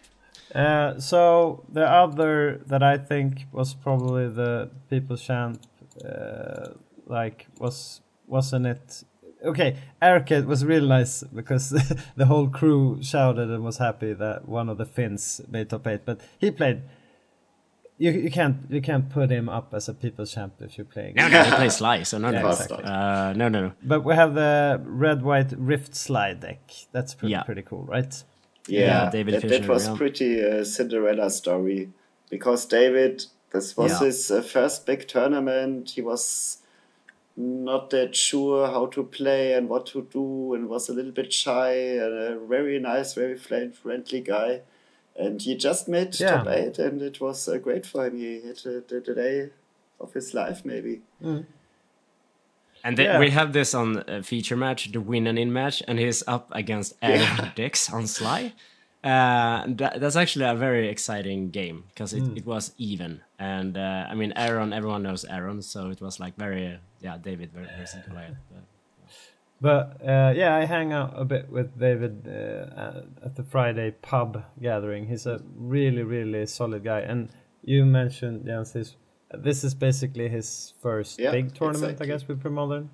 [0.55, 5.61] Uh, so the other that I think was probably the people champ,
[6.05, 6.69] uh,
[7.07, 9.05] like was wasn't it?
[9.45, 11.71] Okay, Arcade was really nice because
[12.17, 16.01] the whole crew shouted and was happy that one of the Finns made top eight,
[16.05, 16.83] but he played.
[18.01, 21.15] You, you can't you can't put him up as a people's champ if you're playing.
[21.17, 22.49] No, no, he plays Sly, so no, Yeah, no.
[22.51, 22.85] exactly.
[22.85, 23.73] Uh, no, no, no.
[23.83, 26.61] But we have the red white Rift slide deck.
[26.93, 27.43] That's pretty Yeah.
[27.43, 28.23] pretty cool, right?
[28.69, 29.97] Yeah, Yeah, David that, Fisher, that was yeah.
[29.97, 31.91] pretty uh, Cinderella story
[32.31, 34.07] because David, this was Yeah.
[34.07, 35.91] his uh, first big tournament.
[35.91, 36.59] He was
[37.41, 41.33] not that sure how to play and what to do, and was a little bit
[41.33, 41.73] shy.
[41.73, 44.63] And a very nice, very friend- friendly guy,
[45.17, 46.39] and he just made Yeah.
[46.39, 48.17] top eight, and it was uh, great for him.
[48.19, 49.51] He had uh, the, the day
[50.01, 51.03] of his life, maybe.
[52.85, 53.19] And then Yeah.
[53.19, 56.49] we have this on a feature match, the win and in match, and he's up
[56.53, 58.53] against Aaron Dix on Sly.
[59.05, 63.21] Uh, that, that's actually a very exciting game because it, it was even.
[63.39, 67.17] And uh, I mean, Aaron, everyone knows Aaron, so it was like very, uh, yeah,
[67.17, 68.15] David very, very simple.
[68.15, 68.65] But,
[69.61, 73.91] But uh, yeah, I hang out a bit with David uh, at- at the Friday
[74.03, 75.07] pub gathering.
[75.09, 77.01] He's a really, really solid guy.
[77.01, 77.29] And
[77.65, 78.97] you mentioned Jens, his,
[79.33, 82.07] this is basically his first Yeah, big tournament, exactly.
[82.07, 82.89] I guess, with Premodern.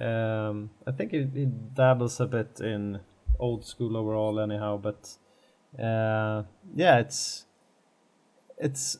[0.00, 3.00] Um, I think he, he dabbles a bit in
[3.38, 4.76] old school overall, anyhow.
[4.78, 5.16] But
[5.78, 6.42] uh,
[6.74, 7.46] yeah, it's
[8.58, 8.98] it's.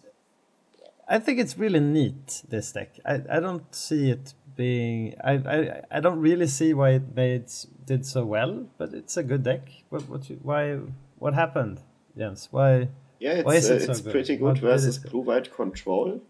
[1.08, 2.98] I think it's really neat this deck.
[3.04, 5.14] I, I don't see it being.
[5.24, 7.46] I, I I don't really see why it made
[7.86, 9.68] did so well, but it's a good deck.
[9.88, 10.78] What what you, why
[11.18, 11.80] what happened,
[12.16, 12.48] Jens?
[12.50, 12.88] Why?
[13.18, 14.12] Yeah, Why it's, is uh, it so it's good?
[14.12, 16.20] pretty good did versus blue white control.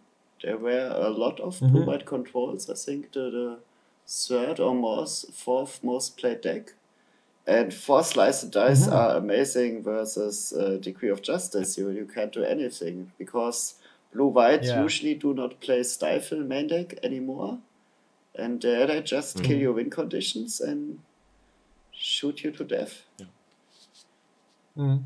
[0.43, 1.69] There were a lot of Mm-hmm.
[1.73, 2.69] blue white controls.
[2.71, 3.59] I think the, the
[4.09, 6.73] third or most, fourth most played deck.
[7.51, 8.95] And four slice and dice Mm-hmm.
[9.01, 11.79] are amazing versus uh, Decree of Justice.
[11.79, 13.75] You you can't do anything because
[14.15, 14.83] blue white Yeah.
[14.85, 17.59] usually do not play Stifle main deck anymore,
[18.45, 19.47] and uh, they just Mm-hmm.
[19.47, 20.99] kill your win conditions and
[21.93, 22.95] shoot you to death.
[24.77, 25.03] Mm.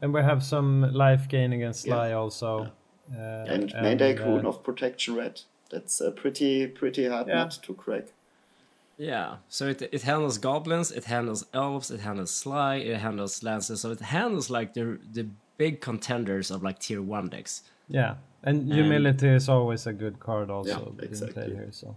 [0.00, 1.94] And we have some life gain against Yeah.
[1.94, 2.70] Sly also.
[3.12, 5.42] Uh, And, main deck uh, Rune of Protection Red.
[5.70, 7.44] That's uh, pretty pretty hard Yeah.
[7.44, 8.06] nut to crack.
[8.96, 13.80] Yeah, so it, it handles goblins, it handles elves, it handles sly, it handles lances,
[13.80, 17.62] so it handles like the the big contenders of like tier one decks.
[17.88, 21.42] Yeah, and humility is always a good card also Yeah, being exactly.
[21.42, 21.72] played here.
[21.72, 21.96] So,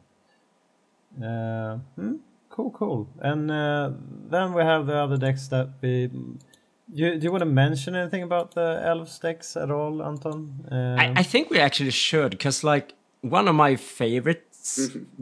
[1.24, 2.16] uh, hmm,
[2.50, 3.08] cool, cool.
[3.20, 3.92] And uh,
[4.30, 6.10] then we have the other decks that we.
[6.94, 10.66] You, do you want to mention anything about the elves decks at all, Anton?
[10.72, 13.76] Uh, I, I think we actually should, because like one of my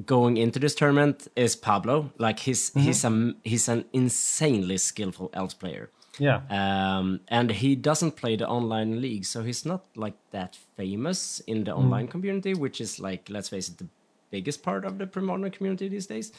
[0.05, 2.11] going into this tournament is Pablo.
[2.17, 5.89] Like he's he's a he's an insanely skillful elf player.
[6.19, 11.41] yeah, Um, and he doesn't play the online league, so he's not like that famous
[11.45, 13.87] in the online community, which is like, let's face it, the
[14.31, 16.31] biggest part of the pre-modern community these days.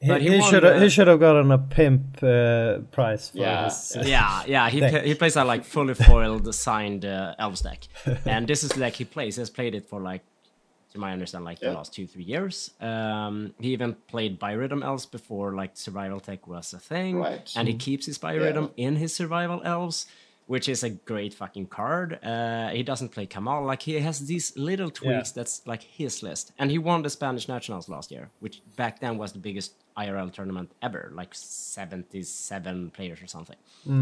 [0.00, 3.38] he, but he he should the- he should have gotten a pimp uh, price for
[3.38, 3.96] Yeah, his.
[3.96, 7.80] uh, yeah, yeah, he he plays a like fully foiled signed uh, elves deck,
[8.32, 9.36] and this is like he plays.
[9.36, 10.22] He has played it for like,
[10.92, 12.70] to my understand, like the last two three years.
[12.80, 17.52] Um, he even played Biorhythm elves before like survival tech was a thing, Right.
[17.56, 20.06] and he keeps his Biorhythm in his survival elves.
[20.46, 22.18] Which is a great fucking card.
[22.24, 23.64] Uh, he doesn't play Kamal.
[23.66, 26.52] Like he has these little tweaks that's like his list.
[26.58, 30.32] And he won the Spanish Nationals last year, which back then was the biggest IRL
[30.32, 33.56] tournament ever, like 77 players or something.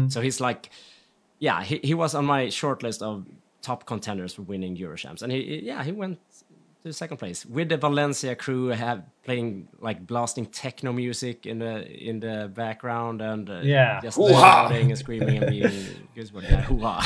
[0.09, 0.69] So he's like,
[1.39, 3.25] yeah, he, he was on my short list of
[3.61, 6.19] top contenders for winning Eurochamps, and he he- yeah he went
[6.87, 11.85] to second place with the Valencia crew have playing like blasting techno music in the
[12.09, 13.99] in the background and uh, Yeah.
[14.01, 15.85] just shouting and screaming and being
[16.15, 16.99] good word, yeah, hoo-ha.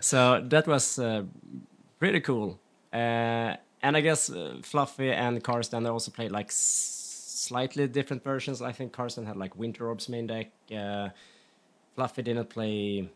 [0.00, 1.22] so that was uh,
[1.98, 2.58] pretty cool.
[2.92, 8.62] Uh, and I guess uh, Fluffy and Karsten also played like s- slightly different versions.
[8.62, 10.50] I think Karsten had like Winter Orbs main deck.
[10.74, 11.08] Uh,
[11.94, 13.08] Fluffy didn't play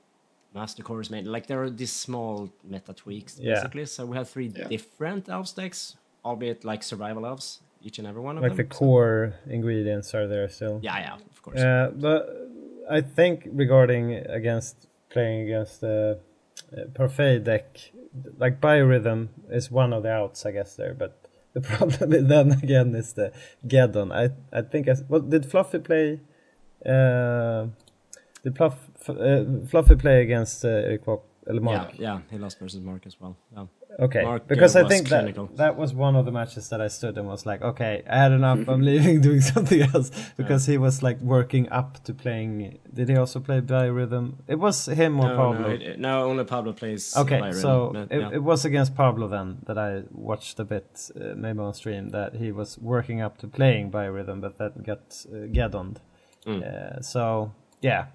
[0.54, 1.26] Masticore made.
[1.26, 3.54] Like there are these small meta tweaks Yeah.
[3.54, 3.86] basically.
[3.86, 4.68] So we have three Yeah.
[4.68, 8.48] different elves decks, albeit like survival elves, each and every one of them.
[8.50, 8.72] like the them.
[8.72, 10.80] So- core ingredients are there still.
[10.82, 11.60] yeah, yeah, of course.
[11.60, 12.20] Uh, but
[12.90, 16.18] I think regarding against playing against the
[16.76, 17.92] uh, Parfait deck,
[18.38, 20.94] like Biorhythm is one of the outs, I guess there.
[20.94, 21.12] But
[21.52, 23.32] the problem is then again is the
[23.66, 24.10] Geddon.
[24.12, 25.20] I I think as well.
[25.20, 26.20] Did Fluffy play?
[26.84, 27.66] Uh,
[28.44, 31.02] did Fluff, uh, Fluffy play against uh, Eric
[31.48, 31.98] eller yeah, Mark?
[31.98, 33.36] yeah, he lost versus Mark as well.
[33.54, 33.64] Yeah.
[34.00, 35.46] Okay, Mark, because I think clinical.
[35.46, 38.18] that that was one of the matches that I stood and was like, okay, I
[38.18, 38.68] had enough.
[38.68, 42.78] I'm leaving, doing something else because he was like working up to playing.
[42.92, 44.34] Did he also play Biorhythm?
[44.46, 45.60] It was him or No, Pablo.
[45.60, 47.16] no, it- no, only Pablo plays.
[47.16, 48.30] okay, so it, yeah.
[48.32, 52.36] it was against Pablo then that I watched a bit, uh, maybe on stream, that
[52.36, 56.00] he was working up to playing Biorhythm, but that got uh, Geddoned.
[56.46, 56.62] Mm.
[56.62, 58.06] Uh, so yeah,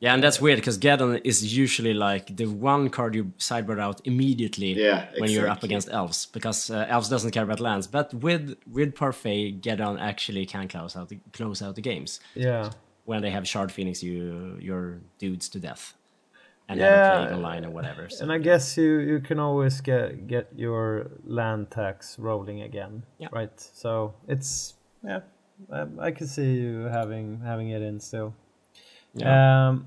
[0.00, 4.00] Yeah, and that's weird because Geddon is usually like the one card you sideboard out
[4.06, 7.86] immediately Yeah, when you're up against elves because uh, elves doesn't care about lands.
[7.86, 12.70] But with with Parfait, Geddon actually can close out the, close out the games yeah.
[13.04, 15.94] when they have Shard Phoenix you your dudes to death
[16.66, 18.08] and Yeah, have a plague online or whatever.
[18.08, 23.04] So, And I guess you, you can always get get your land tax rolling again,
[23.18, 23.28] Yeah.
[23.32, 23.60] right?
[23.60, 24.74] So it's
[25.04, 25.20] yeah,
[25.70, 28.32] I, I can see you having having it in still.
[29.14, 29.68] Yeah.
[29.68, 29.86] Um,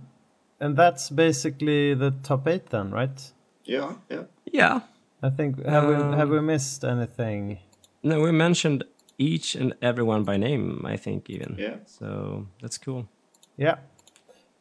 [0.59, 3.33] and that's basically the top eight then, right?
[3.65, 4.23] Yeah, yeah.
[4.51, 4.79] yeah.
[5.21, 7.59] I think have we have Um, we missed anything?
[8.01, 8.83] No, we mentioned
[9.17, 10.85] each and everyone by name.
[10.85, 11.55] I think even.
[11.57, 11.75] Yeah.
[11.85, 13.07] So that's cool.
[13.57, 13.77] Yeah.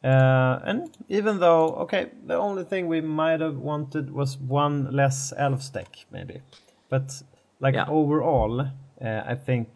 [0.03, 5.33] Uh, and even though, okay, the only thing we might have wanted was one less
[5.37, 6.41] elf deck, maybe.
[6.89, 7.23] But
[7.59, 7.87] like Yeah.
[7.89, 9.67] overall, uh, I think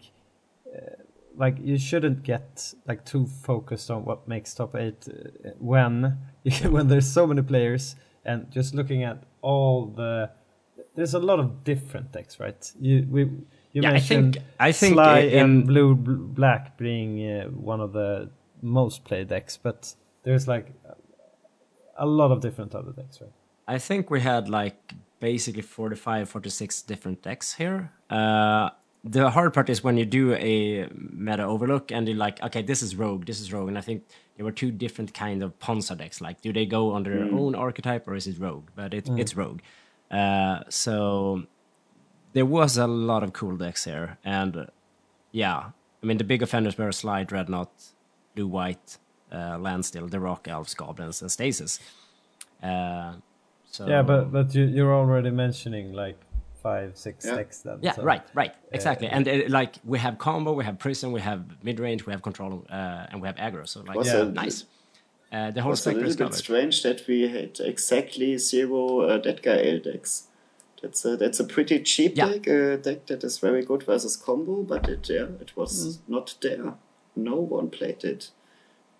[1.37, 6.17] like you shouldn't get like too focused on what makes top eight uh, when
[6.69, 7.95] when there's so many players
[8.25, 10.29] and just looking at all the.
[10.95, 12.73] There's a lot of different decks, right?
[12.81, 13.21] You we
[13.71, 17.81] you Yeah, I mentioned think- I think Sly in- and blue black being uh, one
[17.83, 18.29] of the
[18.61, 20.73] most played decks, but there's like
[21.97, 23.31] a lot of different other decks, right?
[23.67, 27.91] I think we had like basically 45, 46 different decks here.
[28.09, 28.69] Uh,
[29.03, 32.81] the hard part is when you do a meta overlook and you're like, okay, this
[32.81, 34.03] is rogue, this is rogue, and I think
[34.35, 36.21] there were two different kind of Ponza decks.
[36.21, 38.69] Like, do they go under their own archetype or is it rogue?
[38.75, 39.61] But it, it's rogue.
[40.11, 41.43] Uh, so
[42.33, 44.65] there was a lot of cool decks here, and uh,
[45.31, 45.71] yeah,
[46.01, 47.71] I mean the big offenders were Slide, Dreadnought,
[48.35, 48.97] Blue White,
[49.31, 51.79] uh, Landstill, the Rock Elves, Goblins, and Stasis.
[52.61, 53.13] Uh,
[53.69, 56.17] so Yeah, but but you you're already mentioning like
[56.67, 57.35] five, six Yeah.
[57.37, 57.77] decks then.
[57.87, 59.07] yeah, so- right, right, exactly.
[59.15, 62.21] and uh, like we have combo, we have prison, we have mid range, we have
[62.29, 63.63] control, uh, and we have aggro.
[63.73, 64.57] So like, yeah, nice.
[65.31, 68.81] Uh, the whole was a spectrum little is bit strange that we had exactly zero
[69.01, 70.13] uh, Dead Guy Ale decks.
[70.81, 72.27] That's a that's a pretty cheap Yeah.
[72.29, 75.99] deck, a deck that is very good versus combo, but it yeah it was Mm.
[76.15, 76.67] not there.
[77.15, 78.21] No one played it.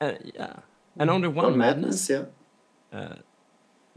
[0.01, 0.55] Uh, yeah,
[0.99, 1.99] and only one One madness.
[2.13, 2.25] yeah.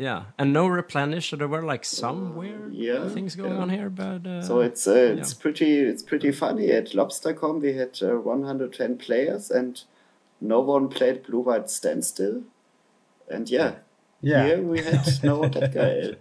[0.01, 1.28] Yeah, and no replenish.
[1.28, 3.59] So there were like some weird yeah, things going yeah.
[3.59, 5.43] on here, but uh, So it's uh, it's yeah.
[5.43, 6.70] pretty it's pretty funny.
[6.70, 9.82] At LobsterCon we had uh, 110 players and
[10.40, 12.44] no one played Blue White Standstill.
[13.28, 13.72] And yeah,
[14.22, 14.47] Yeah.
[14.47, 16.16] here we had no Dead Guy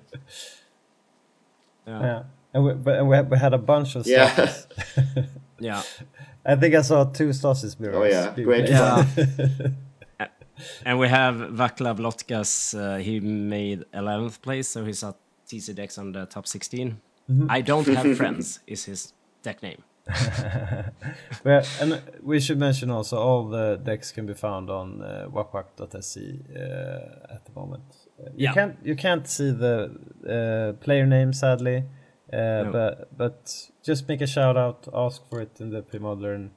[1.88, 2.24] yeah, Yeah.
[2.54, 4.54] And we, but we had, we had a bunch of Yeah.
[5.62, 5.84] Yeah.
[6.46, 7.96] I think I saw two Stasis mirrors.
[7.96, 8.44] Oh, yeah.
[8.44, 9.06] Great played.
[9.18, 9.68] Yeah.
[10.86, 12.74] And we have Vaclav Lotkas.
[12.74, 15.16] Uh, he made 11th place, so he's at
[15.48, 17.00] TCDecks on the top 16.
[17.50, 18.60] I don't have friends.
[18.68, 19.14] Is his
[19.44, 19.84] deck name?
[21.46, 26.40] Well, and we should mention also all the decks can be found on uh, wakwak.se
[26.56, 27.84] uh, at the moment.
[28.20, 28.54] Uh, you Yeah.
[28.54, 29.92] can't you can't see the
[30.28, 31.78] uh, player name sadly,
[32.34, 32.72] uh, No.
[32.72, 36.52] but but just make a shout out, ask for it in the pre-modern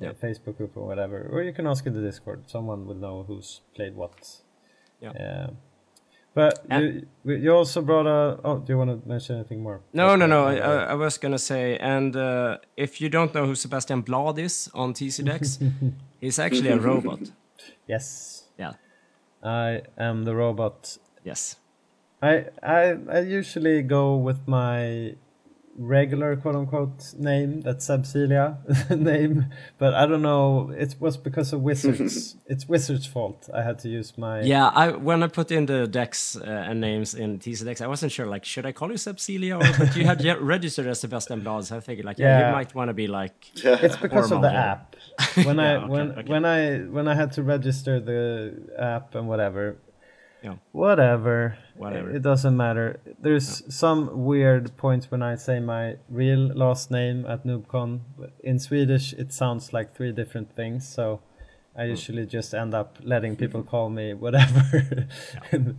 [0.00, 0.12] Yeah.
[0.12, 2.50] Facebook group or whatever, or you can ask in the Discord.
[2.50, 4.42] Someone will know who's played what.
[5.00, 5.10] Yeah.
[5.10, 5.50] Uh,
[6.34, 8.38] but you, you also brought a.
[8.44, 9.80] Oh, do you want to mention anything more?
[9.94, 10.44] No, no, no.
[10.44, 14.38] I, I I was gonna say, and uh, if you don't know who Sebastian Blad
[14.38, 15.60] is on TCDecks,
[16.20, 17.20] he's actually a robot.
[17.88, 18.72] Yes, Yeah.
[19.42, 21.56] I am the robot Yes.
[22.22, 25.14] I I I usually go with my
[25.78, 28.56] regular quote unquote name, that's Sabsilia
[28.96, 29.46] name,
[29.78, 30.70] but I don't know.
[30.76, 32.36] It was because of Wizards.
[32.46, 33.48] it's Wizards' fault.
[33.54, 36.80] I had to use my Yeah, I when I put in the decks uh, and
[36.80, 38.26] names in TCDecks, I wasn't sure.
[38.26, 39.56] Like, should I call you Sepsilia?
[39.56, 42.46] Or, but you had ye- registered as Sebastian Blad, so I figured, like, yeah, Yeah.
[42.48, 43.34] you might want to be like,
[43.64, 44.70] It's because of the Hormone.
[44.70, 44.96] app.
[45.44, 46.30] When I Yeah, okay, when okay.
[46.32, 48.22] when I when I had to register the
[48.78, 49.76] app and whatever.
[50.42, 50.56] Yeah.
[50.72, 51.56] Whatever.
[51.76, 52.10] Whatever.
[52.10, 53.00] It doesn't matter.
[53.20, 58.00] There's some weird points when I say my real last name at NoobCon.
[58.44, 61.20] In Swedish, it sounds like three different things, so
[61.74, 61.90] I Hmm.
[61.90, 65.08] usually just end up letting people call me whatever.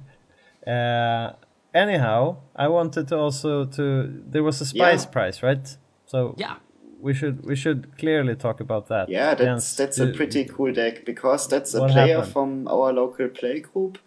[0.67, 1.31] uh,
[1.73, 5.11] anyhow, I wanted to also to there was a Spice Yeah.
[5.11, 5.77] Prize, right?
[6.05, 6.55] So yeah,
[7.01, 9.09] we should we should clearly talk about that.
[9.09, 12.33] Yeah, that's Jens, that's a pretty cool deck because that's a What player happened?
[12.33, 13.97] from our local play group,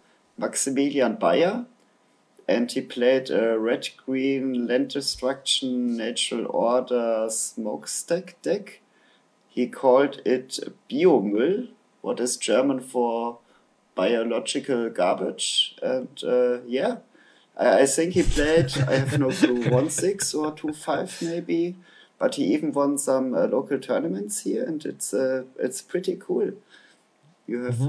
[0.41, 1.65] Maximilian Bayer,
[2.47, 8.81] and he played a red green land destruction natural order smokestack deck.
[9.47, 10.59] He called it
[10.89, 11.69] Biomüll,
[12.01, 13.37] what is German for
[13.95, 16.97] biological garbage, and uh, yeah.
[17.57, 21.75] I I think he played, I have no clue, 1 6 or 2 5 maybe,
[22.17, 26.51] but he even won some uh, local tournaments here, and it's uh, it's pretty cool.
[27.47, 27.79] You have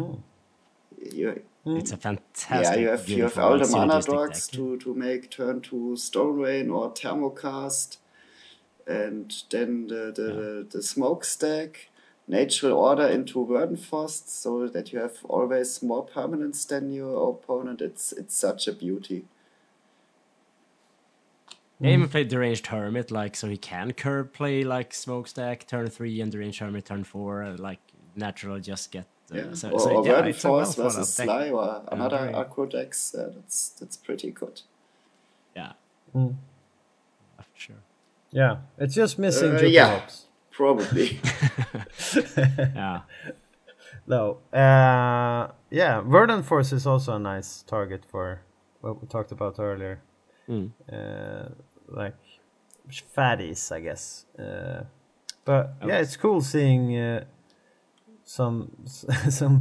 [1.13, 2.75] you, it's a fantastic.
[2.77, 4.35] yeah, you have you have all the mana deck.
[4.53, 7.99] to, to make turn to Stone Rain or Thermokarst,
[8.87, 11.89] and then the the, the, the smokestack,
[12.27, 17.81] natural order into Verdant Force, so that you have always more permanents than your opponent.
[17.81, 19.25] It's it's such a beauty.
[21.81, 26.21] They even played Deranged Hermit, like, so he can curve play like Smokestack turn three
[26.21, 27.81] and Deranged Hermit turn four, uh, like,
[28.15, 29.07] natural just get.
[29.35, 31.15] Yeah, so, or, so, or yeah, it's a well versus.
[31.15, 33.15] Sly or another very- Acro decks.
[33.15, 34.61] Uh, that's that's pretty good.
[35.57, 35.73] Yeah.
[36.15, 36.35] Mm.
[37.39, 37.83] Yeah, for sure.
[38.31, 39.95] Yeah, it's just missing Uh, yeah.
[39.95, 40.27] Ops.
[40.51, 41.21] Probably.
[42.75, 43.01] Yeah.
[44.07, 44.39] No.
[44.53, 48.41] Uh, yeah, Verdant Force is also a nice target for
[48.81, 50.01] what we talked about earlier.
[50.49, 50.71] Mm.
[50.93, 51.49] Uh,
[51.89, 52.17] like
[53.17, 54.27] fatties, I guess.
[54.39, 54.83] Uh,
[55.45, 57.25] but yeah, it's cool seeing uh,
[58.37, 58.57] some
[59.41, 59.57] some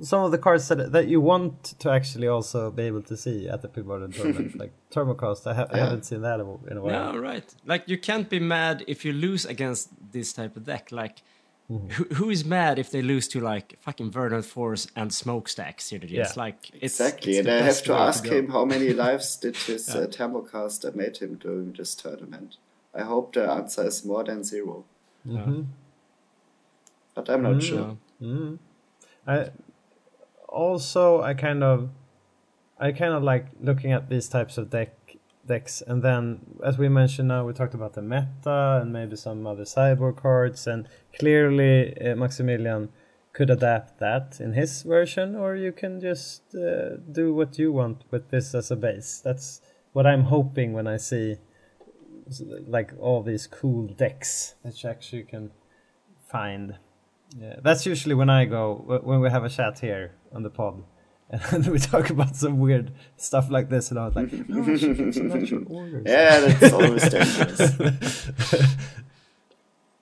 [0.00, 3.38] some of the cards that that you want to actually also be able to see
[3.54, 5.46] at the pre-modern tournament, like Thermokarst.
[5.50, 6.38] I, ha- I haven't seen that
[6.70, 7.12] in a while.
[7.12, 7.48] No, right.
[7.72, 10.84] Like you can't be mad if you lose against this type of deck.
[10.92, 11.18] Like,
[11.70, 11.90] Mm-hmm.
[11.96, 15.92] who, who is mad if they lose to like fucking Verdant Force and Smokestacks?
[15.92, 18.30] You know, it's like it's Exactly, it's and I have to ask go.
[18.36, 22.50] him how many lives did his uh, Thermocaster made him during this tournament.
[23.00, 24.84] I hope the answer is more than zero,
[25.26, 25.66] Mhm.
[27.14, 27.62] But I'm not Mm.
[27.62, 27.96] sure.
[28.20, 28.58] Mm.
[29.26, 29.50] I
[30.48, 31.90] also I kind of
[32.78, 34.90] I kind of like looking at these types of deck
[35.46, 39.44] decks and then as we mentioned now we talked about the meta and maybe some
[39.46, 42.88] other cyborg cards and clearly uh, Maximilian
[43.32, 48.04] could adapt that in his version, or you can just uh, do what you want
[48.10, 49.22] with this as a base.
[49.24, 49.62] That's
[49.94, 51.38] what I'm hoping when I see
[52.68, 55.50] like all these cool decks that you actually can
[56.28, 56.76] find.
[57.36, 60.82] Yeah, that's usually when I go when we have a chat here on the pod.
[61.50, 64.76] And we talk about some weird stuff like this, and I was like, "Oh, I
[64.76, 68.68] should get some natural orders." Yeah, that's always dangerous.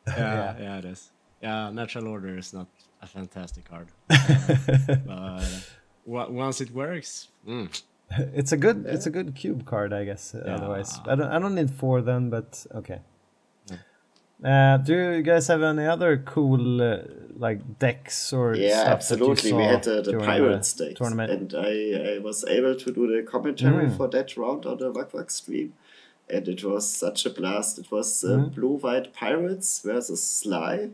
[0.06, 1.10] Yeah, yeah, it is.
[1.42, 2.66] Yeah, natural order is not
[3.00, 5.44] a fantastic card, but uh,
[6.04, 7.68] once it works, mm,
[8.34, 10.34] It's a good it's a good cube card, I guess.
[10.34, 13.00] uh, Otherwise, I don't I don't need four then, but okay.
[14.44, 16.98] Uh, do you guys have any other cool uh,
[17.36, 19.34] like decks or Yeah, stuff absolutely.
[19.34, 21.30] That you We had the, the during Pirates stakes, tournament?
[21.30, 23.96] and I, I was able to do the commentary Mm.
[23.96, 25.74] for that round on the Wack Wack stream,
[26.28, 27.78] and it was such a blast.
[27.78, 28.54] It was uh, Mm.
[28.54, 30.88] Blue White Pirates versus Sligh,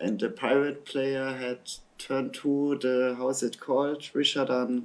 [0.00, 1.60] and the pirate player had
[1.96, 4.84] turned to the how is it called Rishadan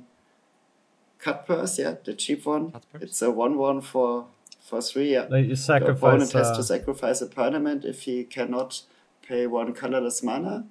[1.21, 2.71] Cutpurse, yeah, the cheap one.
[2.71, 2.83] Cut?
[3.01, 4.27] It's a one one for
[4.69, 5.25] for three, yeah.
[5.29, 6.33] Like you The opponent sacrifice.
[6.33, 8.83] has Uh, to sacrifice a permanent if he cannot
[9.27, 10.65] pay one colorless mana.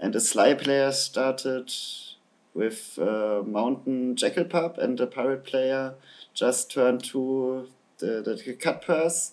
[0.00, 1.72] And the Sligh player started
[2.54, 5.94] with uh, Mountain Jackal Pup, and the Pirate player
[6.34, 7.68] just turned to
[7.98, 9.32] the, the cut purse,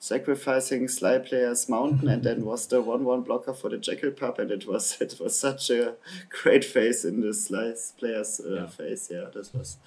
[0.00, 4.38] sacrificing Sligh player's Mountain, and then was the 1 1 blocker for the Jackal Pup,
[4.38, 5.94] and it was it was such a
[6.42, 8.66] great face in the Sligh player's uh, Yeah.
[8.66, 9.08] face.
[9.10, 9.78] Yeah, this was.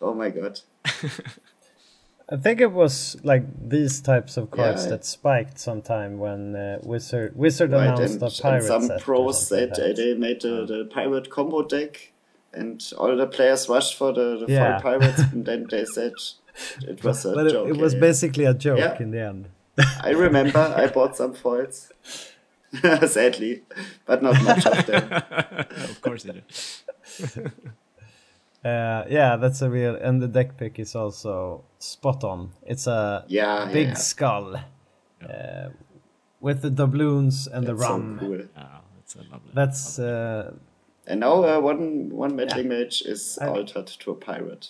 [0.00, 0.60] Oh my god.
[2.30, 4.90] I think it was like these types of cards Yeah.
[4.90, 8.96] that spiked sometime when uh, Wizard Wizard Right, announced and, the and pirate some set
[9.00, 12.12] or pros something that like uh, they made the, the pirate combo deck,
[12.54, 14.80] and all the players rushed for the, the Yeah.
[14.80, 16.12] foil pirates, and then they said
[16.88, 17.68] it was a But it, joke.
[17.68, 18.00] it was yeah.
[18.00, 19.02] basically a joke Yeah.
[19.02, 19.48] in the end.
[20.02, 21.92] I remember I bought some foils,
[23.06, 23.62] sadly,
[24.06, 25.12] but not much of them.
[25.90, 26.84] of course it is.
[28.64, 32.50] Uh, yeah, that's a real, and the deck pick is also spot on.
[32.66, 33.94] It's a Yeah, big yeah.
[33.94, 35.68] skull uh,
[36.40, 38.16] with the doubloons and That's the so rum.
[38.18, 38.38] cool.
[38.56, 39.50] Yeah, it's a lovely.
[39.52, 40.52] That's uh,
[41.06, 44.68] And now uh, one one meddling mage is I- altered to a pirate.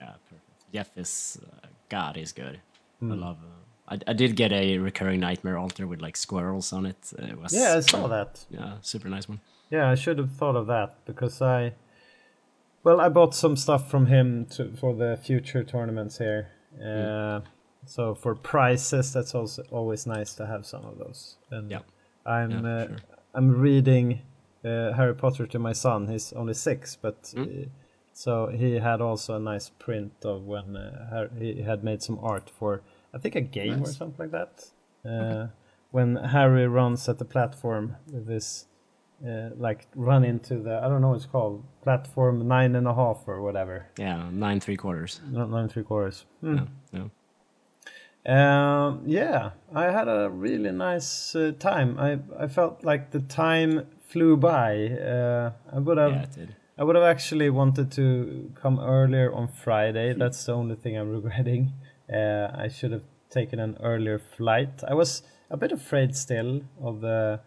[0.00, 0.72] Yeah, perfect.
[0.72, 2.60] Jeff is uh, God is good.
[3.00, 3.12] Hmm.
[3.12, 3.36] I love.
[3.42, 7.12] Uh, I, I did get a recurring nightmare alter with like squirrels on it.
[7.18, 8.44] It was yeah, I saw that.
[8.50, 9.40] Yeah, super nice one.
[9.74, 11.72] Yeah, I should have thought of that because I,
[12.84, 16.48] well, I bought some stuff from him to for the future tournaments here.
[16.80, 17.40] Uh,
[17.86, 21.38] So for prizes, that's also always nice to have some of those.
[21.50, 21.82] And Yeah.
[22.24, 22.96] I'm Yeah, uh, sure.
[23.34, 24.20] I'm reading
[24.64, 26.08] uh, Harry Potter to my son.
[26.08, 27.42] He's only six, but Hmm.
[27.42, 27.68] uh,
[28.12, 32.50] so he had also a nice print of when uh, he had made some art
[32.58, 32.80] for
[33.14, 34.72] I think a game or something like that.
[35.04, 35.48] Uh,
[35.90, 38.66] When Harry runs at the platform with this,
[39.26, 42.94] uh, like run into the I don't know what it's called platform nine and a
[42.94, 45.20] half or whatever, Yeah, nine three quarters.
[45.30, 46.26] not nine three quarters.
[46.40, 46.56] Hmm.
[46.56, 47.08] Yeah, yeah.
[48.26, 51.98] Um, yeah, I had a really nice uh, time.
[51.98, 54.88] I I felt like the time flew by.
[54.88, 56.46] Uh, I would have yeah.
[56.78, 60.14] I would have actually wanted to come earlier on Friday.
[60.14, 61.72] That's the only thing I'm regretting.
[62.12, 64.82] Uh, I should have taken an earlier flight.
[64.88, 67.40] I was a bit afraid still of the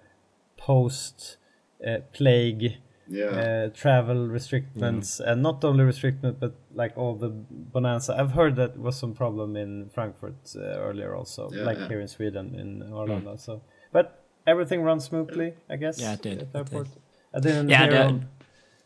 [0.57, 1.37] post
[1.85, 2.77] uh, plague
[3.09, 3.25] Yeah.
[3.25, 7.29] uh, travel restrictions, and not only restrictions but like all the
[7.73, 8.13] bonanza.
[8.19, 11.87] I've heard that was some problem in Frankfurt uh, earlier also, Yeah, like yeah.
[11.87, 13.39] here in Sweden in Arlanda.
[13.39, 13.61] So,
[13.93, 15.99] but everything runs smoothly, I guess.
[16.01, 16.73] Yeah, it did, At it the did.
[16.73, 16.87] airport.
[17.33, 18.25] I didn't Yeah, the- on-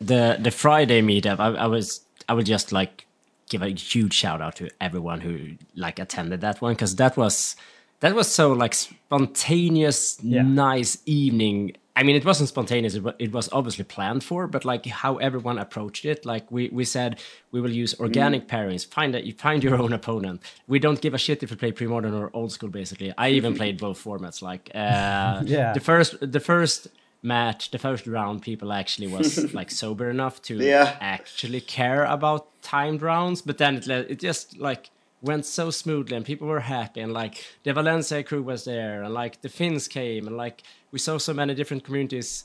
[0.00, 3.06] the the Friday meetup, I, I was I would just like
[3.50, 5.34] give a huge shout out to everyone who
[5.74, 7.56] like attended that one because that was
[8.00, 10.42] that was so like spontaneous, Yeah.
[10.42, 11.72] nice evening.
[11.94, 14.46] I mean, it wasn't spontaneous; it, wa- it was obviously planned for.
[14.46, 17.20] But like how everyone approached it, like we we said,
[17.50, 18.86] we will use organic pairings.
[18.86, 20.40] Find that you find your own opponent.
[20.66, 22.70] We don't give a shit if you play pre-modern or old school.
[22.70, 24.40] Basically, I even played both formats.
[24.40, 25.72] Like uh, Yeah.
[25.74, 26.88] the first the first
[27.22, 30.96] match, the first round, people actually was like sober enough to Yeah.
[31.00, 33.42] actually care about timed rounds.
[33.42, 34.88] But then it it just like
[35.20, 39.12] went so smoothly, and people were happy, and like the Valencia crew was there, and
[39.14, 40.62] like the Finns came, and like
[40.92, 42.44] we saw so many different communities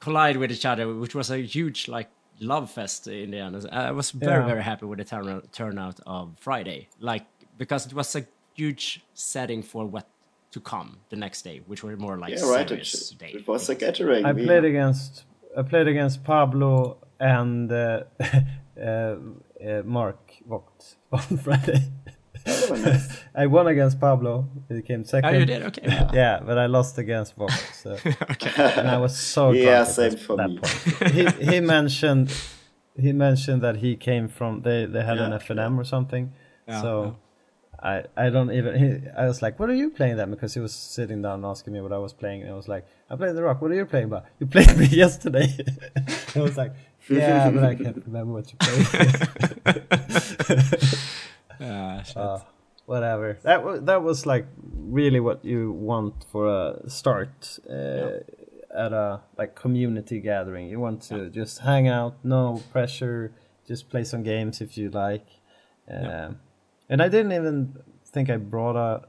[0.00, 2.08] collide with each other, which was a huge like
[2.40, 3.56] love fest in the end.
[3.72, 4.46] I was very Yeah.
[4.52, 7.24] very happy with the turn- turnout of Friday, like
[7.56, 10.06] because it was a huge setting for what
[10.50, 12.70] to come the next day, which were more like Yeah, right.
[12.70, 13.32] It, serious day.
[13.34, 14.24] it was a gathering.
[14.26, 15.24] I We- played against
[15.58, 21.80] I played against Pablo and uh, uh, uh, Mark Vogt on Friday.
[22.46, 23.06] They were nice.
[23.34, 24.48] I won against Pablo.
[24.68, 25.34] He came second.
[25.34, 25.62] Oh, you did?
[25.62, 25.82] Okay.
[26.20, 27.50] Yeah, but I lost against Bob.
[27.82, 27.96] So.
[28.78, 30.58] And I was so Yeah, at same for that me.
[30.60, 30.78] point.
[31.16, 32.32] He he mentioned
[33.04, 36.24] he mentioned that he came from they they had an Yeah, FNM or something.
[36.68, 37.16] Yeah, so
[37.92, 37.94] I
[38.24, 38.88] I don't even he,
[39.22, 40.30] I was like, what are you playing then?
[40.30, 42.84] Because he was sitting down asking me what I was playing, and I was like,
[43.10, 43.60] I'm playing the rock.
[43.60, 44.24] What are you playing about?
[44.40, 45.48] You played me yesterday.
[46.36, 46.72] I was like,
[47.10, 48.86] yeah, but I can't remember what you played.
[51.60, 52.16] Ah, shit.
[52.16, 52.38] Uh,
[52.86, 53.38] whatever.
[53.42, 54.46] That was that was like
[54.98, 58.20] really what you want for a start uh,
[58.74, 60.68] at a like community gathering.
[60.68, 63.32] You want to just hang out, no pressure,
[63.66, 65.26] just play some games if you like.
[65.90, 66.38] Um,
[66.88, 69.08] And I didn't even think I brought a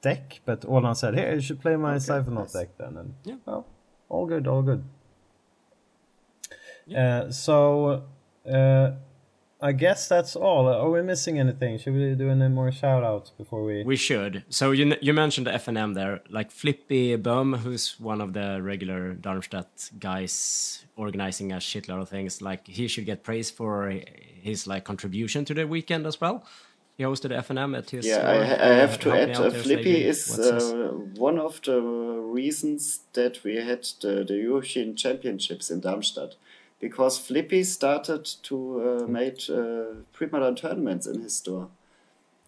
[0.00, 2.52] deck, but Olan said, "Here, you should play my Okay, Cyphernaut nice.
[2.52, 3.36] deck then." And Yeah.
[3.46, 3.64] well,
[4.08, 4.82] all good, all good.
[6.96, 8.04] Uh, so.
[8.50, 8.92] Uh,
[9.60, 10.68] I guess that's all.
[10.68, 11.78] Are we missing anything?
[11.78, 13.82] Should we do any more shout outs before we...
[13.82, 14.44] We should.
[14.50, 19.14] So you you mentioned the FNM there, like Flippy Bum, who's one of the regular
[19.14, 22.40] Darmstadt guys organizing a shitload of things.
[22.40, 23.92] Like he should get praise for
[24.40, 26.44] his like contribution to the weekend as well.
[26.96, 28.06] He hosted FNM at his.
[28.06, 30.04] Yeah, store, I, I have uh, to helped me add, out uh, Flippy Stevie.
[30.04, 36.34] is uh, one of the reasons that we had the, the European Championships in Darmstadt.
[36.80, 41.68] Because Flippy started to uh, make uh, pre-modern tournaments in his store.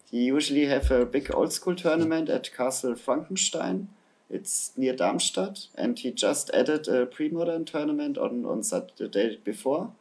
[0.09, 3.89] He usually have a big old school tournament at Castle Frankenstein.
[4.29, 9.91] It's near Darmstadt, and he just added a pre-modern tournament on on Saturday before.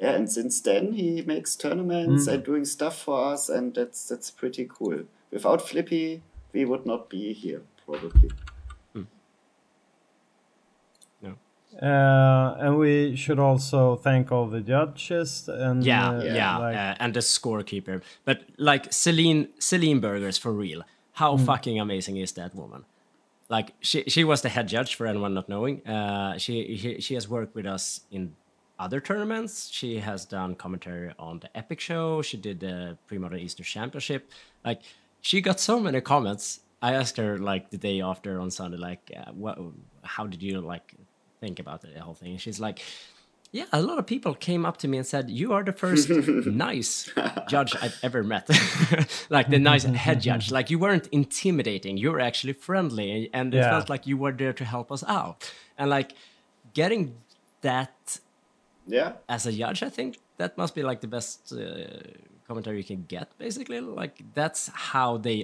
[0.00, 4.30] Yeah, and since then he makes tournaments and doing stuff for us, and that's that's
[4.30, 5.04] pretty cool.
[5.30, 8.30] Without Flippy, we would not be here probably.
[11.22, 11.34] No.
[11.82, 15.84] Uh, and we should also thank all the judges and...
[15.84, 18.02] Yeah, uh, yeah, like- uh, and the scorekeeper.
[18.24, 20.82] But like Celine, Celine Burgers for real.
[21.14, 21.46] How Mm.
[21.46, 22.84] fucking amazing is that woman?
[23.48, 25.86] Like she, she was the head judge for anyone not knowing.
[25.86, 28.34] Uh, she, she, she has worked with us in
[28.78, 29.68] other tournaments.
[29.70, 32.22] She has done commentary on the Epic Show.
[32.22, 34.30] She did the Pre-Modern Easter Championship.
[34.64, 34.80] Like
[35.20, 36.60] she got so many comments.
[36.82, 39.58] I asked her like the day after on Sunday, like, uh, what,
[40.02, 40.94] how did you like
[41.44, 42.38] think about the whole thing?
[42.38, 42.78] She's like,
[43.58, 46.08] yeah, a lot of people came up to me and said, "You are the first
[46.66, 46.92] nice
[47.52, 48.46] judge I've ever met."
[49.36, 50.46] like the nice head judge.
[50.58, 51.94] Like you weren't intimidating.
[52.02, 53.70] You were actually friendly, and it Yeah.
[53.74, 55.38] felt like you were there to help us out.
[55.78, 56.10] And like
[56.80, 57.02] getting
[57.60, 57.94] that
[58.96, 61.60] Yeah, as a judge, I think that must be like the best uh,
[62.48, 63.26] commentary you can get.
[63.38, 65.38] Basically, like that's how they.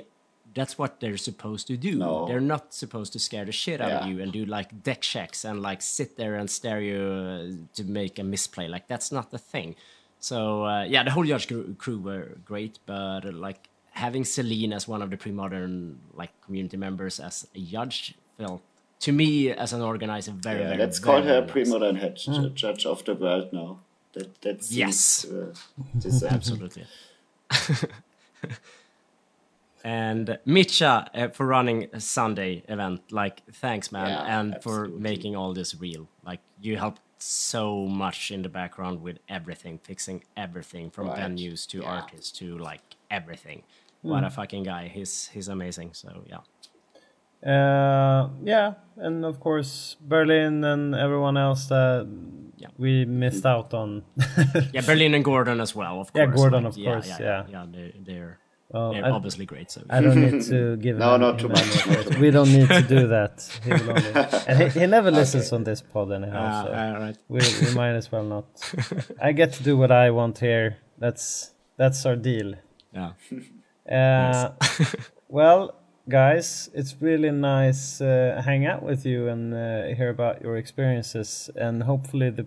[0.55, 1.97] That's what they're supposed to do.
[1.97, 2.27] No.
[2.27, 5.45] They're not supposed to scare the shit out of you and do like deck checks
[5.45, 8.67] and like sit there and stare you uh, to make a misplay.
[8.69, 9.77] Like that's not the thing.
[10.19, 14.73] So uh, yeah, the whole judge crew, crew were great, but uh, like having Celine
[14.73, 18.63] as one of the pre-modern like community members as a judge felt
[19.01, 20.67] to me as an organizer very yeah.
[20.69, 20.79] very.
[20.79, 21.51] Let's very, call her very nice.
[21.53, 23.79] pre-modern head ju- judge of the world now.
[24.13, 25.25] That that seems, Yes.
[25.25, 25.55] uh.
[26.35, 26.85] Absolutely.
[29.85, 33.01] and Mitcha uh, for running a Sunday event.
[33.13, 36.09] Like, thanks, man, Yeah, and for making all this real.
[36.25, 41.19] Like, you helped so much in the background with everything, fixing everything from Right.
[41.21, 41.91] venues to Yeah.
[41.97, 43.63] artists to like everything.
[44.03, 44.89] What a fucking guy!
[44.89, 45.93] He's he's amazing.
[45.93, 46.39] So yeah.
[47.43, 52.07] Uh, yeah, and of course Berlin and everyone else that
[52.59, 52.69] Yeah.
[52.77, 54.05] we missed out on.
[54.73, 56.29] Yeah, Berlin and Gordon as well, of course.
[56.29, 56.35] Yeah.
[56.37, 57.45] Gordon, Like, of course, Yeah, yeah.
[57.51, 58.39] yeah, they're they're,
[58.73, 59.71] Well, they're I, obviously great.
[59.71, 62.17] So I don't need to give No, him, not too much.
[62.19, 63.35] We don't need to do that.
[63.65, 64.13] He, will only,
[64.47, 66.39] and he, he never listens on this pod anyhow.
[66.39, 67.19] Uh, so all right.
[67.29, 68.47] we, we might as well not.
[69.21, 70.77] I get to do what I want here.
[70.99, 72.55] That's that's our deal.
[72.95, 73.13] Yeah.
[73.91, 74.53] Uh,
[75.29, 75.75] well,
[76.09, 81.51] guys, it's really nice uh, hang out with you and uh, hear about your experiences,
[81.57, 82.47] and hopefully the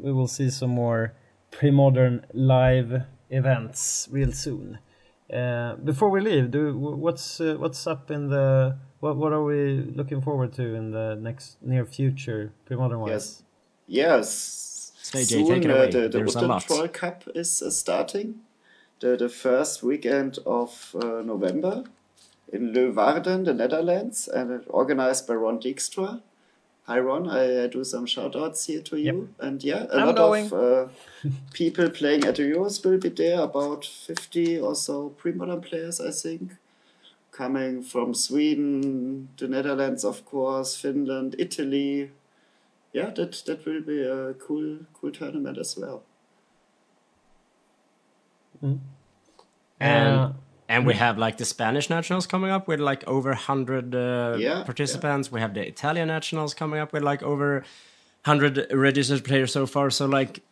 [0.00, 1.12] we will see some more
[1.50, 4.78] pre-modern live events real soon.
[5.32, 9.82] Uh, before we leave, do what's uh, what's up in the what what are we
[9.94, 13.10] looking forward to in the next near future pre-modern wise?
[13.10, 13.42] Yes.
[13.86, 14.92] Yes.
[15.02, 16.62] Say, Jay, Soon uh, the, the There's a Utter lot.
[16.62, 18.40] Troll Cup is uh, starting.
[19.00, 21.84] The, the first weekend of uh, November
[22.52, 26.20] in Leeuwarden, the Netherlands, and uh, organized by Ron Dijkstra.
[26.88, 29.28] Hi Ron, I, I do some shout outs here to you.
[29.38, 30.46] And yeah, a I'm lot going.
[30.46, 30.88] of uh,
[31.52, 36.00] people playing at the Euros will be there, about 50 or so pre modern players,
[36.00, 36.52] I think.
[37.30, 42.10] Coming from Sweden, the Netherlands, of course, Finland, Italy,
[42.94, 46.02] yeah, that that will be a cool cool tournament as well.
[49.80, 50.32] And Uh,
[50.68, 54.64] And we have like the Spanish nationals coming up with like over 100 uh, Yeah,
[54.64, 55.32] participants.
[55.32, 57.64] We have the Italian nationals coming up with like over
[58.24, 59.90] 100 registered players so far.
[59.90, 60.42] So like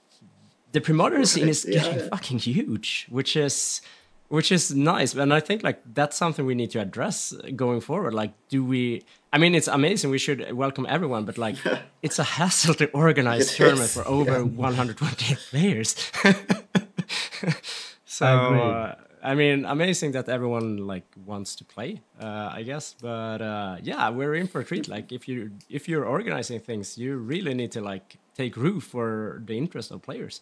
[0.73, 2.09] the pre-modern scene is Yeah, getting yeah.
[2.09, 3.83] fucking huge, which is
[4.29, 5.15] which is nice.
[5.15, 8.15] And I think like that's something we need to address going forward.
[8.15, 9.05] Like, do we?
[9.33, 10.11] I mean, it's amazing.
[10.11, 11.57] We should welcome everyone, but like,
[12.03, 14.43] it's a hassle to organize It tournament is, for over yeah.
[14.43, 15.95] 120 players.
[18.05, 19.53] so I agree.
[19.53, 22.01] I mean, amazing that everyone like wants to play.
[22.21, 24.89] Uh, I guess, but uh, yeah, we're in for a treat.
[24.89, 29.43] Like, if you if you're organizing things, you really need to like take root for
[29.47, 30.41] the interest of players.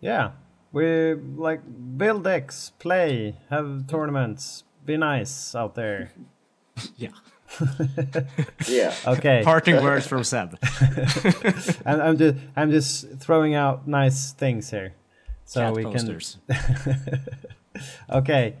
[0.00, 0.30] Yeah,
[0.72, 1.60] we like
[1.96, 6.10] build decks, play, have tournaments, be nice out there.
[6.96, 7.10] Yeah.
[8.68, 8.92] Yeah.
[9.06, 10.56] Okay, Parting words from Seb.
[11.84, 14.92] and I'm just I'm just throwing out nice things here,
[15.44, 16.36] so Cat we posters.
[16.48, 17.00] can.
[18.10, 18.56] Okay,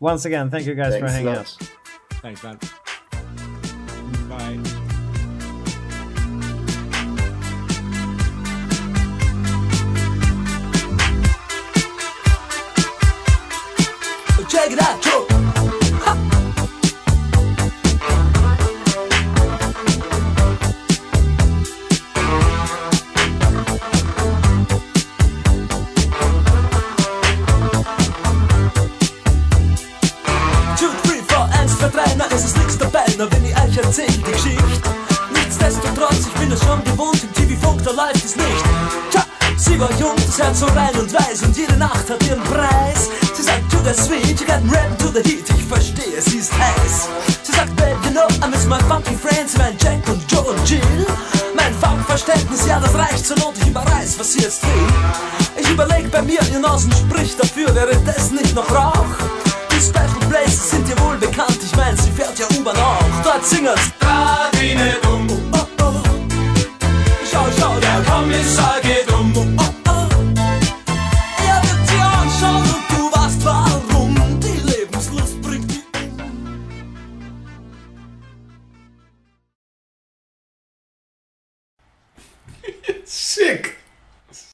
[0.00, 1.56] once again, thank you guys for Thanks a hanging out.
[2.22, 2.58] Thanks, man.